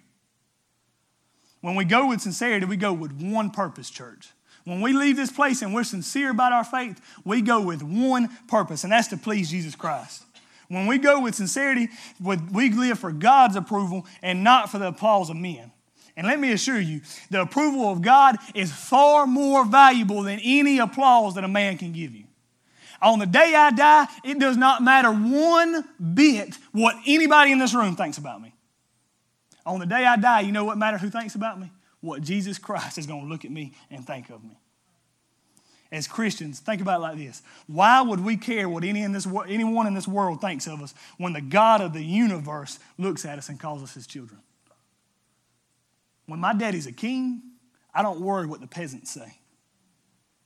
When 1.61 1.75
we 1.75 1.85
go 1.85 2.09
with 2.09 2.21
sincerity, 2.21 2.65
we 2.65 2.77
go 2.77 2.91
with 2.91 3.13
one 3.13 3.51
purpose, 3.51 3.89
church. 3.89 4.29
When 4.63 4.81
we 4.81 4.93
leave 4.93 5.15
this 5.15 5.31
place 5.31 5.61
and 5.61 5.73
we're 5.73 5.83
sincere 5.83 6.29
about 6.31 6.51
our 6.51 6.63
faith, 6.63 6.99
we 7.23 7.41
go 7.41 7.61
with 7.61 7.81
one 7.81 8.29
purpose, 8.47 8.83
and 8.83 8.91
that's 8.91 9.07
to 9.07 9.17
please 9.17 9.49
Jesus 9.49 9.75
Christ. 9.75 10.23
When 10.67 10.87
we 10.87 10.97
go 10.97 11.21
with 11.21 11.35
sincerity, 11.35 11.89
we 12.21 12.69
live 12.69 12.99
for 12.99 13.11
God's 13.11 13.55
approval 13.55 14.05
and 14.21 14.43
not 14.43 14.69
for 14.69 14.77
the 14.77 14.87
applause 14.87 15.29
of 15.29 15.35
men. 15.35 15.71
And 16.15 16.27
let 16.27 16.39
me 16.39 16.51
assure 16.51 16.79
you, 16.79 17.01
the 17.29 17.41
approval 17.41 17.91
of 17.91 18.01
God 18.01 18.37
is 18.53 18.71
far 18.71 19.25
more 19.25 19.65
valuable 19.65 20.23
than 20.23 20.39
any 20.43 20.79
applause 20.79 21.35
that 21.35 21.43
a 21.43 21.49
man 21.49 21.77
can 21.77 21.91
give 21.91 22.13
you. 22.13 22.25
On 23.01 23.17
the 23.17 23.25
day 23.25 23.53
I 23.55 23.71
die, 23.71 24.07
it 24.23 24.39
does 24.39 24.57
not 24.57 24.83
matter 24.83 25.11
one 25.11 25.83
bit 26.13 26.55
what 26.71 26.95
anybody 27.07 27.51
in 27.51 27.57
this 27.59 27.73
room 27.73 27.95
thinks 27.95 28.17
about 28.17 28.41
me. 28.41 28.53
On 29.65 29.79
the 29.79 29.85
day 29.85 30.05
I 30.05 30.15
die, 30.15 30.41
you 30.41 30.51
know 30.51 30.65
what 30.65 30.77
matters 30.77 31.01
who 31.01 31.09
thinks 31.09 31.35
about 31.35 31.59
me? 31.59 31.71
What 31.99 32.21
Jesus 32.21 32.57
Christ 32.57 32.97
is 32.97 33.05
going 33.05 33.21
to 33.21 33.27
look 33.27 33.45
at 33.45 33.51
me 33.51 33.73
and 33.89 34.05
think 34.05 34.29
of 34.29 34.43
me. 34.43 34.57
As 35.91 36.07
Christians, 36.07 36.59
think 36.59 36.81
about 36.81 36.99
it 36.99 37.03
like 37.03 37.17
this. 37.17 37.41
Why 37.67 38.01
would 38.01 38.21
we 38.23 38.37
care 38.37 38.69
what 38.69 38.83
any 38.83 39.01
in 39.01 39.11
this, 39.11 39.27
anyone 39.47 39.87
in 39.87 39.93
this 39.93 40.07
world 40.07 40.39
thinks 40.39 40.65
of 40.65 40.81
us 40.81 40.93
when 41.17 41.33
the 41.33 41.41
God 41.41 41.81
of 41.81 41.93
the 41.93 42.03
universe 42.03 42.79
looks 42.97 43.25
at 43.25 43.37
us 43.37 43.49
and 43.49 43.59
calls 43.59 43.83
us 43.83 43.93
his 43.93 44.07
children? 44.07 44.39
When 46.27 46.39
my 46.39 46.53
daddy's 46.53 46.87
a 46.87 46.93
king, 46.93 47.41
I 47.93 48.01
don't 48.01 48.21
worry 48.21 48.47
what 48.47 48.61
the 48.61 48.67
peasants 48.67 49.11
say. 49.11 49.37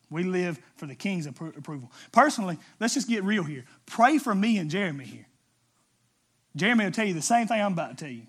We 0.09 0.23
live 0.23 0.59
for 0.77 0.87
the 0.87 0.95
king's 0.95 1.27
appro- 1.27 1.55
approval. 1.55 1.91
Personally, 2.11 2.57
let's 2.79 2.95
just 2.95 3.07
get 3.07 3.23
real 3.23 3.43
here. 3.43 3.65
Pray 3.85 4.17
for 4.17 4.33
me 4.33 4.57
and 4.57 4.69
Jeremy 4.69 5.05
here. 5.05 5.27
Jeremy 6.55 6.85
will 6.85 6.91
tell 6.91 7.05
you 7.05 7.13
the 7.13 7.21
same 7.21 7.47
thing 7.47 7.61
I'm 7.61 7.73
about 7.73 7.97
to 7.97 8.03
tell 8.03 8.13
you. 8.13 8.23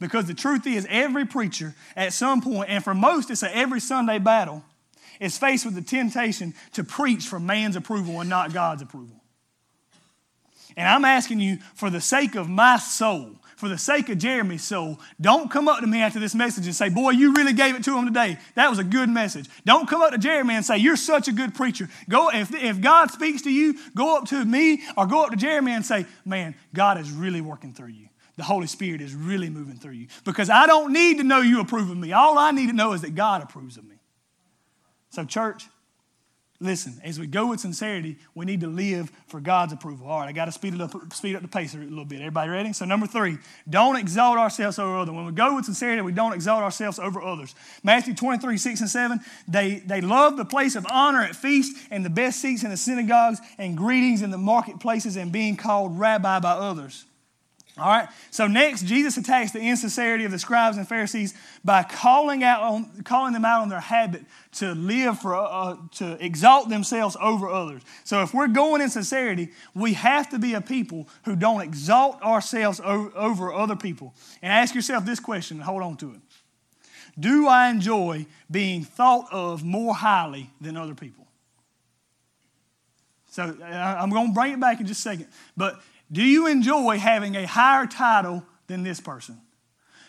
Because 0.00 0.26
the 0.26 0.34
truth 0.34 0.66
is, 0.66 0.86
every 0.90 1.24
preacher 1.24 1.74
at 1.96 2.12
some 2.12 2.40
point, 2.40 2.70
and 2.70 2.82
for 2.82 2.94
most, 2.94 3.30
it's 3.30 3.42
a 3.42 3.56
every 3.56 3.80
Sunday 3.80 4.18
battle, 4.18 4.64
is 5.20 5.38
faced 5.38 5.64
with 5.64 5.74
the 5.74 5.82
temptation 5.82 6.54
to 6.72 6.84
preach 6.84 7.26
for 7.26 7.38
man's 7.38 7.76
approval 7.76 8.20
and 8.20 8.28
not 8.28 8.52
God's 8.52 8.82
approval. 8.82 9.20
And 10.76 10.88
I'm 10.88 11.04
asking 11.04 11.40
you, 11.40 11.58
for 11.74 11.88
the 11.90 12.00
sake 12.00 12.34
of 12.34 12.48
my 12.48 12.78
soul, 12.78 13.36
for 13.56 13.68
the 13.68 13.78
sake 13.78 14.08
of 14.08 14.18
Jeremy's 14.18 14.64
soul, 14.64 14.98
don't 15.20 15.50
come 15.50 15.68
up 15.68 15.80
to 15.80 15.86
me 15.86 16.00
after 16.00 16.18
this 16.18 16.34
message 16.34 16.66
and 16.66 16.74
say, 16.74 16.88
Boy, 16.88 17.10
you 17.10 17.32
really 17.32 17.52
gave 17.52 17.76
it 17.76 17.84
to 17.84 17.96
him 17.96 18.06
today. 18.06 18.36
That 18.56 18.68
was 18.68 18.80
a 18.80 18.84
good 18.84 19.08
message. 19.08 19.48
Don't 19.64 19.88
come 19.88 20.02
up 20.02 20.10
to 20.10 20.18
Jeremy 20.18 20.54
and 20.54 20.64
say, 20.64 20.78
You're 20.78 20.96
such 20.96 21.28
a 21.28 21.32
good 21.32 21.54
preacher. 21.54 21.88
Go, 22.08 22.30
if, 22.30 22.52
if 22.52 22.80
God 22.80 23.12
speaks 23.12 23.42
to 23.42 23.50
you, 23.50 23.78
go 23.94 24.16
up 24.16 24.26
to 24.26 24.44
me 24.44 24.82
or 24.96 25.06
go 25.06 25.24
up 25.24 25.30
to 25.30 25.36
Jeremy 25.36 25.72
and 25.72 25.86
say, 25.86 26.06
Man, 26.24 26.56
God 26.74 26.98
is 26.98 27.10
really 27.12 27.40
working 27.40 27.72
through 27.72 27.88
you. 27.88 28.08
The 28.36 28.42
Holy 28.42 28.66
Spirit 28.66 29.00
is 29.00 29.14
really 29.14 29.48
moving 29.48 29.76
through 29.76 29.92
you. 29.92 30.08
Because 30.24 30.50
I 30.50 30.66
don't 30.66 30.92
need 30.92 31.18
to 31.18 31.24
know 31.24 31.40
you 31.40 31.60
approve 31.60 31.90
of 31.90 31.96
me. 31.96 32.12
All 32.12 32.38
I 32.38 32.50
need 32.50 32.66
to 32.66 32.72
know 32.72 32.92
is 32.92 33.02
that 33.02 33.14
God 33.14 33.42
approves 33.42 33.76
of 33.76 33.84
me. 33.84 33.96
So, 35.10 35.24
church, 35.24 35.64
Listen, 36.60 37.00
as 37.02 37.18
we 37.18 37.26
go 37.26 37.48
with 37.48 37.58
sincerity, 37.58 38.16
we 38.34 38.46
need 38.46 38.60
to 38.60 38.68
live 38.68 39.10
for 39.26 39.40
God's 39.40 39.72
approval. 39.72 40.06
All 40.06 40.20
right, 40.20 40.28
I 40.28 40.32
got 40.32 40.44
to 40.44 40.52
speed 40.52 40.80
up, 40.80 41.12
speed 41.12 41.34
up 41.34 41.42
the 41.42 41.48
pace 41.48 41.74
a 41.74 41.78
little 41.78 42.04
bit. 42.04 42.20
Everybody 42.20 42.48
ready? 42.48 42.72
So 42.72 42.84
number 42.84 43.08
three, 43.08 43.38
don't 43.68 43.96
exalt 43.96 44.38
ourselves 44.38 44.78
over 44.78 44.96
others. 44.96 45.14
When 45.14 45.26
we 45.26 45.32
go 45.32 45.56
with 45.56 45.64
sincerity, 45.64 46.00
we 46.00 46.12
don't 46.12 46.32
exalt 46.32 46.62
ourselves 46.62 47.00
over 47.00 47.20
others. 47.20 47.56
Matthew 47.82 48.14
23, 48.14 48.56
6 48.56 48.80
and 48.80 48.88
7, 48.88 49.20
they, 49.48 49.82
they 49.84 50.00
love 50.00 50.36
the 50.36 50.44
place 50.44 50.76
of 50.76 50.86
honor 50.88 51.22
at 51.22 51.34
feasts 51.34 51.86
and 51.90 52.04
the 52.04 52.10
best 52.10 52.40
seats 52.40 52.62
in 52.62 52.70
the 52.70 52.76
synagogues 52.76 53.40
and 53.58 53.76
greetings 53.76 54.22
in 54.22 54.30
the 54.30 54.38
marketplaces 54.38 55.16
and 55.16 55.32
being 55.32 55.56
called 55.56 55.98
rabbi 55.98 56.38
by 56.38 56.52
others. 56.52 57.04
All 57.76 57.88
right. 57.88 58.08
So 58.30 58.46
next, 58.46 58.84
Jesus 58.84 59.16
attacks 59.16 59.50
the 59.50 59.58
insincerity 59.58 60.24
of 60.24 60.30
the 60.30 60.38
scribes 60.38 60.76
and 60.76 60.86
Pharisees 60.86 61.34
by 61.64 61.82
calling 61.82 62.44
out 62.44 62.62
on, 62.62 63.02
calling 63.02 63.32
them 63.32 63.44
out 63.44 63.62
on 63.62 63.68
their 63.68 63.80
habit 63.80 64.22
to 64.52 64.74
live 64.76 65.18
for 65.18 65.34
uh, 65.34 65.76
to 65.96 66.24
exalt 66.24 66.68
themselves 66.68 67.16
over 67.20 67.48
others. 67.48 67.82
So 68.04 68.22
if 68.22 68.32
we're 68.32 68.46
going 68.46 68.80
in 68.80 68.90
sincerity, 68.90 69.48
we 69.74 69.94
have 69.94 70.30
to 70.30 70.38
be 70.38 70.54
a 70.54 70.60
people 70.60 71.08
who 71.24 71.34
don't 71.34 71.62
exalt 71.62 72.22
ourselves 72.22 72.80
over, 72.84 73.10
over 73.16 73.52
other 73.52 73.74
people. 73.74 74.14
And 74.40 74.52
ask 74.52 74.72
yourself 74.72 75.04
this 75.04 75.18
question. 75.18 75.56
And 75.56 75.64
hold 75.64 75.82
on 75.82 75.96
to 75.96 76.12
it. 76.12 76.20
Do 77.18 77.48
I 77.48 77.70
enjoy 77.70 78.26
being 78.48 78.84
thought 78.84 79.26
of 79.32 79.64
more 79.64 79.94
highly 79.94 80.50
than 80.60 80.76
other 80.76 80.94
people? 80.94 81.26
So 83.30 83.42
I'm 83.42 84.10
going 84.10 84.28
to 84.28 84.32
bring 84.32 84.52
it 84.52 84.60
back 84.60 84.78
in 84.78 84.86
just 84.86 85.00
a 85.00 85.10
second. 85.10 85.26
But 85.56 85.80
do 86.10 86.22
you 86.22 86.46
enjoy 86.46 86.98
having 86.98 87.34
a 87.34 87.46
higher 87.46 87.86
title 87.86 88.44
than 88.66 88.82
this 88.82 89.00
person? 89.00 89.40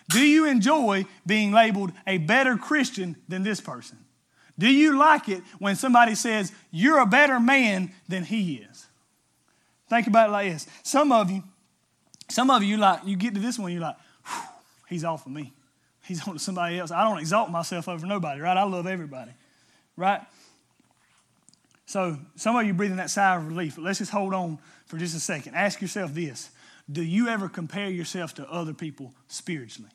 Do 0.09 0.21
you 0.21 0.45
enjoy 0.45 1.05
being 1.25 1.51
labeled 1.51 1.91
a 2.05 2.17
better 2.19 2.57
Christian 2.57 3.15
than 3.27 3.43
this 3.43 3.59
person? 3.59 3.97
Do 4.57 4.69
you 4.69 4.97
like 4.97 5.27
it 5.27 5.43
when 5.59 5.75
somebody 5.75 6.15
says, 6.15 6.51
You're 6.71 6.99
a 6.99 7.05
better 7.05 7.39
man 7.39 7.91
than 8.07 8.23
he 8.23 8.55
is? 8.55 8.87
Think 9.89 10.07
about 10.07 10.29
it 10.29 10.31
like 10.31 10.51
this. 10.51 10.67
Some 10.83 11.11
of 11.11 11.29
you, 11.29 11.43
some 12.29 12.49
of 12.49 12.63
you 12.63 12.77
like, 12.77 13.01
you 13.05 13.15
get 13.15 13.33
to 13.33 13.39
this 13.39 13.59
one, 13.59 13.71
you're 13.71 13.81
like, 13.81 13.97
He's 14.87 15.03
off 15.03 15.25
of 15.25 15.31
me. 15.31 15.51
He's 16.03 16.25
on 16.27 16.35
to 16.35 16.39
somebody 16.39 16.77
else. 16.77 16.91
I 16.91 17.03
don't 17.03 17.17
exalt 17.17 17.49
myself 17.49 17.89
over 17.89 18.05
nobody, 18.05 18.39
right? 18.39 18.55
I 18.55 18.63
love 18.63 18.85
everybody, 18.85 19.31
right? 19.97 20.21
So 21.85 22.17
some 22.35 22.55
of 22.55 22.65
you 22.65 22.73
breathing 22.73 22.97
that 22.97 23.09
sigh 23.09 23.35
of 23.35 23.47
relief, 23.47 23.77
let's 23.77 23.99
just 23.99 24.11
hold 24.11 24.33
on 24.33 24.59
for 24.85 24.97
just 24.97 25.15
a 25.15 25.19
second. 25.19 25.55
Ask 25.55 25.81
yourself 25.81 26.13
this 26.13 26.49
Do 26.91 27.03
you 27.03 27.27
ever 27.27 27.47
compare 27.47 27.89
yourself 27.89 28.33
to 28.35 28.51
other 28.51 28.73
people 28.73 29.13
spiritually? 29.27 29.91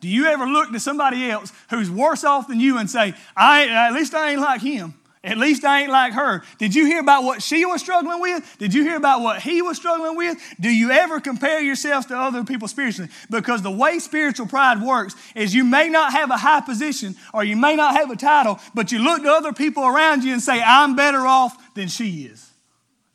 Do 0.00 0.08
you 0.08 0.26
ever 0.26 0.46
look 0.46 0.72
to 0.72 0.80
somebody 0.80 1.30
else 1.30 1.52
who's 1.68 1.90
worse 1.90 2.24
off 2.24 2.48
than 2.48 2.58
you 2.58 2.78
and 2.78 2.88
say, 2.88 3.14
I, 3.36 3.68
at 3.68 3.92
least 3.92 4.14
I 4.14 4.30
ain't 4.30 4.40
like 4.40 4.62
him? 4.62 4.94
At 5.22 5.36
least 5.36 5.64
I 5.64 5.82
ain't 5.82 5.92
like 5.92 6.14
her. 6.14 6.42
Did 6.56 6.74
you 6.74 6.86
hear 6.86 6.98
about 6.98 7.24
what 7.24 7.42
she 7.42 7.66
was 7.66 7.82
struggling 7.82 8.20
with? 8.20 8.56
Did 8.58 8.72
you 8.72 8.84
hear 8.84 8.96
about 8.96 9.20
what 9.20 9.42
he 9.42 9.60
was 9.60 9.76
struggling 9.76 10.16
with? 10.16 10.38
Do 10.58 10.70
you 10.70 10.90
ever 10.90 11.20
compare 11.20 11.60
yourself 11.60 12.08
to 12.08 12.16
other 12.16 12.42
people 12.42 12.68
spiritually? 12.68 13.10
Because 13.28 13.60
the 13.60 13.70
way 13.70 13.98
spiritual 13.98 14.46
pride 14.46 14.80
works 14.80 15.14
is 15.34 15.54
you 15.54 15.64
may 15.64 15.90
not 15.90 16.12
have 16.12 16.30
a 16.30 16.38
high 16.38 16.62
position 16.62 17.16
or 17.34 17.44
you 17.44 17.54
may 17.54 17.76
not 17.76 17.96
have 17.96 18.10
a 18.10 18.16
title, 18.16 18.58
but 18.74 18.92
you 18.92 18.98
look 18.98 19.22
to 19.22 19.30
other 19.30 19.52
people 19.52 19.84
around 19.84 20.24
you 20.24 20.32
and 20.32 20.40
say, 20.40 20.62
I'm 20.62 20.96
better 20.96 21.26
off 21.26 21.74
than 21.74 21.88
she 21.88 22.22
is. 22.22 22.50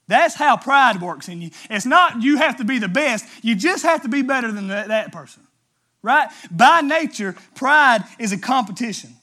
That's 0.07 0.35
how 0.35 0.57
pride 0.57 1.01
works 1.01 1.27
in 1.27 1.41
you. 1.41 1.49
It's 1.71 1.87
not 1.87 2.21
you 2.21 2.37
have 2.37 2.57
to 2.57 2.63
be 2.63 2.77
the 2.77 2.87
best, 2.87 3.25
you 3.43 3.55
just 3.55 3.81
have 3.81 4.03
to 4.03 4.09
be 4.09 4.21
better 4.21 4.51
than 4.51 4.67
that, 4.67 4.89
that 4.89 5.11
person. 5.11 5.41
Right? 6.03 6.29
By 6.51 6.81
nature, 6.81 7.35
pride 7.55 8.03
is 8.19 8.31
a 8.31 8.37
competition. 8.37 9.15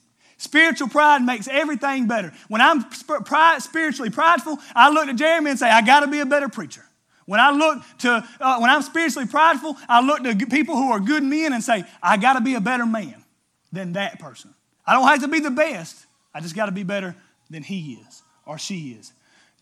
Spiritual 0.43 0.89
pride 0.89 1.23
makes 1.23 1.47
everything 1.47 2.09
better. 2.09 2.33
When 2.49 2.61
I'm 2.61 2.85
spiritually 2.91 4.11
prideful, 4.11 4.59
I 4.75 4.91
look 4.91 5.07
to 5.07 5.15
Jeremy 5.15 5.51
and 5.51 5.59
say, 5.59 5.71
I 5.71 5.83
got 5.83 6.01
to 6.01 6.09
be 6.09 6.19
a 6.19 6.27
better 6.27 6.49
preacher. 6.49 6.85
When 7.27 7.39
I 7.39 7.53
look 7.53 7.81
to, 7.99 8.29
uh, 8.41 8.59
when 8.59 8.69
I'm 8.69 8.83
spiritually 8.83 9.29
prideful, 9.29 9.77
I 9.89 10.05
look 10.05 10.25
to 10.25 10.35
people 10.47 10.75
who 10.75 10.91
are 10.91 10.99
good 10.99 11.23
men 11.23 11.53
and 11.53 11.63
say, 11.63 11.85
I 12.03 12.17
got 12.17 12.33
to 12.33 12.41
be 12.41 12.55
a 12.55 12.61
better 12.61 12.85
man 12.85 13.23
than 13.71 13.93
that 13.93 14.19
person. 14.19 14.53
I 14.85 14.95
don't 14.95 15.07
have 15.07 15.21
to 15.21 15.29
be 15.29 15.39
the 15.39 15.53
best. 15.53 16.07
I 16.35 16.41
just 16.41 16.57
got 16.57 16.67
to 16.67 16.73
be 16.73 16.83
better 16.83 17.15
than 17.49 17.63
he 17.63 18.01
is 18.09 18.25
or 18.45 18.59
she 18.59 18.97
is. 18.99 19.13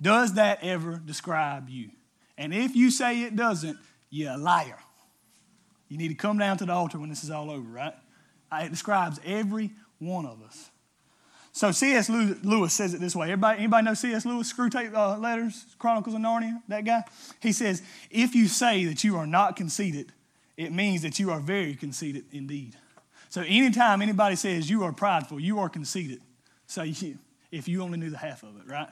Does 0.00 0.32
that 0.34 0.64
ever 0.64 0.98
describe 1.04 1.68
you? 1.68 1.90
And 2.38 2.54
if 2.54 2.74
you 2.74 2.90
say 2.90 3.24
it 3.24 3.36
doesn't, 3.36 3.76
you're 4.08 4.32
a 4.32 4.38
liar. 4.38 4.78
You 5.90 5.98
need 5.98 6.08
to 6.08 6.14
come 6.14 6.38
down 6.38 6.56
to 6.56 6.64
the 6.64 6.72
altar 6.72 6.98
when 6.98 7.10
this 7.10 7.22
is 7.22 7.30
all 7.30 7.50
over, 7.50 7.68
right? 7.68 7.92
It 8.50 8.70
describes 8.70 9.20
every 9.26 9.72
one 10.00 10.26
of 10.26 10.42
us. 10.42 10.70
So 11.52 11.72
C.S. 11.72 12.08
Lewis 12.08 12.72
says 12.72 12.94
it 12.94 13.00
this 13.00 13.16
way. 13.16 13.26
Everybody, 13.26 13.58
anybody 13.58 13.84
know 13.84 13.94
C.S. 13.94 14.24
Lewis, 14.24 14.52
Screwtape 14.52 14.94
uh, 14.94 15.18
Letters, 15.18 15.66
Chronicles 15.78 16.14
of 16.14 16.20
Narnia, 16.20 16.62
that 16.68 16.84
guy? 16.84 17.02
He 17.40 17.52
says, 17.52 17.82
if 18.10 18.34
you 18.34 18.46
say 18.46 18.84
that 18.84 19.02
you 19.02 19.16
are 19.16 19.26
not 19.26 19.56
conceited, 19.56 20.12
it 20.56 20.72
means 20.72 21.02
that 21.02 21.18
you 21.18 21.30
are 21.30 21.40
very 21.40 21.74
conceited 21.74 22.24
indeed. 22.32 22.76
So 23.30 23.42
anytime 23.42 24.00
anybody 24.02 24.36
says 24.36 24.70
you 24.70 24.84
are 24.84 24.92
prideful, 24.92 25.40
you 25.40 25.58
are 25.58 25.68
conceited. 25.68 26.20
So 26.66 26.82
you, 26.82 27.18
if 27.50 27.66
you 27.66 27.82
only 27.82 27.98
knew 27.98 28.10
the 28.10 28.18
half 28.18 28.42
of 28.42 28.56
it, 28.56 28.70
right? 28.70 28.88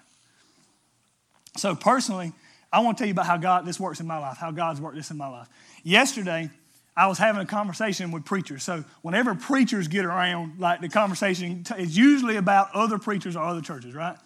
So 1.56 1.74
personally, 1.74 2.32
I 2.72 2.80
want 2.80 2.98
to 2.98 3.02
tell 3.02 3.08
you 3.08 3.12
about 3.12 3.26
how 3.26 3.36
God 3.36 3.66
this 3.66 3.80
works 3.80 4.00
in 4.00 4.06
my 4.06 4.18
life, 4.18 4.36
how 4.36 4.50
God's 4.50 4.80
worked 4.80 4.96
this 4.96 5.10
in 5.10 5.16
my 5.16 5.28
life. 5.28 5.48
Yesterday, 5.82 6.50
I 6.98 7.06
was 7.06 7.16
having 7.16 7.40
a 7.40 7.46
conversation 7.46 8.10
with 8.10 8.24
preachers. 8.24 8.64
So 8.64 8.84
whenever 9.02 9.36
preachers 9.36 9.86
get 9.86 10.04
around, 10.04 10.58
like 10.58 10.80
the 10.80 10.88
conversation 10.88 11.64
is 11.78 11.96
usually 11.96 12.34
about 12.34 12.74
other 12.74 12.98
preachers 12.98 13.36
or 13.36 13.44
other 13.44 13.60
churches, 13.60 13.94
right? 13.94 14.16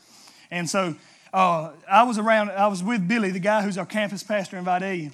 And 0.51 0.69
so 0.71 0.97
uh, 1.35 1.73
I 1.87 2.05
was 2.05 2.17
around, 2.17 2.51
I 2.51 2.69
was 2.69 2.83
with 2.83 3.07
Billy, 3.07 3.31
the 3.31 3.41
guy 3.41 3.61
who's 3.61 3.77
our 3.77 3.85
campus 3.85 4.23
pastor 4.23 4.57
in 4.57 4.65
Vidalia, 4.65 5.11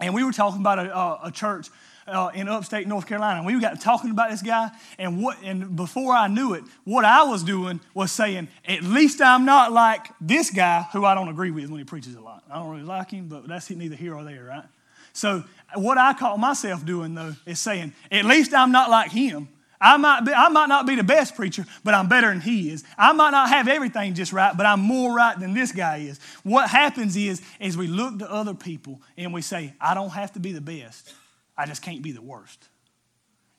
and 0.00 0.14
we 0.14 0.24
were 0.24 0.32
talking 0.32 0.62
about 0.62 0.78
a, 0.78 1.26
a 1.26 1.30
church 1.30 1.68
uh, 2.06 2.30
in 2.34 2.48
upstate 2.48 2.88
North 2.88 3.06
Carolina. 3.06 3.40
And 3.40 3.46
we 3.46 3.60
got 3.60 3.78
talking 3.78 4.10
about 4.10 4.30
this 4.30 4.40
guy, 4.40 4.70
and 4.98 5.22
what 5.22 5.36
and 5.44 5.76
before 5.76 6.14
I 6.14 6.26
knew 6.26 6.54
it, 6.54 6.64
what 6.84 7.04
I 7.04 7.24
was 7.24 7.44
doing 7.44 7.80
was 7.92 8.12
saying, 8.12 8.48
at 8.64 8.82
least 8.82 9.20
I'm 9.20 9.44
not 9.44 9.72
like 9.72 10.06
this 10.22 10.50
guy 10.50 10.86
who 10.94 11.04
I 11.04 11.14
don't 11.14 11.28
agree 11.28 11.50
with 11.50 11.68
when 11.68 11.80
he 11.80 11.84
preaches 11.84 12.14
a 12.14 12.20
lot. 12.22 12.44
I 12.50 12.54
don't 12.54 12.70
really 12.70 12.82
like 12.82 13.10
him, 13.10 13.28
but 13.28 13.46
that's 13.46 13.68
neither 13.68 13.94
here 13.94 14.14
or 14.14 14.24
there, 14.24 14.44
right? 14.44 14.64
So 15.12 15.44
what 15.74 15.98
I 15.98 16.12
call 16.14 16.38
myself 16.38 16.84
doing 16.84 17.14
though 17.14 17.34
is 17.46 17.60
saying, 17.60 17.92
at 18.10 18.24
least 18.24 18.54
I'm 18.54 18.72
not 18.72 18.90
like 18.90 19.10
him. 19.10 19.48
I 19.80 19.96
might, 19.96 20.20
be, 20.24 20.32
I 20.32 20.48
might 20.48 20.68
not 20.68 20.86
be 20.86 20.94
the 20.94 21.02
best 21.02 21.34
preacher, 21.34 21.66
but 21.82 21.92
I'm 21.92 22.08
better 22.08 22.28
than 22.28 22.40
he 22.40 22.70
is. 22.70 22.84
I 22.96 23.12
might 23.12 23.30
not 23.30 23.48
have 23.48 23.66
everything 23.66 24.14
just 24.14 24.32
right, 24.32 24.56
but 24.56 24.64
I'm 24.64 24.78
more 24.78 25.12
right 25.12 25.36
than 25.38 25.54
this 25.54 25.72
guy 25.72 25.96
is. 25.98 26.20
What 26.44 26.70
happens 26.70 27.16
is, 27.16 27.42
is 27.58 27.76
we 27.76 27.88
look 27.88 28.20
to 28.20 28.30
other 28.30 28.54
people 28.54 29.02
and 29.16 29.34
we 29.34 29.42
say, 29.42 29.74
I 29.80 29.94
don't 29.94 30.10
have 30.10 30.32
to 30.34 30.40
be 30.40 30.52
the 30.52 30.60
best. 30.60 31.12
I 31.58 31.66
just 31.66 31.82
can't 31.82 32.00
be 32.00 32.12
the 32.12 32.22
worst. 32.22 32.68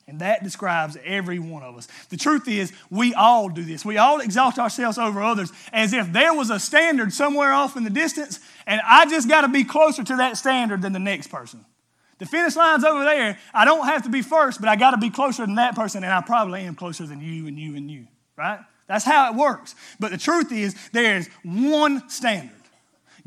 And 0.07 0.19
that 0.19 0.43
describes 0.43 0.97
every 1.05 1.39
one 1.39 1.63
of 1.63 1.77
us. 1.77 1.87
The 2.09 2.17
truth 2.17 2.47
is, 2.47 2.73
we 2.89 3.13
all 3.13 3.47
do 3.47 3.63
this. 3.63 3.85
We 3.85 3.97
all 3.97 4.19
exalt 4.19 4.59
ourselves 4.59 4.97
over 4.97 5.21
others 5.21 5.51
as 5.71 5.93
if 5.93 6.11
there 6.11 6.33
was 6.33 6.49
a 6.49 6.59
standard 6.59 7.13
somewhere 7.13 7.53
off 7.53 7.77
in 7.77 7.85
the 7.85 7.89
distance, 7.89 8.39
and 8.67 8.81
I 8.85 9.05
just 9.05 9.29
got 9.29 9.41
to 9.41 9.47
be 9.47 9.63
closer 9.63 10.03
to 10.03 10.15
that 10.17 10.37
standard 10.37 10.81
than 10.81 10.91
the 10.91 10.99
next 10.99 11.27
person. 11.27 11.63
The 12.19 12.25
finish 12.25 12.55
line's 12.55 12.83
over 12.83 13.03
there. 13.05 13.39
I 13.53 13.65
don't 13.65 13.85
have 13.85 14.03
to 14.03 14.09
be 14.09 14.21
first, 14.21 14.59
but 14.59 14.69
I 14.69 14.75
got 14.75 14.91
to 14.91 14.97
be 14.97 15.09
closer 15.09 15.45
than 15.45 15.55
that 15.55 15.75
person, 15.75 16.03
and 16.03 16.13
I 16.13 16.21
probably 16.21 16.61
am 16.61 16.75
closer 16.75 17.05
than 17.05 17.21
you 17.21 17.47
and 17.47 17.57
you 17.57 17.75
and 17.75 17.89
you, 17.89 18.07
right? 18.37 18.59
That's 18.87 19.05
how 19.05 19.31
it 19.31 19.37
works. 19.37 19.73
But 19.99 20.11
the 20.11 20.17
truth 20.17 20.51
is, 20.51 20.75
there 20.91 21.17
is 21.17 21.29
one 21.43 22.09
standard. 22.09 22.62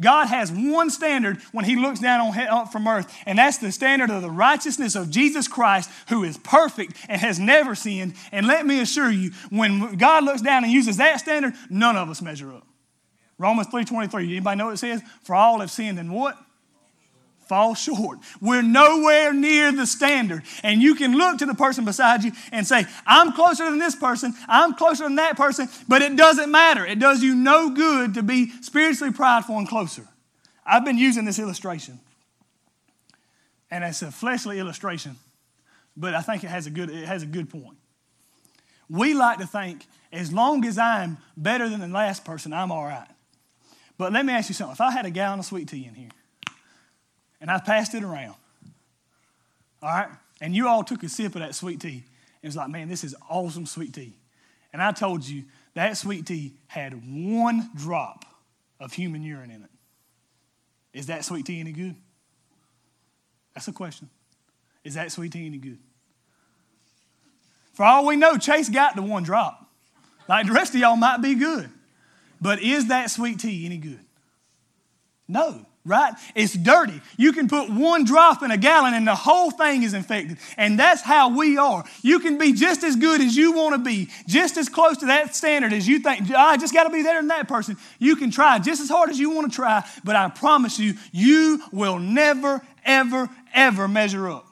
God 0.00 0.26
has 0.26 0.52
one 0.52 0.90
standard 0.90 1.38
when 1.52 1.64
He 1.64 1.76
looks 1.76 2.00
down 2.00 2.20
on 2.20 2.38
up 2.38 2.66
uh, 2.66 2.70
from 2.70 2.86
earth, 2.86 3.12
and 3.24 3.38
that's 3.38 3.58
the 3.58 3.72
standard 3.72 4.10
of 4.10 4.22
the 4.22 4.30
righteousness 4.30 4.94
of 4.94 5.10
Jesus 5.10 5.48
Christ, 5.48 5.90
who 6.08 6.22
is 6.22 6.36
perfect 6.38 6.96
and 7.08 7.20
has 7.20 7.38
never 7.38 7.74
sinned. 7.74 8.14
And 8.30 8.46
let 8.46 8.66
me 8.66 8.80
assure 8.80 9.10
you, 9.10 9.30
when 9.50 9.96
God 9.96 10.24
looks 10.24 10.42
down 10.42 10.64
and 10.64 10.72
uses 10.72 10.98
that 10.98 11.20
standard, 11.20 11.54
none 11.70 11.96
of 11.96 12.10
us 12.10 12.20
measure 12.20 12.52
up. 12.52 12.66
Romans 13.38 13.68
3.23, 13.68 14.28
anybody 14.28 14.58
know 14.58 14.66
what 14.66 14.74
it 14.74 14.78
says? 14.78 15.02
For 15.22 15.34
all 15.34 15.60
have 15.60 15.70
sinned 15.70 15.98
and 15.98 16.12
what? 16.12 16.38
Fall 17.48 17.74
short. 17.74 18.18
We're 18.40 18.62
nowhere 18.62 19.32
near 19.32 19.72
the 19.72 19.86
standard. 19.86 20.42
And 20.62 20.82
you 20.82 20.94
can 20.94 21.16
look 21.16 21.38
to 21.38 21.46
the 21.46 21.54
person 21.54 21.84
beside 21.84 22.24
you 22.24 22.32
and 22.52 22.66
say, 22.66 22.86
I'm 23.06 23.32
closer 23.32 23.64
than 23.64 23.78
this 23.78 23.96
person, 23.96 24.34
I'm 24.48 24.74
closer 24.74 25.04
than 25.04 25.16
that 25.16 25.36
person, 25.36 25.68
but 25.88 26.02
it 26.02 26.16
doesn't 26.16 26.50
matter. 26.50 26.84
It 26.84 26.98
does 26.98 27.22
you 27.22 27.34
no 27.34 27.70
good 27.70 28.14
to 28.14 28.22
be 28.22 28.50
spiritually 28.62 29.12
prideful 29.12 29.58
and 29.58 29.68
closer. 29.68 30.06
I've 30.64 30.84
been 30.84 30.98
using 30.98 31.24
this 31.24 31.38
illustration, 31.38 32.00
and 33.70 33.84
it's 33.84 34.02
a 34.02 34.10
fleshly 34.10 34.58
illustration, 34.58 35.16
but 35.96 36.14
I 36.14 36.22
think 36.22 36.42
it 36.42 36.48
has 36.48 36.66
a 36.66 36.70
good, 36.70 36.90
it 36.90 37.06
has 37.06 37.22
a 37.22 37.26
good 37.26 37.48
point. 37.48 37.76
We 38.88 39.14
like 39.14 39.38
to 39.38 39.46
think, 39.46 39.86
as 40.12 40.32
long 40.32 40.64
as 40.64 40.78
I'm 40.78 41.18
better 41.36 41.68
than 41.68 41.80
the 41.80 41.88
last 41.88 42.24
person, 42.24 42.52
I'm 42.52 42.72
all 42.72 42.84
right. 42.84 43.08
But 43.98 44.12
let 44.12 44.26
me 44.26 44.32
ask 44.32 44.48
you 44.48 44.54
something. 44.54 44.72
If 44.72 44.80
I 44.80 44.90
had 44.90 45.06
a 45.06 45.10
gallon 45.10 45.38
of 45.38 45.44
sweet 45.44 45.68
tea 45.68 45.86
in 45.86 45.94
here, 45.94 46.10
and 47.40 47.50
I 47.50 47.58
passed 47.58 47.94
it 47.94 48.02
around. 48.02 48.34
All 49.82 49.90
right? 49.90 50.08
And 50.40 50.54
you 50.54 50.68
all 50.68 50.84
took 50.84 51.02
a 51.02 51.08
sip 51.08 51.34
of 51.34 51.40
that 51.40 51.54
sweet 51.54 51.80
tea. 51.80 52.04
And 52.42 52.48
was 52.48 52.56
like, 52.56 52.68
man, 52.68 52.88
this 52.88 53.04
is 53.04 53.14
awesome 53.28 53.66
sweet 53.66 53.94
tea. 53.94 54.14
And 54.72 54.82
I 54.82 54.92
told 54.92 55.26
you 55.26 55.44
that 55.74 55.96
sweet 55.96 56.26
tea 56.26 56.54
had 56.66 56.92
one 56.94 57.70
drop 57.74 58.24
of 58.78 58.92
human 58.92 59.22
urine 59.22 59.50
in 59.50 59.62
it. 59.62 59.70
Is 60.92 61.06
that 61.06 61.24
sweet 61.24 61.46
tea 61.46 61.60
any 61.60 61.72
good? 61.72 61.96
That's 63.54 63.68
a 63.68 63.72
question. 63.72 64.10
Is 64.84 64.94
that 64.94 65.12
sweet 65.12 65.32
tea 65.32 65.46
any 65.46 65.58
good? 65.58 65.78
For 67.74 67.84
all 67.84 68.06
we 68.06 68.16
know, 68.16 68.38
Chase 68.38 68.68
got 68.68 68.96
the 68.96 69.02
one 69.02 69.22
drop. 69.22 69.66
Like 70.28 70.46
the 70.46 70.52
rest 70.52 70.74
of 70.74 70.80
y'all 70.80 70.96
might 70.96 71.18
be 71.18 71.34
good. 71.34 71.68
But 72.40 72.62
is 72.62 72.88
that 72.88 73.10
sweet 73.10 73.40
tea 73.40 73.66
any 73.66 73.78
good? 73.78 74.00
No 75.28 75.66
right? 75.86 76.12
It's 76.34 76.52
dirty. 76.52 77.00
You 77.16 77.32
can 77.32 77.48
put 77.48 77.70
one 77.70 78.04
drop 78.04 78.42
in 78.42 78.50
a 78.50 78.56
gallon 78.56 78.92
and 78.92 79.06
the 79.06 79.14
whole 79.14 79.50
thing 79.50 79.84
is 79.84 79.94
infected. 79.94 80.38
And 80.56 80.78
that's 80.78 81.00
how 81.00 81.36
we 81.36 81.56
are. 81.56 81.84
You 82.02 82.18
can 82.18 82.36
be 82.36 82.52
just 82.52 82.82
as 82.82 82.96
good 82.96 83.20
as 83.20 83.36
you 83.36 83.52
want 83.52 83.76
to 83.76 83.78
be, 83.78 84.10
just 84.26 84.56
as 84.56 84.68
close 84.68 84.98
to 84.98 85.06
that 85.06 85.34
standard 85.34 85.72
as 85.72 85.86
you 85.86 86.00
think. 86.00 86.30
I 86.32 86.56
just 86.56 86.74
got 86.74 86.84
to 86.84 86.90
be 86.90 87.02
better 87.02 87.20
than 87.20 87.28
that 87.28 87.48
person. 87.48 87.76
You 87.98 88.16
can 88.16 88.30
try 88.30 88.58
just 88.58 88.82
as 88.82 88.90
hard 88.90 89.10
as 89.10 89.18
you 89.18 89.30
want 89.30 89.50
to 89.50 89.54
try, 89.54 89.88
but 90.04 90.16
I 90.16 90.28
promise 90.28 90.78
you, 90.78 90.94
you 91.12 91.62
will 91.72 92.00
never, 92.00 92.60
ever, 92.84 93.30
ever 93.54 93.88
measure 93.88 94.28
up. 94.28 94.46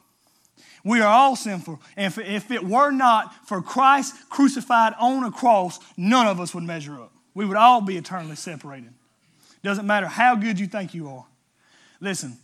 We 0.84 1.00
are 1.00 1.08
all 1.08 1.34
sinful. 1.34 1.80
And 1.96 2.06
if, 2.06 2.18
if 2.18 2.50
it 2.50 2.62
were 2.62 2.90
not 2.90 3.48
for 3.48 3.60
Christ 3.60 4.28
crucified 4.28 4.92
on 5.00 5.24
a 5.24 5.32
cross, 5.32 5.80
none 5.96 6.26
of 6.26 6.38
us 6.38 6.54
would 6.54 6.64
measure 6.64 7.00
up. 7.00 7.12
We 7.34 7.44
would 7.44 7.56
all 7.56 7.80
be 7.80 7.96
eternally 7.96 8.36
separated. 8.36 8.92
Doesn't 9.64 9.86
matter 9.86 10.06
how 10.06 10.36
good 10.36 10.60
you 10.60 10.66
think 10.66 10.92
you 10.92 11.08
are. 11.08 11.24
Listen, 11.98 12.36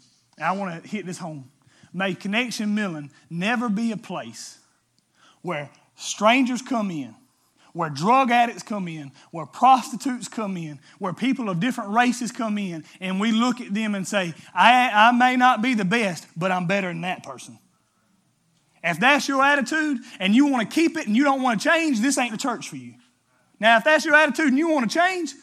I 0.43 0.53
want 0.53 0.83
to 0.83 0.89
hit 0.89 1.05
this 1.05 1.19
home. 1.19 1.51
May 1.93 2.15
Connection 2.15 2.75
Millen 2.75 3.11
never 3.29 3.69
be 3.69 3.93
a 3.93 3.97
place 3.99 4.59
where 5.43 5.69
strangers 5.97 6.63
come 6.63 6.91
in, 6.91 7.15
where 7.75 7.91
drug 7.91 8.31
addicts 8.31 8.63
come 8.63 8.89
in, 8.89 9.13
where 9.33 9.45
prostitutes 9.45 10.29
come 10.29 10.57
in, 10.57 10.81
where 10.99 11.13
people 11.13 11.51
of 11.51 11.61
different 11.61 11.91
races 11.91 12.33
come 12.33 12.57
in, 12.57 12.85
and 13.01 13.21
we 13.21 13.33
look 13.33 13.61
at 13.61 13.75
them 13.75 13.95
and 13.95 14.09
say, 14.09 14.33
I, 14.55 14.91
I 14.91 15.13
may 15.13 15.37
not 15.37 15.61
be 15.61 15.75
the 15.75 15.85
best, 15.85 16.27
but 16.39 16.51
I'm 16.51 16.67
better 16.67 16.89
than 16.89 17.03
that 17.03 17.23
person. 17.23 17.59
If 18.83 18.99
that's 18.99 19.29
your 19.29 19.45
attitude 19.45 19.99
and 20.19 20.35
you 20.35 20.47
want 20.47 20.71
to 20.71 20.75
keep 20.75 20.97
it 20.97 21.07
and 21.07 21.15
you 21.15 21.25
don't 21.25 21.43
want 21.43 21.61
to 21.61 21.69
change, 21.69 22.01
this 22.01 22.17
ain't 22.17 22.33
the 22.33 22.39
church 22.39 22.71
for 22.71 22.77
you. 22.77 22.95
Now, 23.61 23.77
if 23.77 23.85
that's 23.85 24.07
your 24.07 24.15
attitude 24.15 24.49
and 24.49 24.57
you 24.57 24.71
want 24.71 24.91
to 24.91 24.99
change, 24.99 25.35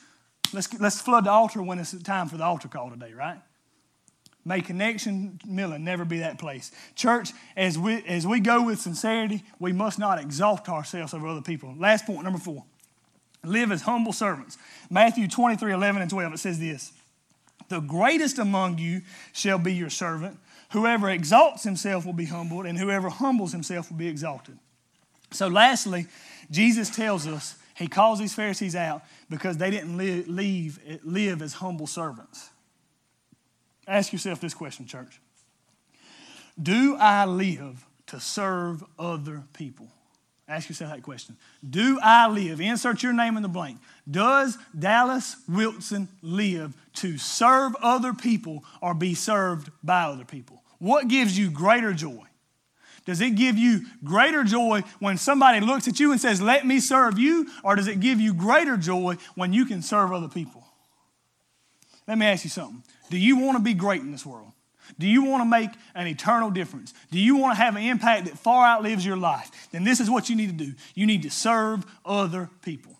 Let's, 0.54 0.80
let's 0.80 1.02
flood 1.02 1.26
the 1.26 1.32
altar 1.32 1.62
when 1.62 1.80
it's 1.80 1.94
time 2.04 2.28
for 2.30 2.38
the 2.38 2.44
altar 2.44 2.68
call 2.68 2.90
today, 2.90 3.14
right? 3.14 3.40
May 4.48 4.62
Connection 4.62 5.40
Millen 5.46 5.84
never 5.84 6.06
be 6.06 6.20
that 6.20 6.40
place. 6.40 6.72
Church, 6.96 7.34
as 7.58 7.78
we, 7.78 8.02
as 8.06 8.26
we 8.26 8.40
go 8.40 8.64
with 8.64 8.80
sincerity, 8.80 9.44
we 9.60 9.74
must 9.74 10.00
not 10.00 10.22
exalt 10.22 10.70
ourselves 10.70 11.14
over 11.14 11.28
other 11.28 11.42
people. 11.42 11.76
Last 11.78 12.06
point, 12.06 12.24
number 12.24 12.40
four. 12.40 12.64
Live 13.44 13.72
as 13.72 13.82
humble 13.82 14.14
servants. 14.14 14.58
Matthew 14.90 15.28
23, 15.28 15.74
11 15.74 16.02
and 16.02 16.10
12, 16.10 16.34
it 16.34 16.38
says 16.38 16.60
this 16.60 16.94
The 17.68 17.82
greatest 17.82 18.40
among 18.40 18.78
you 18.78 19.02
shall 19.34 19.60
be 19.60 19.74
your 19.74 19.90
servant. 19.90 20.40
Whoever 20.72 21.10
exalts 21.10 21.64
himself 21.64 22.06
will 22.06 22.14
be 22.14 22.26
humbled, 22.26 22.66
and 22.66 22.78
whoever 22.78 23.10
humbles 23.10 23.52
himself 23.52 23.90
will 23.90 23.98
be 23.98 24.08
exalted. 24.08 24.58
So, 25.32 25.48
lastly, 25.48 26.08
Jesus 26.50 26.90
tells 26.90 27.28
us 27.28 27.56
he 27.76 27.88
calls 27.88 28.20
these 28.20 28.34
Pharisees 28.34 28.76
out 28.76 29.04
because 29.30 29.58
they 29.58 29.70
didn't 29.70 29.98
live, 29.98 30.28
leave, 30.28 30.80
live 31.04 31.42
as 31.42 31.54
humble 31.54 31.88
servants. 31.88 32.50
Ask 33.88 34.12
yourself 34.12 34.42
this 34.42 34.54
question, 34.54 34.86
church 34.86 35.20
Do 36.62 36.96
I 37.00 37.26
live 37.26 37.86
to 38.08 38.20
serve 38.20 38.84
other 38.98 39.44
people? 39.54 39.88
Ask 40.50 40.70
yourself 40.70 40.92
that 40.92 41.04
question. 41.04 41.36
Do 41.70 42.00
I 42.02 42.30
live, 42.30 42.62
insert 42.62 43.04
your 43.04 43.12
name 43.12 43.36
in 43.36 43.44
the 43.44 43.50
blank, 43.50 43.80
does 44.10 44.58
Dallas 44.78 45.36
Wilson 45.48 46.08
live 46.22 46.74
to 46.96 47.18
serve 47.18 47.76
other 47.82 48.14
people 48.14 48.64
or 48.82 48.94
be 48.94 49.14
served 49.14 49.70
by 49.84 50.04
other 50.04 50.24
people? 50.24 50.64
What 50.80 51.10
gives 51.10 51.38
you 51.38 51.52
greater 51.52 51.94
joy? 51.94 52.24
Does 53.08 53.22
it 53.22 53.36
give 53.36 53.58
you 53.58 53.86
greater 54.04 54.44
joy 54.44 54.84
when 55.00 55.18
somebody 55.18 55.62
looks 55.62 55.88
at 55.88 55.98
you 55.98 56.12
and 56.12 56.20
says, 56.20 56.42
Let 56.42 56.68
me 56.68 56.82
serve 56.82 57.18
you? 57.18 57.48
Or 57.64 57.78
does 57.78 57.88
it 57.88 58.02
give 58.02 58.20
you 58.20 58.34
greater 58.34 58.76
joy 58.76 59.16
when 59.34 59.54
you 59.54 59.66
can 59.66 59.82
serve 59.82 60.12
other 60.12 60.28
people? 60.28 60.68
Let 62.06 62.18
me 62.18 62.26
ask 62.26 62.44
you 62.44 62.50
something. 62.50 62.84
Do 63.10 63.18
you 63.18 63.38
want 63.38 63.58
to 63.58 63.64
be 63.64 63.74
great 63.74 64.02
in 64.02 64.12
this 64.12 64.26
world? 64.26 64.52
Do 65.00 65.08
you 65.08 65.24
want 65.24 65.42
to 65.42 65.50
make 65.50 65.70
an 65.96 66.06
eternal 66.08 66.52
difference? 66.52 66.94
Do 67.10 67.18
you 67.18 67.38
want 67.38 67.58
to 67.58 67.64
have 67.64 67.78
an 67.78 67.84
impact 67.84 68.26
that 68.26 68.38
far 68.38 68.66
outlives 68.66 69.06
your 69.06 69.18
life? 69.18 69.70
Then 69.72 69.86
this 69.86 70.02
is 70.02 70.10
what 70.10 70.30
you 70.30 70.36
need 70.36 70.58
to 70.58 70.66
do. 70.66 70.74
You 70.94 71.06
need 71.06 71.24
to 71.24 71.32
serve 71.32 71.86
other 72.06 72.50
people. 72.62 72.97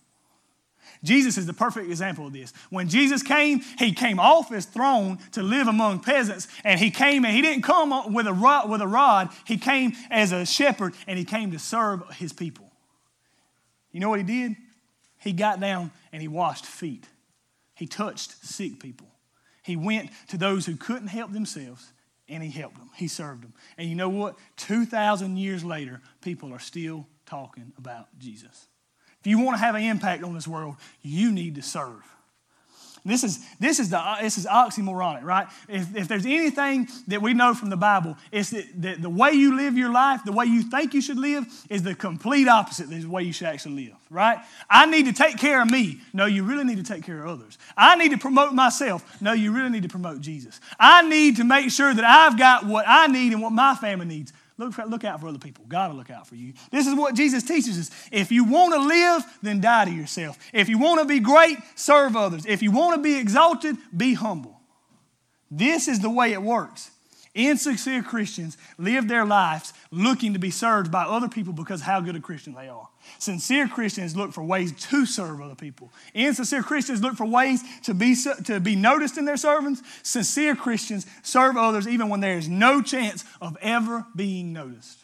Jesus 1.08 1.38
is 1.38 1.46
the 1.46 1.54
perfect 1.54 1.90
example 1.90 2.28
of 2.28 2.34
this. 2.34 2.52
When 2.70 2.90
Jesus 2.90 3.24
came, 3.24 3.62
he 3.80 3.94
came 3.94 4.20
off 4.20 4.50
his 4.50 4.66
throne 4.66 5.20
to 5.32 5.42
live 5.42 5.68
among 5.68 6.02
peasants, 6.02 6.48
and 6.64 6.80
he 6.80 6.92
came 6.92 7.24
and 7.24 7.34
he 7.34 7.42
didn't 7.42 7.64
come 7.64 8.14
with 8.14 8.28
a 8.28 8.34
rod, 8.34 8.70
with 8.70 8.82
a 8.82 8.88
rod. 8.88 9.30
He 9.46 9.58
came 9.58 9.94
as 10.12 10.34
a 10.34 10.46
shepherd, 10.46 10.94
and 11.08 11.18
he 11.18 11.24
came 11.24 11.52
to 11.52 11.60
serve 11.60 12.04
his 12.16 12.34
people. 12.34 12.70
You 13.92 14.02
know 14.02 14.10
what 14.10 14.20
he 14.20 14.26
did? 14.26 14.58
He 15.20 15.32
got 15.32 15.60
down 15.60 15.92
and 16.12 16.22
he 16.22 16.28
washed 16.28 16.66
feet. 16.66 17.08
He 17.74 17.88
touched 17.88 18.46
sick 18.46 18.80
people. 18.80 19.08
He 19.64 19.76
went 19.76 20.12
to 20.28 20.38
those 20.38 20.66
who 20.66 20.76
couldn't 20.76 21.08
help 21.08 21.32
themselves, 21.32 21.94
and 22.28 22.44
he 22.44 22.50
helped 22.50 22.78
them. 22.78 22.90
He 22.96 23.08
served 23.08 23.44
them. 23.44 23.54
And 23.78 23.90
you 23.90 23.96
know 23.96 24.10
what? 24.10 24.36
2,000 24.58 25.38
years 25.38 25.64
later, 25.64 26.02
people 26.22 26.54
are 26.54 26.60
still 26.60 27.08
talking 27.26 27.72
about 27.78 28.08
Jesus. 28.20 28.68
If 29.22 29.28
you 29.28 29.40
want 29.40 29.58
to 29.58 29.64
have 29.64 29.76
an 29.76 29.84
impact 29.84 30.24
on 30.24 30.34
this 30.34 30.48
world, 30.48 30.76
you 31.02 31.32
need 31.32 31.56
to 31.56 31.62
serve. 31.62 32.04
This 33.08 33.24
is, 33.24 33.40
this 33.58 33.80
is, 33.80 33.90
the, 33.90 34.18
this 34.22 34.38
is 34.38 34.46
oxymoronic, 34.46 35.24
right? 35.24 35.48
If, 35.70 35.96
if 35.96 36.08
there's 36.10 36.26
anything 36.26 36.90
that 37.08 37.22
we 37.22 37.34
know 37.34 37.54
from 37.54 37.70
the 37.70 37.78
Bible, 37.78 38.18
it's 38.34 38.50
that, 38.50 38.66
that 38.82 39.02
the 39.02 39.10
way 39.10 39.32
you 39.32 39.56
live 39.56 39.78
your 39.78 39.92
life, 39.92 40.26
the 40.26 40.34
way 40.34 40.46
you 40.46 40.62
think 40.64 40.94
you 40.94 41.00
should 41.02 41.18
live, 41.18 41.46
is 41.70 41.84
the 41.84 41.96
complete 41.96 42.50
opposite 42.50 42.92
of 42.92 43.02
the 43.02 43.10
way 43.10 43.24
you 43.24 43.32
should 43.32 43.48
actually 43.48 43.86
live, 43.86 43.96
right? 44.10 44.40
I 44.70 44.88
need 44.88 45.06
to 45.06 45.14
take 45.14 45.38
care 45.38 45.62
of 45.62 45.72
me. 45.72 46.02
No, 46.12 46.26
you 46.26 46.44
really 46.44 46.66
need 46.66 46.78
to 46.78 46.94
take 46.94 47.06
care 47.06 47.24
of 47.24 47.30
others. 47.30 47.58
I 47.78 47.96
need 47.96 48.12
to 48.12 48.18
promote 48.18 48.54
myself. 48.54 49.22
No, 49.22 49.32
you 49.32 49.54
really 49.54 49.70
need 49.70 49.84
to 49.84 49.90
promote 49.90 50.20
Jesus. 50.20 50.60
I 50.78 51.08
need 51.08 51.38
to 51.38 51.46
make 51.46 51.72
sure 51.72 51.94
that 51.94 52.04
I've 52.04 52.38
got 52.38 52.66
what 52.66 52.84
I 52.88 53.08
need 53.08 53.32
and 53.32 53.42
what 53.42 53.54
my 53.54 53.76
family 53.76 54.06
needs. 54.06 54.34
Look, 54.58 54.74
for, 54.74 54.86
look 54.86 55.04
out 55.04 55.22
for 55.22 55.28
other 55.28 55.38
people. 55.38 55.66
God 55.68 55.92
will 55.92 55.98
look 55.98 56.10
out 56.10 56.26
for 56.26 56.36
you. 56.36 56.54
This 56.72 56.88
is 56.88 56.96
what 56.96 57.14
Jesus 57.14 57.44
teaches 57.44 57.78
us. 57.80 57.92
If 58.12 58.32
you 58.32 58.44
want 58.44 58.74
to 58.74 58.80
live, 58.80 59.24
then 59.42 59.62
die 59.62 59.86
to 59.86 59.92
yourself. 59.92 60.38
If 60.52 60.68
you 60.68 60.80
want 60.80 61.00
to 61.02 61.06
be 61.06 61.20
great, 61.20 61.58
serve 61.76 62.16
others. 62.16 62.46
If 62.46 62.64
you 62.64 62.72
want 62.72 62.96
to 62.96 63.02
be 63.02 63.18
exalted, 63.18 63.78
be 63.96 64.16
humble. 64.16 64.60
This 65.52 65.88
is 65.88 66.00
the 66.00 66.10
way 66.10 66.34
it 66.34 66.42
works. 66.42 66.92
Insincere 67.36 68.02
Christians 68.02 68.58
live 68.80 69.08
their 69.08 69.24
lives 69.24 69.72
looking 69.92 70.34
to 70.34 70.40
be 70.40 70.50
served 70.50 70.92
by 70.92 71.04
other 71.04 71.30
people 71.30 71.54
because 71.54 71.82
how 71.82 72.02
good 72.02 72.16
a 72.16 72.20
Christian 72.20 72.56
they 72.56 72.68
are. 72.68 72.90
Sincere 73.20 73.68
Christians 73.68 74.16
look 74.16 74.34
for 74.34 74.44
ways 74.44 74.72
to 74.90 75.06
serve 75.06 75.42
other 75.42 75.56
people. 75.56 75.92
Insincere 76.14 76.64
Christians 76.64 77.02
look 77.02 77.16
for 77.16 77.26
ways 77.26 77.64
to 77.84 77.94
be, 77.94 78.16
to 78.46 78.60
be 78.60 78.76
noticed 78.76 79.18
in 79.18 79.26
their 79.26 79.38
servants. 79.38 79.82
Sincere 80.04 80.56
Christians 80.56 81.06
serve 81.24 81.58
others 81.58 81.88
even 81.88 82.10
when 82.10 82.20
there 82.20 82.38
is 82.38 82.48
no 82.48 82.82
chance 82.82 83.26
of 83.42 83.58
ever 83.62 84.06
being 84.16 84.54
noticed. 84.54 85.00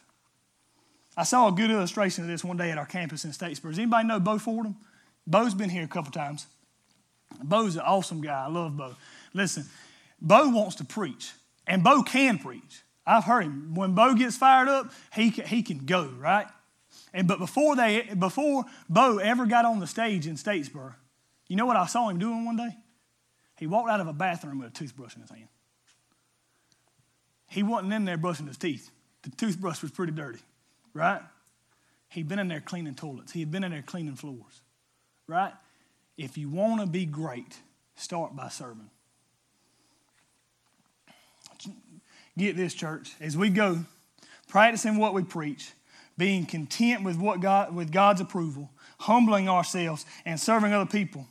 I 1.16 1.24
saw 1.24 1.48
a 1.48 1.52
good 1.52 1.70
illustration 1.70 2.24
of 2.24 2.30
this 2.30 2.44
one 2.44 2.58
day 2.58 2.72
at 2.72 2.78
our 2.78 2.86
campus 2.86 3.24
in 3.24 3.32
Statesboro. 3.32 3.70
Does 3.70 3.80
anybody 3.80 4.08
know 4.08 4.20
Bo 4.20 4.40
Fordham? 4.40 4.76
Bo's 5.28 5.54
been 5.54 5.70
here 5.70 5.84
a 5.84 5.88
couple 5.88 6.12
times. 6.12 6.48
Bo's 7.44 7.76
an 7.76 7.82
awesome 7.82 8.22
guy. 8.22 8.46
I 8.46 8.48
love 8.48 8.76
Bo. 8.78 8.96
Listen, 9.34 9.66
Bo 10.22 10.50
wants 10.50 10.76
to 10.76 10.86
preach, 10.86 11.32
and 11.68 11.84
Bo 11.84 12.04
can 12.04 12.38
preach. 12.40 12.82
I've 13.06 13.26
heard 13.26 13.44
him. 13.44 13.76
When 13.76 13.94
Bo 13.94 14.14
gets 14.16 14.38
fired 14.38 14.70
up, 14.70 14.92
he 15.14 15.32
can, 15.32 15.46
he 15.46 15.62
can 15.62 15.86
go, 15.86 16.10
right? 16.18 16.48
And 17.14 17.28
but 17.28 17.40
before 17.40 17.76
they 17.76 18.10
before 18.18 18.66
Bo 18.90 19.20
ever 19.20 19.46
got 19.46 19.66
on 19.66 19.80
the 19.80 19.88
stage 19.88 20.26
in 20.26 20.36
Statesboro, 20.36 20.96
you 21.48 21.56
know 21.56 21.66
what 21.66 21.78
I 21.78 21.86
saw 21.86 22.10
him 22.10 22.18
doing 22.18 22.46
one 22.46 22.58
day? 22.58 22.76
He 23.58 23.68
walked 23.68 23.90
out 23.90 24.00
of 24.00 24.08
a 24.08 24.14
bathroom 24.14 24.60
with 24.60 24.70
a 24.70 24.74
toothbrush 24.74 25.16
in 25.16 25.22
his 25.22 25.30
hand. 25.30 25.48
He 27.50 27.62
wasn't 27.62 27.94
in 27.94 28.06
there 28.06 28.18
brushing 28.18 28.48
his 28.48 28.58
teeth. 28.58 28.90
The 29.22 29.30
toothbrush 29.30 29.82
was 29.84 29.92
pretty 29.92 30.12
dirty, 30.12 30.40
right? 30.94 31.22
He'd 32.10 32.28
been 32.28 32.40
in 32.40 32.48
there 32.48 32.62
cleaning 32.62 32.96
toilets. 32.96 33.32
He 33.32 33.42
had 33.42 33.52
been 33.52 33.64
in 33.64 33.72
there 33.72 33.84
cleaning 33.84 34.16
floors, 34.16 34.62
right? 35.28 35.54
If 36.18 36.38
you 36.38 36.50
want 36.50 36.82
to 36.82 36.88
be 36.88 37.06
great, 37.06 37.58
start 37.96 38.36
by 38.36 38.50
serving. 38.50 38.90
Get 42.38 42.58
this, 42.58 42.74
church. 42.74 43.14
As 43.20 43.38
we 43.38 43.50
go, 43.50 43.86
practicing 44.48 44.98
what 44.98 45.14
we 45.14 45.24
preach, 45.24 45.72
being 46.18 46.46
content 46.46 47.04
with 47.04 47.18
what 47.18 47.40
God 47.40 47.76
with 47.76 47.92
God's 47.92 48.22
approval, 48.22 48.70
humbling 49.00 49.50
ourselves, 49.50 50.06
and 50.26 50.40
serving 50.40 50.74
other 50.74 50.90
people. 50.90 51.28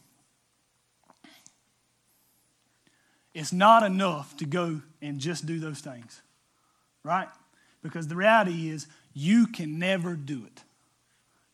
It's 3.34 3.52
not 3.52 3.82
enough 3.82 4.36
to 4.38 4.44
go 4.44 4.82
and 5.00 5.18
just 5.18 5.46
do 5.46 5.58
those 5.58 5.80
things, 5.80 6.20
right? 7.02 7.28
Because 7.82 8.08
the 8.08 8.16
reality 8.16 8.68
is, 8.68 8.86
you 9.14 9.46
can 9.46 9.78
never 9.78 10.14
do 10.14 10.44
it. 10.44 10.62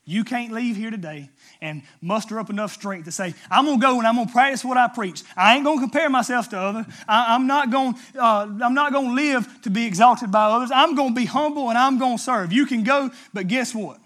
You 0.08 0.24
can't 0.24 0.52
leave 0.52 0.74
here 0.74 0.90
today 0.90 1.28
and 1.60 1.82
muster 2.00 2.40
up 2.40 2.48
enough 2.48 2.72
strength 2.72 3.04
to 3.04 3.12
say, 3.12 3.34
I'm 3.50 3.66
going 3.66 3.78
to 3.78 3.86
go 3.86 3.98
and 3.98 4.06
I'm 4.06 4.14
going 4.14 4.26
to 4.26 4.32
practice 4.32 4.64
what 4.64 4.78
I 4.78 4.88
preach. 4.88 5.22
I 5.36 5.54
ain't 5.54 5.64
going 5.64 5.76
to 5.76 5.82
compare 5.82 6.08
myself 6.08 6.48
to 6.48 6.58
others. 6.58 6.86
I, 7.06 7.34
am 7.34 7.46
not 7.46 7.70
going 7.70 7.94
uh, 8.18 8.48
I'm 8.62 8.72
not 8.72 8.94
going 8.94 9.08
to 9.08 9.12
live 9.12 9.46
to 9.64 9.70
be 9.70 9.84
exalted 9.84 10.32
by 10.32 10.46
others. 10.46 10.70
I'm 10.72 10.94
going 10.94 11.10
to 11.10 11.14
be 11.14 11.26
humble 11.26 11.68
and 11.68 11.76
I'm 11.76 11.98
going 11.98 12.16
to 12.16 12.22
serve. 12.22 12.54
You 12.54 12.64
can 12.64 12.84
go, 12.84 13.10
but 13.34 13.48
guess 13.48 13.74
what? 13.74 14.00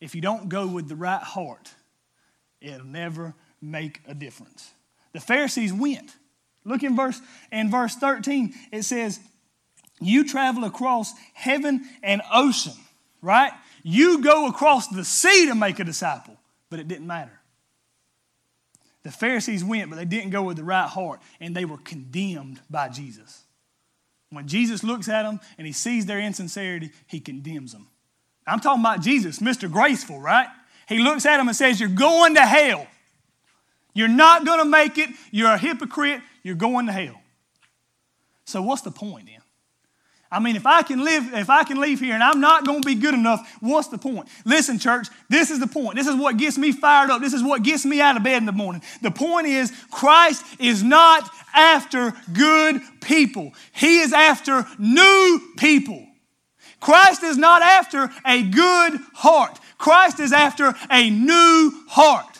If 0.00 0.14
you 0.14 0.20
don't 0.20 0.48
go 0.48 0.68
with 0.68 0.88
the 0.88 0.94
right 0.94 1.20
heart, 1.20 1.68
it'll 2.60 2.86
never 2.86 3.34
make 3.60 4.02
a 4.06 4.14
difference. 4.14 4.70
The 5.14 5.20
Pharisees 5.20 5.72
went. 5.72 6.14
Look 6.64 6.84
in 6.84 6.94
verse 6.94 7.20
in 7.50 7.72
verse 7.72 7.96
13. 7.96 8.54
It 8.70 8.84
says, 8.84 9.18
"You 10.00 10.28
travel 10.28 10.62
across 10.62 11.12
heaven 11.34 11.88
and 12.04 12.22
ocean, 12.32 12.74
right? 13.20 13.52
You 13.88 14.20
go 14.20 14.48
across 14.48 14.88
the 14.88 15.04
sea 15.04 15.46
to 15.46 15.54
make 15.54 15.78
a 15.78 15.84
disciple, 15.84 16.36
but 16.70 16.80
it 16.80 16.88
didn't 16.88 17.06
matter. 17.06 17.38
The 19.04 19.12
Pharisees 19.12 19.62
went, 19.62 19.90
but 19.90 19.96
they 19.96 20.04
didn't 20.04 20.30
go 20.30 20.42
with 20.42 20.56
the 20.56 20.64
right 20.64 20.88
heart, 20.88 21.20
and 21.38 21.54
they 21.54 21.64
were 21.64 21.78
condemned 21.78 22.58
by 22.68 22.88
Jesus. 22.88 23.44
When 24.30 24.48
Jesus 24.48 24.82
looks 24.82 25.08
at 25.08 25.22
them 25.22 25.38
and 25.56 25.68
he 25.68 25.72
sees 25.72 26.04
their 26.04 26.18
insincerity, 26.18 26.90
he 27.06 27.20
condemns 27.20 27.70
them. 27.70 27.86
I'm 28.44 28.58
talking 28.58 28.82
about 28.82 29.02
Jesus, 29.02 29.38
Mr. 29.38 29.70
Graceful, 29.70 30.18
right? 30.18 30.48
He 30.88 30.98
looks 30.98 31.24
at 31.24 31.36
them 31.36 31.46
and 31.46 31.56
says, 31.56 31.78
You're 31.78 31.88
going 31.88 32.34
to 32.34 32.44
hell. 32.44 32.88
You're 33.94 34.08
not 34.08 34.44
going 34.44 34.58
to 34.58 34.64
make 34.64 34.98
it. 34.98 35.10
You're 35.30 35.52
a 35.52 35.58
hypocrite. 35.58 36.22
You're 36.42 36.56
going 36.56 36.86
to 36.86 36.92
hell. 36.92 37.20
So, 38.46 38.62
what's 38.62 38.82
the 38.82 38.90
point 38.90 39.26
then? 39.26 39.42
I 40.36 40.38
mean, 40.38 40.54
if 40.54 40.66
I 40.66 40.82
can 40.82 41.02
live, 41.02 41.32
if 41.32 41.48
I 41.48 41.64
can 41.64 41.80
leave 41.80 41.98
here 41.98 42.12
and 42.12 42.22
I'm 42.22 42.40
not 42.40 42.66
going 42.66 42.82
to 42.82 42.86
be 42.86 42.94
good 42.94 43.14
enough, 43.14 43.56
what's 43.60 43.88
the 43.88 43.96
point? 43.96 44.28
Listen, 44.44 44.78
church, 44.78 45.08
this 45.30 45.50
is 45.50 45.60
the 45.60 45.66
point. 45.66 45.96
This 45.96 46.06
is 46.06 46.14
what 46.14 46.36
gets 46.36 46.58
me 46.58 46.72
fired 46.72 47.08
up. 47.08 47.22
This 47.22 47.32
is 47.32 47.42
what 47.42 47.62
gets 47.62 47.86
me 47.86 48.02
out 48.02 48.18
of 48.18 48.22
bed 48.22 48.36
in 48.36 48.44
the 48.44 48.52
morning. 48.52 48.82
The 49.00 49.10
point 49.10 49.46
is, 49.46 49.72
Christ 49.90 50.44
is 50.58 50.82
not 50.82 51.26
after 51.54 52.12
good 52.34 52.82
people. 53.00 53.54
He 53.72 54.00
is 54.00 54.12
after 54.12 54.66
new 54.78 55.40
people. 55.56 56.06
Christ 56.80 57.22
is 57.22 57.38
not 57.38 57.62
after 57.62 58.10
a 58.26 58.42
good 58.42 59.00
heart. 59.14 59.58
Christ 59.78 60.20
is 60.20 60.34
after 60.34 60.74
a 60.90 61.08
new 61.08 61.72
heart. 61.88 62.35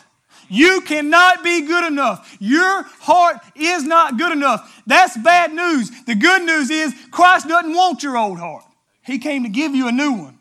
You 0.49 0.81
cannot 0.81 1.43
be 1.43 1.61
good 1.61 1.85
enough. 1.85 2.37
Your 2.39 2.83
heart 2.99 3.37
is 3.55 3.83
not 3.83 4.17
good 4.17 4.31
enough. 4.31 4.81
That's 4.85 5.17
bad 5.17 5.53
news. 5.53 5.91
The 6.05 6.15
good 6.15 6.43
news 6.43 6.69
is 6.69 6.93
Christ 7.11 7.47
doesn't 7.47 7.73
want 7.73 8.03
your 8.03 8.17
old 8.17 8.39
heart, 8.39 8.65
He 9.03 9.19
came 9.19 9.43
to 9.43 9.49
give 9.49 9.75
you 9.75 9.87
a 9.87 9.91
new 9.91 10.13
one. 10.13 10.37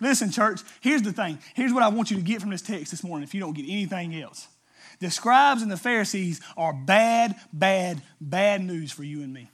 Listen, 0.00 0.32
church, 0.32 0.62
here's 0.80 1.02
the 1.02 1.12
thing. 1.12 1.38
Here's 1.54 1.72
what 1.72 1.84
I 1.84 1.88
want 1.88 2.10
you 2.10 2.16
to 2.16 2.22
get 2.22 2.40
from 2.40 2.50
this 2.50 2.60
text 2.60 2.90
this 2.90 3.04
morning 3.04 3.22
if 3.22 3.34
you 3.34 3.40
don't 3.40 3.54
get 3.54 3.62
anything 3.62 4.20
else. 4.20 4.48
The 4.98 5.10
scribes 5.12 5.62
and 5.62 5.70
the 5.70 5.76
Pharisees 5.76 6.40
are 6.56 6.72
bad, 6.72 7.36
bad, 7.52 8.02
bad 8.20 8.62
news 8.62 8.90
for 8.90 9.04
you 9.04 9.22
and 9.22 9.32
me. 9.32 9.48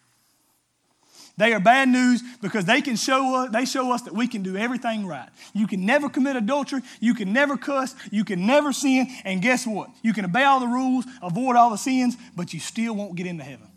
They 1.38 1.52
are 1.52 1.60
bad 1.60 1.88
news 1.88 2.20
because 2.42 2.64
they 2.64 2.82
can 2.82 2.96
show 2.96 3.36
us, 3.36 3.50
they 3.52 3.64
show 3.64 3.92
us 3.92 4.02
that 4.02 4.12
we 4.12 4.26
can 4.26 4.42
do 4.42 4.56
everything 4.56 5.06
right. 5.06 5.28
You 5.54 5.68
can 5.68 5.86
never 5.86 6.08
commit 6.08 6.34
adultery, 6.34 6.82
you 6.98 7.14
can 7.14 7.32
never 7.32 7.56
cuss, 7.56 7.94
you 8.10 8.24
can 8.24 8.44
never 8.44 8.72
sin, 8.72 9.06
and 9.24 9.40
guess 9.40 9.64
what? 9.64 9.88
You 10.02 10.12
can 10.12 10.24
obey 10.24 10.42
all 10.42 10.58
the 10.58 10.66
rules, 10.66 11.04
avoid 11.22 11.54
all 11.54 11.70
the 11.70 11.78
sins, 11.78 12.16
but 12.34 12.52
you 12.52 12.58
still 12.58 12.96
won't 12.96 13.14
get 13.14 13.26
into 13.28 13.44
heaven. 13.44 13.68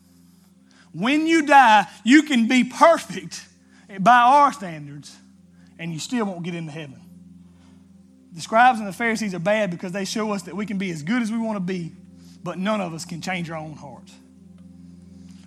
When 0.91 1.27
you 1.27 1.45
die, 1.45 1.85
you 2.03 2.23
can 2.23 2.47
be 2.47 2.63
perfect 2.63 3.45
by 3.99 4.17
our 4.17 4.51
standards, 4.51 5.15
and 5.77 5.93
you 5.93 5.99
still 5.99 6.25
won't 6.25 6.41
get 6.41 6.55
into 6.55 6.71
heaven. 6.71 6.99
The 8.33 8.41
scribes 8.41 8.79
and 8.79 8.87
the 8.87 8.93
Pharisees 8.93 9.35
are 9.35 9.39
bad 9.39 9.69
because 9.69 9.91
they 9.91 10.05
show 10.05 10.31
us 10.31 10.43
that 10.43 10.55
we 10.55 10.65
can 10.65 10.79
be 10.79 10.89
as 10.89 11.03
good 11.03 11.21
as 11.21 11.31
we 11.31 11.37
want 11.37 11.57
to 11.57 11.59
be, 11.59 11.91
but 12.43 12.57
none 12.57 12.81
of 12.81 12.91
us 12.95 13.05
can 13.05 13.21
change 13.21 13.51
our 13.51 13.57
own 13.57 13.73
hearts. 13.73 14.13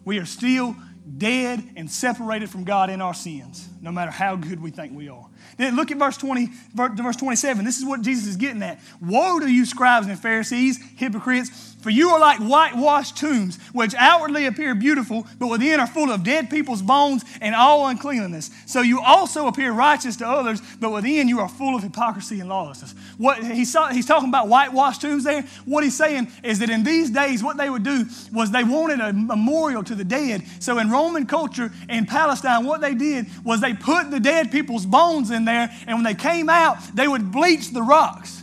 We 0.04 0.18
are 0.18 0.26
still 0.26 0.76
dead 1.18 1.62
and 1.76 1.90
separated 1.90 2.48
from 2.50 2.64
God 2.64 2.90
in 2.90 3.00
our 3.00 3.14
sins, 3.14 3.68
no 3.80 3.92
matter 3.92 4.10
how 4.10 4.36
good 4.36 4.60
we 4.60 4.70
think 4.70 4.92
we 4.96 5.08
are. 5.08 5.26
Then 5.56 5.76
look 5.76 5.90
at 5.90 5.98
verse 5.98 6.16
20, 6.16 6.48
verse 6.74 7.16
27. 7.16 7.64
This 7.64 7.78
is 7.78 7.84
what 7.84 8.02
Jesus 8.02 8.26
is 8.26 8.36
getting 8.36 8.62
at. 8.62 8.80
Woe 9.00 9.38
to 9.38 9.46
you, 9.46 9.66
scribes 9.66 10.06
and 10.06 10.18
Pharisees, 10.18 10.78
hypocrites! 10.96 11.74
For 11.84 11.90
you 11.90 12.08
are 12.12 12.18
like 12.18 12.38
whitewashed 12.38 13.18
tombs, 13.18 13.58
which 13.74 13.94
outwardly 13.98 14.46
appear 14.46 14.74
beautiful, 14.74 15.26
but 15.38 15.48
within 15.48 15.80
are 15.80 15.86
full 15.86 16.10
of 16.10 16.24
dead 16.24 16.48
people's 16.48 16.80
bones 16.80 17.22
and 17.42 17.54
all 17.54 17.86
uncleanness. 17.88 18.50
So 18.64 18.80
you 18.80 19.02
also 19.02 19.48
appear 19.48 19.70
righteous 19.70 20.16
to 20.16 20.26
others, 20.26 20.62
but 20.80 20.92
within 20.92 21.28
you 21.28 21.40
are 21.40 21.48
full 21.48 21.76
of 21.76 21.82
hypocrisy 21.82 22.40
and 22.40 22.48
lawlessness. 22.48 22.94
What 23.18 23.44
he's, 23.44 23.76
he's 23.92 24.06
talking 24.06 24.30
about 24.30 24.48
whitewashed 24.48 25.02
tombs 25.02 25.24
there. 25.24 25.42
What 25.66 25.84
he's 25.84 25.94
saying 25.94 26.28
is 26.42 26.60
that 26.60 26.70
in 26.70 26.84
these 26.84 27.10
days, 27.10 27.44
what 27.44 27.58
they 27.58 27.68
would 27.68 27.82
do 27.82 28.06
was 28.32 28.50
they 28.50 28.64
wanted 28.64 29.00
a 29.00 29.12
memorial 29.12 29.84
to 29.84 29.94
the 29.94 30.04
dead. 30.04 30.42
So 30.60 30.78
in 30.78 30.88
Roman 30.94 31.26
culture 31.26 31.72
in 31.88 32.06
Palestine, 32.06 32.64
what 32.64 32.80
they 32.80 32.94
did 32.94 33.26
was 33.44 33.60
they 33.60 33.74
put 33.74 34.10
the 34.10 34.20
dead 34.20 34.52
people's 34.52 34.86
bones 34.86 35.30
in 35.30 35.44
there, 35.44 35.68
and 35.86 35.96
when 35.98 36.04
they 36.04 36.14
came 36.14 36.48
out, 36.48 36.78
they 36.94 37.08
would 37.08 37.32
bleach 37.32 37.72
the 37.72 37.82
rocks. 37.82 38.42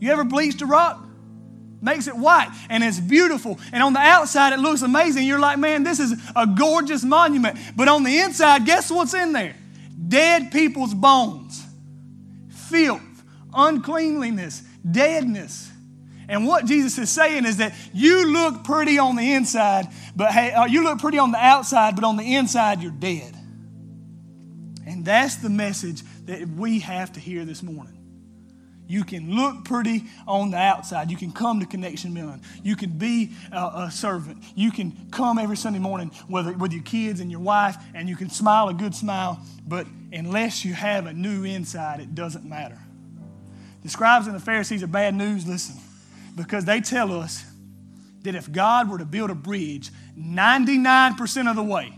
You 0.00 0.10
ever 0.10 0.24
bleached 0.24 0.62
a 0.62 0.66
rock? 0.66 1.04
makes 1.84 2.06
it 2.08 2.16
white 2.16 2.50
and 2.70 2.82
it's 2.82 2.98
beautiful. 2.98 3.58
And 3.70 3.82
on 3.82 3.92
the 3.92 4.00
outside, 4.00 4.54
it 4.54 4.58
looks 4.58 4.82
amazing. 4.82 5.26
You're 5.26 5.38
like, 5.38 5.58
man, 5.58 5.82
this 5.82 6.00
is 6.00 6.14
a 6.34 6.46
gorgeous 6.46 7.04
monument. 7.04 7.58
But 7.76 7.88
on 7.88 8.02
the 8.02 8.18
inside, 8.20 8.64
guess 8.64 8.90
what's 8.90 9.14
in 9.14 9.32
there? 9.32 9.54
Dead 10.08 10.50
people's 10.50 10.94
bones, 10.94 11.62
filth, 12.70 13.22
uncleanliness, 13.52 14.62
deadness. 14.90 15.70
And 16.28 16.46
what 16.46 16.64
Jesus 16.64 16.98
is 16.98 17.10
saying 17.10 17.44
is 17.44 17.58
that 17.58 17.74
you 17.92 18.32
look 18.32 18.64
pretty 18.64 18.98
on 18.98 19.16
the 19.16 19.32
inside, 19.32 19.88
but 20.16 20.32
hey, 20.32 20.52
uh, 20.52 20.66
you 20.66 20.82
look 20.84 20.98
pretty 20.98 21.18
on 21.18 21.32
the 21.32 21.38
outside, 21.38 21.94
but 21.94 22.04
on 22.04 22.16
the 22.16 22.34
inside, 22.34 22.82
you're 22.82 22.92
dead. 22.92 23.36
And 24.86 25.04
that's 25.04 25.36
the 25.36 25.50
message 25.50 26.02
that 26.26 26.48
we 26.48 26.80
have 26.80 27.12
to 27.12 27.20
hear 27.20 27.44
this 27.44 27.62
morning. 27.62 27.94
You 28.86 29.02
can 29.02 29.34
look 29.34 29.64
pretty 29.64 30.04
on 30.26 30.50
the 30.50 30.58
outside. 30.58 31.10
You 31.10 31.16
can 31.16 31.32
come 31.32 31.60
to 31.60 31.66
Connection 31.66 32.12
Millen. 32.12 32.42
You 32.62 32.76
can 32.76 32.90
be 32.90 33.32
a, 33.50 33.86
a, 33.86 33.90
servant. 33.90 34.44
You 34.54 34.70
can 34.70 35.08
come 35.10 35.38
every 35.38 35.56
Sunday 35.56 35.78
morning 35.78 36.10
with, 36.28 36.54
with 36.56 36.72
your 36.72 36.82
kids 36.82 37.20
and 37.20 37.30
your 37.30 37.40
wife, 37.40 37.76
and 37.94 38.08
you 38.08 38.16
can 38.16 38.28
smile 38.28 38.68
a 38.68 38.74
good 38.74 38.94
smile. 38.94 39.40
But 39.66 39.86
unless 40.12 40.66
you 40.66 40.74
have 40.74 41.06
a 41.06 41.14
new 41.14 41.44
inside, 41.44 42.00
it 42.00 42.14
doesn't 42.14 42.44
matter. 42.44 42.78
The 43.82 43.88
scribes 43.88 44.26
and 44.26 44.36
the 44.36 44.40
Pharisees 44.40 44.82
are 44.82 44.88
bad 44.88 45.14
news, 45.14 45.46
listen, 45.46 45.76
because 46.34 46.64
they 46.64 46.80
tell 46.80 47.12
us 47.12 47.44
that 48.22 48.34
if 48.34 48.50
God 48.50 48.90
were 48.90 48.98
to 48.98 49.04
build 49.04 49.30
a 49.30 49.34
bridge 49.34 49.90
99% 50.18 51.50
of 51.50 51.56
the 51.56 51.62
way, 51.62 51.92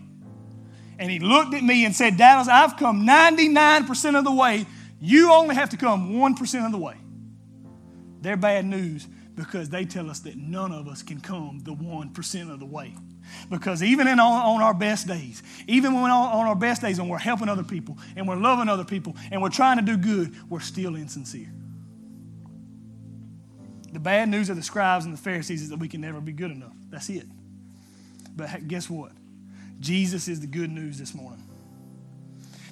and 0.98 1.10
he 1.10 1.18
looked 1.18 1.54
at 1.54 1.62
me 1.62 1.84
and 1.84 1.94
said, 1.94 2.16
Dallas, 2.16 2.48
I've 2.48 2.76
come 2.76 3.06
99% 3.06 4.18
of 4.18 4.24
the 4.24 4.32
way 4.32 4.66
you 5.00 5.32
only 5.32 5.54
have 5.54 5.70
to 5.70 5.76
come 5.76 6.12
1% 6.12 6.66
of 6.66 6.72
the 6.72 6.78
way. 6.78 6.96
They're 8.22 8.36
bad 8.36 8.64
news 8.64 9.06
because 9.34 9.68
they 9.68 9.84
tell 9.84 10.10
us 10.10 10.20
that 10.20 10.36
none 10.36 10.72
of 10.72 10.88
us 10.88 11.02
can 11.02 11.20
come 11.20 11.60
the 11.62 11.74
1% 11.74 12.52
of 12.52 12.58
the 12.58 12.66
way. 12.66 12.94
Because 13.50 13.82
even 13.82 14.08
in, 14.08 14.18
on, 14.18 14.56
on 14.56 14.62
our 14.62 14.72
best 14.72 15.06
days, 15.06 15.42
even 15.66 16.00
when 16.00 16.10
on, 16.10 16.32
on 16.32 16.46
our 16.46 16.56
best 16.56 16.80
days 16.80 16.98
when 16.98 17.08
we're 17.08 17.18
helping 17.18 17.48
other 17.48 17.62
people 17.62 17.98
and 18.16 18.26
we're 18.26 18.36
loving 18.36 18.68
other 18.68 18.84
people 18.84 19.14
and 19.30 19.42
we're 19.42 19.50
trying 19.50 19.76
to 19.76 19.82
do 19.82 19.96
good, 19.96 20.34
we're 20.48 20.60
still 20.60 20.96
insincere. 20.96 21.52
The 23.96 24.00
bad 24.00 24.28
news 24.28 24.50
of 24.50 24.56
the 24.56 24.62
scribes 24.62 25.06
and 25.06 25.14
the 25.14 25.18
Pharisees 25.18 25.62
is 25.62 25.70
that 25.70 25.78
we 25.78 25.88
can 25.88 26.02
never 26.02 26.20
be 26.20 26.32
good 26.32 26.50
enough. 26.50 26.74
That's 26.90 27.08
it. 27.08 27.24
But 28.36 28.68
guess 28.68 28.90
what? 28.90 29.10
Jesus 29.80 30.28
is 30.28 30.38
the 30.38 30.46
good 30.46 30.70
news 30.70 30.98
this 30.98 31.14
morning. 31.14 31.42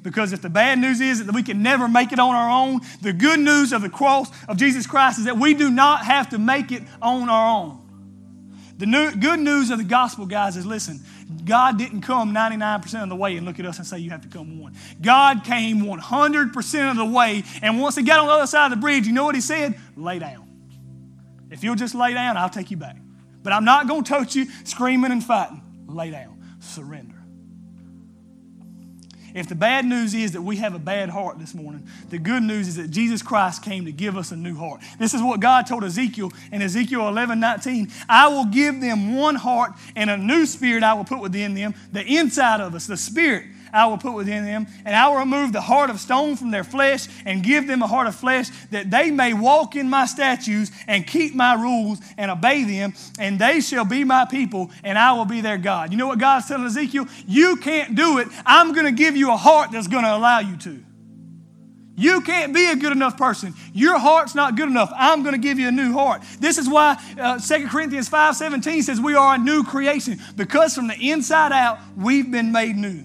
Because 0.03 0.35
if 0.35 0.43
the 0.43 0.51
bad 0.51 0.79
news 0.79 1.01
is 1.01 1.25
that 1.25 1.35
we 1.35 1.43
can 1.43 1.63
never 1.63 1.89
make 1.89 2.13
it 2.13 2.19
on 2.19 2.35
our 2.35 2.51
own, 2.51 2.83
the 3.01 3.15
good 3.15 3.41
news 3.41 3.73
of 3.73 3.81
the 3.81 3.89
cross 3.89 4.31
of 4.49 4.59
Jesus 4.59 4.87
Christ 4.87 5.19
is 5.19 5.25
that 5.25 5.39
we 5.39 5.55
do 5.55 5.71
not 5.71 6.05
have 6.05 6.29
to 6.29 6.39
make 6.39 6.71
it 6.71 6.83
on 7.01 7.31
our 7.31 7.57
own. 7.59 7.81
The 8.77 8.85
new, 8.85 9.17
good 9.17 9.41
news 9.41 9.71
of 9.71 9.79
the 9.79 9.85
gospel, 9.85 10.27
guys, 10.27 10.59
is 10.59 10.67
listen, 10.67 11.01
God 11.47 11.79
didn't 11.79 12.03
come 12.03 12.35
99% 12.35 13.03
of 13.03 13.09
the 13.09 13.17
way 13.17 13.39
and 13.39 13.47
look 13.47 13.59
at 13.59 13.65
us 13.65 13.79
and 13.79 13.87
say, 13.87 13.97
You 13.97 14.11
have 14.11 14.21
to 14.25 14.29
come 14.29 14.61
one. 14.61 14.75
God 15.01 15.43
came 15.43 15.85
100% 15.85 16.91
of 16.91 16.97
the 16.99 17.05
way, 17.07 17.45
and 17.63 17.81
once 17.81 17.97
He 17.97 18.03
got 18.03 18.19
on 18.19 18.27
the 18.27 18.33
other 18.35 18.47
side 18.47 18.67
of 18.67 18.73
the 18.73 18.83
bridge, 18.83 19.07
you 19.07 19.15
know 19.15 19.25
what 19.25 19.35
He 19.35 19.41
said? 19.41 19.81
Lay 19.97 20.19
down. 20.19 20.44
If 21.55 21.63
you'll 21.63 21.77
just 21.77 21.95
lay 21.95 22.13
down, 22.13 22.37
I'll 22.37 22.51
take 22.51 22.73
you 22.73 22.77
back. 22.77 22.97
But 23.45 23.53
I'm 23.53 23.65
not 23.65 23.87
going 23.87 24.03
to 24.03 24.09
touch 24.09 24.35
you 24.35 24.47
screaming 24.65 25.13
and 25.13 25.23
fighting. 25.23 25.63
Lay 25.87 26.11
down. 26.11 26.43
Surrender. 26.59 27.15
If 29.35 29.49
the 29.49 29.55
bad 29.55 29.85
news 29.85 30.15
is 30.15 30.33
that 30.33 30.43
we 30.43 30.57
have 30.57 30.75
a 30.75 30.81
bad 30.81 31.11
heart 31.11 31.39
this 31.39 31.55
morning, 31.55 31.87
the 32.11 32.19
good 32.19 32.43
news 32.43 32.67
is 32.67 32.77
that 32.77 32.91
Jesus 32.91 33.23
Christ 33.23 33.63
came 33.63 33.85
to 33.85 33.93
give 33.93 34.17
us 34.17 34.33
a 34.33 34.37
new 34.37 34.57
heart. 34.57 34.81
This 34.99 35.15
is 35.15 35.23
what 35.23 35.39
God 35.39 35.69
told 35.69 35.85
Ezekiel 35.85 36.33
in 36.51 36.61
Ezekiel 36.61 37.07
11 37.07 37.39
19. 37.39 37.89
I 38.09 38.27
will 38.27 38.47
give 38.47 38.81
them 38.81 39.15
one 39.15 39.37
heart 39.37 39.75
and 39.95 40.11
a 40.11 40.17
new 40.17 40.47
spirit 40.47 40.83
I 40.83 40.95
will 40.95 41.05
put 41.05 41.21
within 41.21 41.55
them, 41.55 41.75
the 41.93 42.05
inside 42.05 42.61
of 42.61 42.75
us, 42.75 42.89
the 42.89 42.97
spirit 42.97 43.47
I 43.75 43.87
will 43.87 43.99
put 43.99 44.15
within 44.15 44.45
them, 44.45 44.67
and 44.85 44.95
I 44.95 45.09
will 45.09 45.17
remove 45.17 45.53
the 45.53 45.61
heart 45.61 45.91
of 45.91 45.99
stone 45.99 46.37
from 46.37 46.51
their 46.51 46.65
flesh 46.65 47.09
and 47.27 47.43
give 47.43 47.67
them 47.67 47.83
a 47.83 47.87
heart 47.87 48.07
of 48.07 48.15
flesh 48.15 48.49
that 48.71 48.91
they 48.91 49.11
may 49.11 49.35
walk 49.35 49.75
in 49.75 49.91
my 49.91 50.07
statutes 50.07 50.71
and 50.87 51.07
keep 51.07 51.35
my 51.35 51.55
rules 51.55 51.99
and 52.17 52.31
obey 52.31 52.65
them, 52.65 52.95
and 53.19 53.39
they 53.39 53.61
shall 53.61 53.85
be 53.85 54.05
my 54.05 54.25
people, 54.25 54.71
and 54.85 54.97
I 54.97 55.13
will 55.13 55.25
be 55.25 55.41
their 55.41 55.59
God. 55.59 55.91
You 55.91 55.99
know 55.99 56.07
what 56.07 56.19
God's 56.19 56.47
telling 56.47 56.67
Ezekiel? 56.67 57.07
You 57.27 57.57
can't 57.57 57.95
do 57.95 58.19
it. 58.19 58.29
I'm 58.47 58.73
going 58.73 58.87
to 58.87 58.93
give 58.93 59.17
you 59.17 59.33
a 59.33 59.37
heart 59.37 59.73
that's 59.73 59.89
going 59.89 60.05
to 60.05 60.17
allow 60.17 60.39
you 60.39 60.57
to. 60.59 60.85
You 61.97 62.23
can't 62.23 62.53
be 62.53 62.71
a 62.71 62.77
good 62.77 62.93
enough 62.93 63.17
person. 63.17 63.55
Your 63.73 63.99
heart's 63.99 64.35
not 64.35 64.57
good 64.57 64.69
enough. 64.69 64.93
I'm 64.95 65.23
going 65.23 65.35
to 65.35 65.41
give 65.41 65.59
you 65.59 65.69
a 65.69 65.73
new 65.73 65.93
heart. 65.93 66.23
This 66.41 66.59
is 66.59 66.69
why 66.69 67.01
uh, 67.19 67.39
2 67.39 67.69
Corinthians 67.69 68.09
5.17 68.09 68.83
says 68.83 69.01
we 69.01 69.15
are 69.15 69.37
a 69.37 69.39
new 69.39 69.63
creation 69.63 70.19
because 70.37 70.75
from 70.75 70.89
the 70.89 70.97
inside 70.97 71.53
out, 71.53 71.79
we've 71.97 72.31
been 72.31 72.51
made 72.51 72.77
new. 72.77 73.05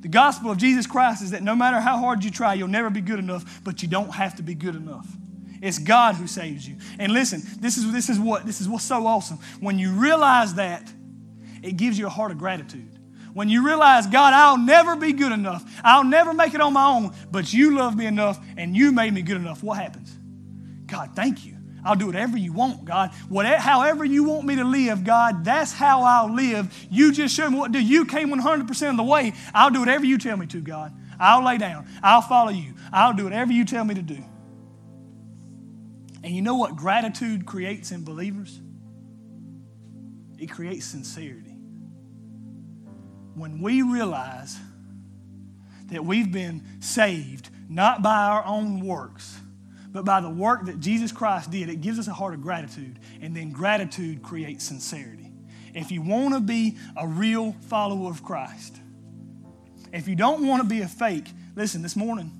The 0.00 0.08
gospel 0.08 0.50
of 0.50 0.58
Jesus 0.58 0.86
Christ 0.86 1.22
is 1.22 1.32
that 1.32 1.42
no 1.42 1.56
matter 1.56 1.80
how 1.80 1.98
hard 1.98 2.22
you 2.22 2.30
try, 2.30 2.54
you'll 2.54 2.68
never 2.68 2.90
be 2.90 3.00
good 3.00 3.18
enough, 3.18 3.60
but 3.64 3.82
you 3.82 3.88
don't 3.88 4.10
have 4.10 4.36
to 4.36 4.42
be 4.42 4.54
good 4.54 4.76
enough. 4.76 5.06
It's 5.60 5.78
God 5.78 6.14
who 6.14 6.26
saves 6.28 6.68
you. 6.68 6.76
And 6.98 7.12
listen, 7.12 7.42
this 7.58 7.76
is, 7.76 7.92
this 7.92 8.08
is 8.08 8.18
what 8.18 8.46
this 8.46 8.60
is 8.60 8.68
what's 8.68 8.84
so 8.84 9.06
awesome. 9.06 9.38
When 9.60 9.78
you 9.78 9.92
realize 9.92 10.54
that, 10.54 10.88
it 11.62 11.76
gives 11.76 11.98
you 11.98 12.06
a 12.06 12.10
heart 12.10 12.30
of 12.30 12.38
gratitude. 12.38 12.98
When 13.34 13.48
you 13.48 13.66
realize, 13.66 14.06
God, 14.06 14.34
I'll 14.34 14.58
never 14.58 14.96
be 14.96 15.12
good 15.12 15.32
enough. 15.32 15.64
I'll 15.84 16.04
never 16.04 16.32
make 16.32 16.54
it 16.54 16.60
on 16.60 16.72
my 16.72 16.86
own, 16.86 17.14
but 17.30 17.52
you 17.52 17.76
love 17.76 17.96
me 17.96 18.06
enough 18.06 18.38
and 18.56 18.76
you 18.76 18.92
made 18.92 19.12
me 19.12 19.22
good 19.22 19.36
enough. 19.36 19.62
What 19.62 19.78
happens? 19.78 20.16
God, 20.86 21.10
thank 21.14 21.44
you. 21.44 21.57
I'll 21.88 21.96
do 21.96 22.04
whatever 22.04 22.36
you 22.36 22.52
want, 22.52 22.84
God. 22.84 23.12
Whatever, 23.30 23.56
however 23.56 24.04
you 24.04 24.24
want 24.24 24.44
me 24.44 24.56
to 24.56 24.64
live, 24.64 25.04
God, 25.04 25.42
that's 25.42 25.72
how 25.72 26.02
I'll 26.02 26.30
live. 26.30 26.70
You 26.90 27.12
just 27.12 27.34
show 27.34 27.48
me 27.48 27.56
what 27.56 27.72
to 27.72 27.78
do. 27.78 27.84
You 27.84 28.04
came 28.04 28.28
100% 28.28 28.90
of 28.90 28.96
the 28.98 29.02
way. 29.02 29.32
I'll 29.54 29.70
do 29.70 29.80
whatever 29.80 30.04
you 30.04 30.18
tell 30.18 30.36
me 30.36 30.44
to, 30.48 30.60
God. 30.60 30.92
I'll 31.18 31.42
lay 31.42 31.56
down. 31.56 31.86
I'll 32.02 32.20
follow 32.20 32.50
you. 32.50 32.74
I'll 32.92 33.14
do 33.14 33.24
whatever 33.24 33.52
you 33.52 33.64
tell 33.64 33.84
me 33.84 33.94
to 33.94 34.02
do. 34.02 34.22
And 36.22 36.36
you 36.36 36.42
know 36.42 36.56
what 36.56 36.76
gratitude 36.76 37.46
creates 37.46 37.90
in 37.90 38.04
believers? 38.04 38.60
It 40.38 40.50
creates 40.50 40.84
sincerity. 40.84 41.56
When 43.34 43.62
we 43.62 43.80
realize 43.80 44.58
that 45.86 46.04
we've 46.04 46.30
been 46.30 46.66
saved 46.80 47.48
not 47.66 48.02
by 48.02 48.24
our 48.24 48.44
own 48.44 48.80
works, 48.80 49.40
but 49.98 50.04
by 50.04 50.20
the 50.20 50.30
work 50.30 50.66
that 50.66 50.78
Jesus 50.78 51.10
Christ 51.10 51.50
did, 51.50 51.68
it 51.68 51.80
gives 51.80 51.98
us 51.98 52.06
a 52.06 52.12
heart 52.12 52.32
of 52.32 52.40
gratitude. 52.40 53.00
And 53.20 53.34
then 53.34 53.50
gratitude 53.50 54.22
creates 54.22 54.62
sincerity. 54.64 55.32
If 55.74 55.90
you 55.90 56.02
want 56.02 56.34
to 56.34 56.40
be 56.40 56.76
a 56.96 57.04
real 57.04 57.56
follower 57.62 58.08
of 58.08 58.22
Christ, 58.22 58.76
if 59.92 60.06
you 60.06 60.14
don't 60.14 60.46
want 60.46 60.62
to 60.62 60.68
be 60.68 60.82
a 60.82 60.86
fake, 60.86 61.26
listen, 61.56 61.82
this 61.82 61.96
morning, 61.96 62.30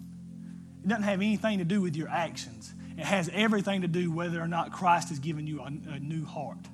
it 0.85 0.89
doesn't 0.89 1.03
have 1.03 1.21
anything 1.21 1.59
to 1.59 1.65
do 1.65 1.81
with 1.81 1.97
your 1.97 2.09
actions. 2.09 2.73
It 2.97 3.05
has 3.05 3.29
everything 3.35 3.81
to 3.81 3.89
do 3.89 4.13
whether 4.13 4.41
or 4.41 4.47
not 4.47 4.73
Christ 4.73 5.09
has 5.09 5.19
given 5.19 5.49
you 5.49 5.61
a, 5.61 5.65
a 5.65 5.99
new 5.99 6.25
heart. 6.25 6.65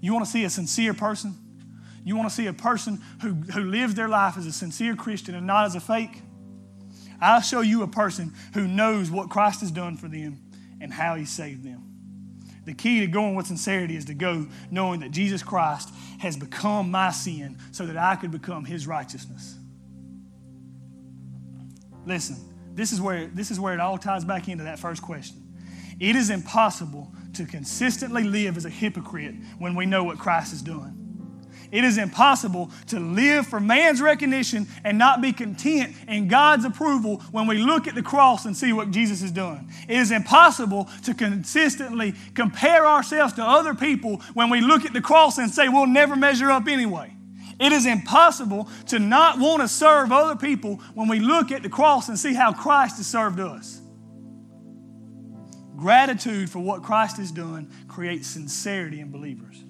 You 0.00 0.12
want 0.12 0.24
to 0.24 0.30
see 0.32 0.42
a 0.42 0.50
sincere 0.50 0.92
person? 0.92 1.36
You 2.02 2.16
want 2.16 2.28
to 2.28 2.34
see 2.34 2.46
a 2.46 2.52
person 2.52 3.00
who, 3.22 3.34
who 3.34 3.62
lives 3.62 3.94
their 3.94 4.08
life 4.08 4.36
as 4.36 4.46
a 4.46 4.52
sincere 4.52 4.96
Christian 4.96 5.36
and 5.36 5.46
not 5.46 5.66
as 5.66 5.76
a 5.76 5.80
fake? 5.80 6.22
I'll 7.20 7.40
show 7.40 7.60
you 7.60 7.82
a 7.82 7.88
person 7.88 8.34
who 8.54 8.66
knows 8.66 9.10
what 9.10 9.30
Christ 9.30 9.60
has 9.60 9.70
done 9.70 9.96
for 9.96 10.08
them 10.08 10.40
and 10.80 10.92
how 10.92 11.14
he 11.14 11.24
saved 11.24 11.64
them. 11.64 11.82
The 12.64 12.74
key 12.74 13.00
to 13.00 13.06
going 13.06 13.36
with 13.36 13.46
sincerity 13.46 13.96
is 13.96 14.06
to 14.06 14.14
go 14.14 14.46
knowing 14.70 15.00
that 15.00 15.12
Jesus 15.12 15.42
Christ 15.42 15.90
has 16.18 16.36
become 16.36 16.90
my 16.90 17.10
sin 17.10 17.58
so 17.70 17.86
that 17.86 17.96
I 17.96 18.16
could 18.16 18.32
become 18.32 18.64
his 18.64 18.86
righteousness. 18.86 19.56
Listen, 22.04 22.36
this 22.74 22.92
is 22.92 23.00
where, 23.00 23.26
this 23.26 23.50
is 23.50 23.60
where 23.60 23.72
it 23.72 23.80
all 23.80 23.98
ties 23.98 24.24
back 24.24 24.48
into 24.48 24.64
that 24.64 24.78
first 24.78 25.00
question. 25.00 25.42
It 26.00 26.16
is 26.16 26.28
impossible 26.28 27.12
to 27.34 27.46
consistently 27.46 28.24
live 28.24 28.56
as 28.56 28.64
a 28.64 28.70
hypocrite 28.70 29.34
when 29.58 29.74
we 29.74 29.86
know 29.86 30.04
what 30.04 30.18
Christ 30.18 30.50
has 30.50 30.62
done. 30.62 31.05
It 31.70 31.84
is 31.84 31.98
impossible 31.98 32.70
to 32.88 33.00
live 33.00 33.46
for 33.46 33.60
man's 33.60 34.00
recognition 34.00 34.66
and 34.84 34.98
not 34.98 35.20
be 35.20 35.32
content 35.32 35.94
in 36.08 36.28
God's 36.28 36.64
approval 36.64 37.18
when 37.30 37.46
we 37.46 37.58
look 37.58 37.86
at 37.86 37.94
the 37.94 38.02
cross 38.02 38.44
and 38.44 38.56
see 38.56 38.72
what 38.72 38.90
Jesus 38.90 39.20
has 39.20 39.32
done. 39.32 39.68
It 39.88 39.98
is 39.98 40.10
impossible 40.10 40.88
to 41.04 41.14
consistently 41.14 42.14
compare 42.34 42.86
ourselves 42.86 43.32
to 43.34 43.42
other 43.42 43.74
people 43.74 44.18
when 44.34 44.50
we 44.50 44.60
look 44.60 44.84
at 44.84 44.92
the 44.92 45.00
cross 45.00 45.38
and 45.38 45.50
say 45.50 45.68
we'll 45.68 45.86
never 45.86 46.16
measure 46.16 46.50
up 46.50 46.68
anyway. 46.68 47.12
It 47.58 47.72
is 47.72 47.86
impossible 47.86 48.68
to 48.86 48.98
not 48.98 49.38
want 49.38 49.62
to 49.62 49.68
serve 49.68 50.12
other 50.12 50.36
people 50.36 50.76
when 50.94 51.08
we 51.08 51.20
look 51.20 51.50
at 51.50 51.62
the 51.62 51.70
cross 51.70 52.08
and 52.08 52.18
see 52.18 52.34
how 52.34 52.52
Christ 52.52 52.98
has 52.98 53.06
served 53.06 53.40
us. 53.40 53.80
Gratitude 55.76 56.50
for 56.50 56.58
what 56.58 56.82
Christ 56.82 57.16
has 57.18 57.30
done 57.30 57.70
creates 57.88 58.28
sincerity 58.28 59.00
in 59.00 59.10
believers. 59.10 59.62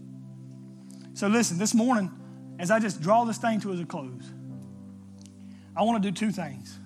So, 1.16 1.28
listen, 1.28 1.56
this 1.56 1.72
morning, 1.72 2.10
as 2.58 2.70
I 2.70 2.78
just 2.78 3.00
draw 3.00 3.24
this 3.24 3.38
thing 3.38 3.58
to 3.60 3.72
a 3.72 3.86
close, 3.86 4.30
I 5.74 5.82
want 5.82 6.02
to 6.02 6.10
do 6.10 6.14
two 6.14 6.30
things. 6.30 6.78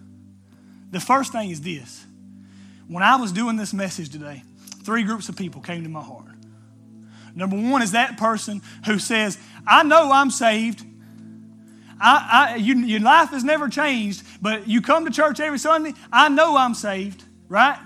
The 0.93 1.01
first 1.01 1.33
thing 1.33 1.51
is 1.51 1.61
this 1.63 2.07
when 2.87 3.03
I 3.03 3.17
was 3.17 3.33
doing 3.33 3.57
this 3.57 3.73
message 3.73 4.11
today, 4.11 4.45
three 4.85 5.03
groups 5.03 5.29
of 5.29 5.37
people 5.37 5.61
came 5.61 5.83
to 5.83 5.89
my 5.89 6.01
heart. 6.01 6.29
Number 7.35 7.57
one 7.57 7.83
is 7.83 7.91
that 7.91 8.19
person 8.19 8.63
who 8.87 9.01
says, 9.01 9.37
I 9.67 9.83
know 9.83 10.13
I'm 10.13 10.31
saved. 10.31 10.87
I, 12.01 12.53
I, 12.53 12.57
you, 12.57 12.77
your 12.77 13.01
life 13.01 13.31
has 13.31 13.43
never 13.43 13.69
changed, 13.69 14.23
but 14.41 14.69
you 14.69 14.81
come 14.81 15.07
to 15.07 15.11
church 15.11 15.41
every 15.41 15.59
Sunday. 15.59 15.93
I 16.13 16.29
know 16.29 16.57
I'm 16.57 16.75
saved, 16.75 17.25
right? 17.49 17.81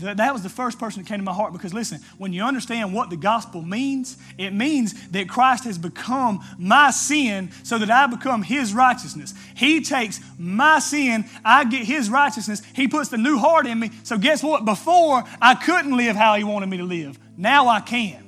That 0.00 0.32
was 0.32 0.42
the 0.42 0.48
first 0.48 0.78
person 0.78 1.02
that 1.02 1.08
came 1.08 1.18
to 1.18 1.24
my 1.24 1.32
heart 1.32 1.52
because 1.52 1.74
listen, 1.74 2.00
when 2.18 2.32
you 2.32 2.42
understand 2.44 2.94
what 2.94 3.10
the 3.10 3.16
gospel 3.16 3.62
means, 3.62 4.16
it 4.36 4.52
means 4.52 5.08
that 5.08 5.28
Christ 5.28 5.64
has 5.64 5.78
become 5.78 6.40
my 6.56 6.90
sin 6.90 7.50
so 7.62 7.78
that 7.78 7.90
I 7.90 8.06
become 8.06 8.42
his 8.42 8.72
righteousness. 8.72 9.34
He 9.56 9.80
takes 9.80 10.20
my 10.38 10.78
sin, 10.78 11.24
I 11.44 11.64
get 11.64 11.84
his 11.84 12.10
righteousness. 12.10 12.62
He 12.74 12.86
puts 12.86 13.08
the 13.08 13.18
new 13.18 13.38
heart 13.38 13.66
in 13.66 13.78
me. 13.80 13.90
So 14.04 14.18
guess 14.18 14.42
what? 14.42 14.64
Before 14.64 15.24
I 15.42 15.54
couldn't 15.54 15.96
live 15.96 16.16
how 16.16 16.34
he 16.34 16.44
wanted 16.44 16.68
me 16.68 16.76
to 16.76 16.84
live. 16.84 17.18
Now 17.36 17.68
I 17.68 17.80
can. 17.80 18.27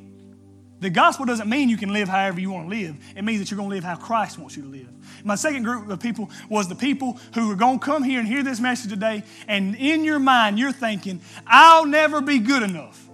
The 0.80 0.90
gospel 0.90 1.26
doesn't 1.26 1.48
mean 1.48 1.68
you 1.68 1.76
can 1.76 1.92
live 1.92 2.08
however 2.08 2.40
you 2.40 2.50
want 2.50 2.70
to 2.70 2.76
live. 2.76 2.96
It 3.14 3.22
means 3.22 3.40
that 3.40 3.50
you're 3.50 3.58
going 3.58 3.68
to 3.68 3.74
live 3.74 3.84
how 3.84 3.96
Christ 3.96 4.38
wants 4.38 4.56
you 4.56 4.62
to 4.62 4.68
live. 4.68 4.88
My 5.24 5.34
second 5.34 5.62
group 5.62 5.88
of 5.90 6.00
people 6.00 6.30
was 6.48 6.68
the 6.68 6.74
people 6.74 7.18
who 7.34 7.50
are 7.50 7.54
going 7.56 7.78
to 7.78 7.84
come 7.84 8.02
here 8.02 8.18
and 8.18 8.26
hear 8.26 8.42
this 8.42 8.60
message 8.60 8.90
today, 8.90 9.22
and 9.46 9.76
in 9.76 10.04
your 10.04 10.18
mind, 10.18 10.58
you're 10.58 10.72
thinking, 10.72 11.20
I'll 11.46 11.84
never 11.84 12.22
be 12.22 12.38
good 12.38 12.62
enough. 12.62 13.06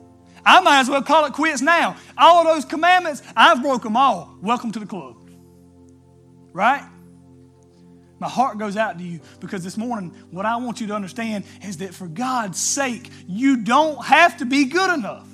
I 0.44 0.60
might 0.60 0.78
as 0.78 0.88
well 0.88 1.02
call 1.02 1.24
it 1.24 1.32
quits 1.32 1.60
now. 1.60 1.96
All 2.16 2.44
those 2.44 2.64
commandments, 2.64 3.20
I've 3.36 3.60
broke 3.62 3.82
them 3.82 3.96
all. 3.96 4.36
Welcome 4.40 4.70
to 4.72 4.78
the 4.78 4.86
club. 4.86 5.16
Right? 6.52 6.84
My 8.20 8.28
heart 8.28 8.56
goes 8.56 8.76
out 8.76 8.96
to 8.98 9.04
you 9.04 9.20
because 9.40 9.64
this 9.64 9.76
morning, 9.76 10.14
what 10.30 10.46
I 10.46 10.56
want 10.56 10.80
you 10.80 10.86
to 10.86 10.94
understand 10.94 11.44
is 11.64 11.78
that 11.78 11.92
for 11.92 12.06
God's 12.06 12.60
sake, 12.60 13.10
you 13.26 13.58
don't 13.58 14.02
have 14.04 14.38
to 14.38 14.46
be 14.46 14.66
good 14.66 14.94
enough. 14.94 15.28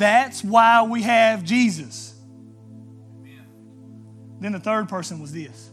That's 0.00 0.42
why 0.42 0.82
we 0.82 1.02
have 1.02 1.44
Jesus. 1.44 2.14
Then 4.40 4.52
the 4.52 4.58
third 4.58 4.88
person 4.88 5.20
was 5.20 5.30
this 5.30 5.70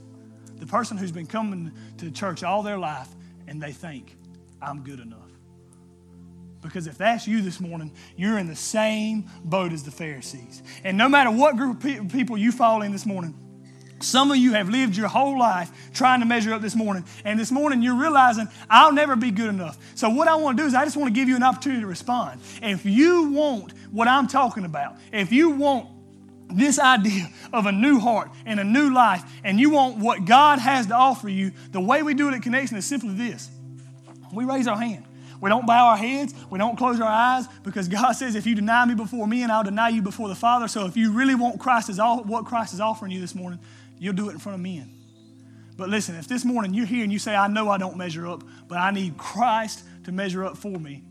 the 0.57 0.65
person 0.65 0.97
who's 0.97 1.13
been 1.13 1.27
coming 1.27 1.71
to 1.97 2.11
church 2.11 2.43
all 2.43 2.61
their 2.61 2.77
life 2.77 3.07
and 3.47 3.61
they 3.61 3.71
think, 3.71 4.17
I'm 4.61 4.83
good 4.83 4.99
enough. 4.99 5.29
Because 6.61 6.87
if 6.87 6.97
that's 6.97 7.25
you 7.25 7.41
this 7.41 7.61
morning, 7.61 7.93
you're 8.17 8.37
in 8.37 8.47
the 8.47 8.55
same 8.55 9.29
boat 9.45 9.71
as 9.71 9.83
the 9.83 9.91
Pharisees. 9.91 10.61
And 10.83 10.97
no 10.97 11.07
matter 11.07 11.31
what 11.31 11.55
group 11.55 11.81
of 11.85 12.11
people 12.11 12.37
you 12.37 12.51
fall 12.51 12.81
in 12.81 12.91
this 12.91 13.05
morning, 13.05 13.33
some 13.99 14.31
of 14.31 14.37
you 14.37 14.53
have 14.53 14.69
lived 14.69 14.95
your 14.95 15.07
whole 15.07 15.37
life 15.37 15.71
trying 15.93 16.19
to 16.19 16.25
measure 16.25 16.53
up 16.53 16.61
this 16.61 16.75
morning. 16.75 17.03
And 17.25 17.39
this 17.39 17.51
morning 17.51 17.81
you're 17.81 17.99
realizing, 17.99 18.47
I'll 18.69 18.93
never 18.93 19.15
be 19.15 19.31
good 19.31 19.49
enough. 19.49 19.77
So, 19.95 20.09
what 20.09 20.27
I 20.27 20.35
want 20.35 20.57
to 20.57 20.63
do 20.63 20.67
is, 20.67 20.73
I 20.73 20.85
just 20.85 20.97
want 20.97 21.13
to 21.13 21.19
give 21.19 21.27
you 21.27 21.35
an 21.35 21.43
opportunity 21.43 21.81
to 21.81 21.87
respond. 21.87 22.39
If 22.61 22.85
you 22.85 23.31
want 23.31 23.73
what 23.91 24.07
I'm 24.07 24.27
talking 24.27 24.65
about, 24.65 24.95
if 25.11 25.31
you 25.31 25.51
want 25.51 25.89
this 26.49 26.79
idea 26.79 27.29
of 27.51 27.65
a 27.65 27.71
new 27.71 27.99
heart 27.99 28.29
and 28.45 28.59
a 28.59 28.63
new 28.63 28.93
life, 28.93 29.23
and 29.43 29.59
you 29.59 29.69
want 29.71 29.97
what 29.97 30.25
God 30.25 30.59
has 30.59 30.87
to 30.87 30.93
offer 30.93 31.29
you, 31.29 31.51
the 31.71 31.81
way 31.81 32.03
we 32.03 32.13
do 32.13 32.29
it 32.29 32.35
at 32.35 32.41
Connection 32.41 32.77
is 32.77 32.85
simply 32.85 33.13
this 33.13 33.49
we 34.33 34.45
raise 34.45 34.67
our 34.67 34.77
hand. 34.77 35.05
We 35.39 35.49
don't 35.49 35.67
bow 35.67 35.89
our 35.89 35.97
heads. 35.97 36.33
We 36.49 36.57
don't 36.57 36.77
close 36.77 36.99
our 36.99 37.07
eyes 37.07 37.47
because 37.63 37.87
God 37.87 38.13
says, 38.13 38.35
if 38.35 38.45
you 38.45 38.55
deny 38.55 38.85
me 38.85 38.95
before 38.95 39.27
me, 39.27 39.43
and 39.43 39.51
I'll 39.51 39.63
deny 39.63 39.89
you 39.89 40.01
before 40.01 40.27
the 40.27 40.35
Father. 40.35 40.67
So 40.67 40.85
if 40.85 40.97
you 40.97 41.11
really 41.11 41.35
want 41.35 41.59
Christ 41.59 41.89
is 41.89 41.99
all, 41.99 42.23
what 42.23 42.45
Christ 42.45 42.73
is 42.73 42.79
offering 42.79 43.11
you 43.11 43.21
this 43.21 43.35
morning, 43.35 43.59
you'll 43.99 44.13
do 44.13 44.29
it 44.29 44.33
in 44.33 44.39
front 44.39 44.55
of 44.55 44.61
men. 44.61 44.93
But 45.77 45.89
listen, 45.89 46.15
if 46.15 46.27
this 46.27 46.43
morning 46.43 46.73
you're 46.73 46.87
here 46.87 47.03
and 47.03 47.13
you 47.13 47.19
say, 47.19 47.35
I 47.35 47.47
know 47.47 47.69
I 47.69 47.77
don't 47.77 47.97
measure 47.97 48.27
up, 48.27 48.43
but 48.67 48.77
I 48.79 48.91
need 48.91 49.17
Christ 49.17 49.83
to 50.05 50.11
measure 50.11 50.43
up 50.43 50.57
for 50.57 50.77
me, 50.79 51.03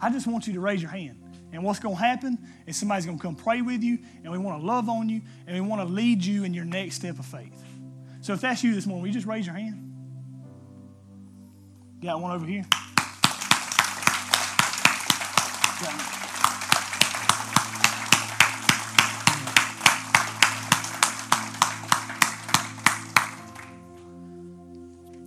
I 0.00 0.10
just 0.10 0.26
want 0.26 0.46
you 0.46 0.52
to 0.54 0.60
raise 0.60 0.80
your 0.80 0.90
hand. 0.90 1.20
And 1.52 1.62
what's 1.62 1.78
going 1.78 1.96
to 1.96 2.00
happen 2.00 2.38
is 2.66 2.76
somebody's 2.76 3.06
going 3.06 3.18
to 3.18 3.22
come 3.22 3.36
pray 3.36 3.62
with 3.62 3.82
you, 3.82 3.98
and 4.22 4.32
we 4.32 4.38
want 4.38 4.60
to 4.60 4.66
love 4.66 4.88
on 4.88 5.08
you, 5.08 5.20
and 5.46 5.54
we 5.54 5.60
want 5.60 5.86
to 5.86 5.92
lead 5.92 6.24
you 6.24 6.44
in 6.44 6.54
your 6.54 6.64
next 6.64 6.96
step 6.96 7.18
of 7.18 7.26
faith. 7.26 7.62
So 8.20 8.32
if 8.32 8.40
that's 8.40 8.64
you 8.64 8.74
this 8.74 8.86
morning, 8.86 9.02
will 9.02 9.08
you 9.08 9.14
just 9.14 9.26
raise 9.26 9.46
your 9.46 9.54
hand? 9.54 9.92
Got 12.02 12.20
one 12.20 12.32
over 12.32 12.46
here. 12.46 12.64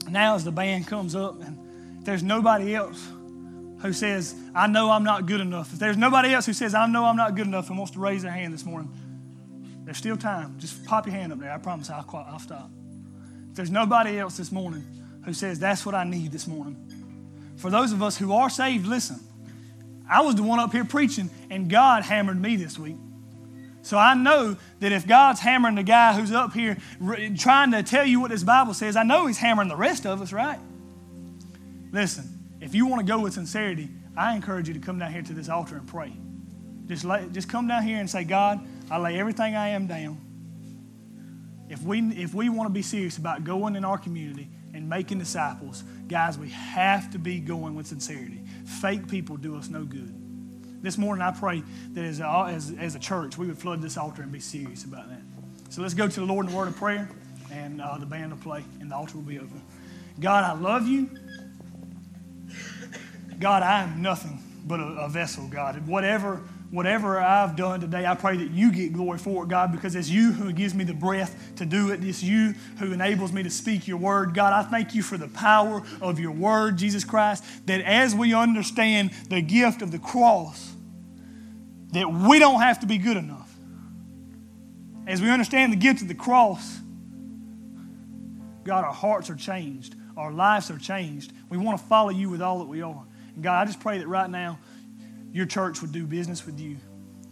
Now, 0.10 0.36
as 0.36 0.43
the 0.43 0.51
band 0.51 0.88
comes 0.88 1.16
up, 1.16 1.41
and 1.41 2.05
there's 2.05 2.24
nobody 2.24 2.76
else 2.76 3.08
who 3.82 3.93
says, 3.93 4.36
I 4.55 4.68
know 4.68 4.89
I'm 4.89 5.03
not 5.03 5.26
good 5.26 5.41
enough, 5.41 5.74
if 5.74 5.80
there's 5.80 5.97
nobody 5.97 6.34
else 6.34 6.45
who 6.45 6.53
says, 6.53 6.74
I 6.74 6.88
know 6.88 7.05
I'm 7.05 7.18
not 7.18 7.36
good 7.36 7.47
enough 7.47 7.70
and 7.70 7.78
wants 7.78 7.93
to 7.93 7.99
raise 7.99 8.24
their 8.24 8.32
hand 8.32 8.53
this 8.53 8.66
morning, 8.66 8.91
there's 9.84 9.97
still 9.97 10.18
time. 10.18 10.58
Just 10.60 10.84
pop 10.86 11.05
your 11.05 11.16
hand 11.16 11.32
up 11.32 11.39
there. 11.39 11.51
I 11.51 11.58
promise 11.58 11.89
I'll, 11.89 12.05
I'll 12.30 12.39
stop. 12.39 12.70
If 13.49 13.55
there's 13.55 13.72
nobody 13.72 14.20
else 14.20 14.36
this 14.36 14.51
morning 14.51 14.84
who 15.24 15.34
says, 15.34 15.60
That's 15.60 15.86
what 15.86 15.95
I 15.95 16.03
need 16.03 16.32
this 16.32 16.45
morning. 16.45 16.76
For 17.55 17.70
those 17.70 17.93
of 17.93 18.03
us 18.03 18.18
who 18.18 18.34
are 18.34 18.49
saved, 18.49 18.86
listen. 18.86 19.20
I 20.10 20.22
was 20.22 20.36
the 20.36 20.43
one 20.43 20.60
up 20.60 20.72
here 20.72 20.86
preaching, 20.86 21.30
and 21.49 21.70
God 21.70 22.03
hammered 22.03 22.41
me 22.41 22.55
this 22.55 22.78
week. 22.80 22.97
So 23.88 23.98
I 23.98 24.16
know 24.16 24.58
that 24.82 24.92
if 24.92 25.08
God's 25.08 25.40
hammering 25.40 25.76
the 25.76 25.84
guy 25.84 26.14
who's 26.14 26.34
up 26.34 26.52
here 26.52 26.76
trying 27.38 27.72
to 27.72 27.84
tell 27.84 28.06
you 28.06 28.20
what 28.20 28.32
this 28.32 28.44
Bible 28.44 28.74
says, 28.74 28.98
I 28.98 29.04
know 29.04 29.28
He's 29.28 29.38
hammering 29.38 29.70
the 29.70 29.78
rest 29.78 30.06
of 30.06 30.22
us, 30.22 30.34
right? 30.34 30.60
Listen, 31.94 32.26
if 32.60 32.76
you 32.76 32.86
want 32.86 33.08
to 33.08 33.10
go 33.10 33.22
with 33.22 33.32
sincerity, 33.32 33.88
I 34.18 34.36
encourage 34.36 34.68
you 34.68 34.74
to 34.74 34.80
come 34.82 35.00
down 35.00 35.14
here 35.14 35.22
to 35.22 35.34
this 35.34 35.48
altar 35.48 35.78
and 35.78 35.88
pray. 35.88 36.12
Just, 36.88 37.06
lay, 37.06 37.30
just 37.32 37.48
come 37.48 37.70
down 37.70 37.82
here 37.84 37.98
and 37.98 38.10
say, 38.10 38.26
God, 38.26 38.60
I 38.92 38.98
lay 38.98 39.18
everything 39.18 39.56
I 39.56 39.70
am 39.70 39.88
down. 39.88 40.20
If 41.70 41.82
we, 41.82 42.02
if 42.02 42.34
we 42.34 42.50
want 42.50 42.68
to 42.68 42.74
be 42.74 42.82
serious 42.82 43.18
about 43.18 43.46
going 43.46 43.78
in 43.78 43.86
our 43.86 43.98
community 43.98 44.50
and 44.74 44.90
making 44.90 45.20
disciples, 45.20 45.86
guys, 46.10 46.38
we 46.38 46.50
have 46.50 47.10
to 47.12 47.20
be 47.20 47.40
going 47.40 47.74
with 47.74 47.88
sincerity. 47.88 48.44
Fake 48.66 49.08
people 49.08 49.38
do 49.38 49.56
us 49.56 49.70
no 49.70 49.86
good. 49.86 50.27
This 50.82 50.98
morning, 50.98 51.24
I 51.24 51.32
pray 51.32 51.64
that 51.94 52.04
as 52.06 52.20
a, 52.20 52.46
as, 52.50 52.74
as 52.80 52.96
a 52.96 53.00
church, 53.00 53.38
we 53.38 53.48
would 53.48 53.58
flood 53.58 53.82
this 53.82 53.98
altar 53.98 54.22
and 54.22 54.32
be 54.32 54.40
serious 54.40 54.84
about 54.84 55.10
that. 55.10 55.22
So 55.70 55.82
let's 55.82 55.94
go 55.94 56.08
to 56.08 56.20
the 56.20 56.26
Lord 56.26 56.46
in 56.46 56.52
the 56.52 56.58
word 56.58 56.68
of 56.68 56.76
prayer, 56.76 57.10
and 57.52 57.82
uh, 57.82 57.98
the 57.98 58.06
band 58.06 58.32
will 58.32 58.40
play, 58.40 58.64
and 58.80 58.92
the 58.92 58.96
altar 58.96 59.16
will 59.16 59.24
be 59.24 59.40
open. 59.40 59.62
God, 60.20 60.44
I 60.44 60.54
love 60.54 60.88
you. 60.88 61.10
God, 63.40 63.64
I 63.64 63.84
am 63.84 64.02
nothing 64.02 64.40
but 64.66 64.80
a, 64.80 64.84
a 64.84 65.10
vessel, 65.10 65.48
God. 65.48 65.88
Whatever 65.88 66.42
whatever 66.70 67.20
I've 67.20 67.55
done 67.55 67.80
today, 67.80 68.05
I 68.05 68.15
pray 68.15 68.38
that 68.38 68.51
you 68.51 68.72
get 68.72 68.93
glory 68.93 69.18
for 69.18 69.43
it, 69.43 69.49
God, 69.49 69.72
because 69.72 69.95
it's 69.95 70.09
you 70.09 70.32
who 70.32 70.51
gives 70.51 70.74
me 70.74 70.84
the 70.84 70.93
breath 70.93 71.53
to 71.57 71.65
do 71.65 71.91
it. 71.91 72.03
It's 72.03 72.22
you 72.22 72.53
who 72.80 72.91
enables 72.91 73.32
me 73.32 73.43
to 73.43 73.49
speak 73.49 73.88
your 73.88 73.97
word. 73.97 74.34
God, 74.34 74.53
I 74.53 74.63
thank 74.70 74.93
you 74.93 75.01
for 75.01 75.18
the 75.18 75.30
power 75.30 75.82
of 76.01 76.20
your 76.20 76.32
word, 76.32 76.78
Jesus 76.78 77.03
Christ, 77.03 77.43
that 77.68 77.82
as 77.82 78.13
we 78.13 78.34
understand 78.34 79.11
the 79.30 79.41
gift 79.41 79.82
of 79.82 79.91
the 79.91 79.99
cross, 79.99 80.74
that 81.93 82.11
we 82.11 82.39
don't 82.39 82.61
have 82.61 82.82
to 82.82 82.86
be 82.86 82.97
good 82.97 83.18
enough. 83.18 83.53
As 85.07 85.22
we 85.22 85.30
understand 85.30 85.72
the 85.72 85.78
gift 85.78 86.01
of 86.01 86.09
the 86.09 86.15
cross, 86.15 86.80
God, 88.65 88.84
our 88.84 88.93
hearts 88.93 89.30
are 89.30 89.36
changed. 89.36 89.95
Our 90.18 90.34
lives 90.34 90.70
are 90.70 90.78
changed. 90.78 91.32
We 91.49 91.57
want 91.57 91.80
to 91.80 91.86
follow 91.86 92.09
you 92.09 92.30
with 92.30 92.41
all 92.41 92.59
that 92.59 92.68
we 92.68 92.82
are. 92.82 93.05
And 93.36 93.43
God, 93.43 93.61
I 93.61 93.65
just 93.65 93.80
pray 93.80 93.99
that 93.99 94.07
right 94.07 94.30
now, 94.30 94.59
your 95.32 95.46
church 95.46 95.82
would 95.82 95.92
do 95.92 96.06
business 96.06 96.46
with 96.46 96.60
you 96.60 96.78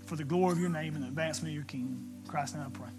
for 0.06 0.16
the 0.16 0.24
glory 0.24 0.52
of 0.52 0.60
your 0.60 0.70
name 0.70 0.96
and 0.96 1.04
the 1.04 1.08
advancement 1.08 1.52
of 1.52 1.56
your 1.56 1.66
kingdom. 1.66 2.10
In 2.24 2.30
Christ's 2.30 2.56
name 2.56 2.66
I 2.68 2.70
pray. 2.70 2.90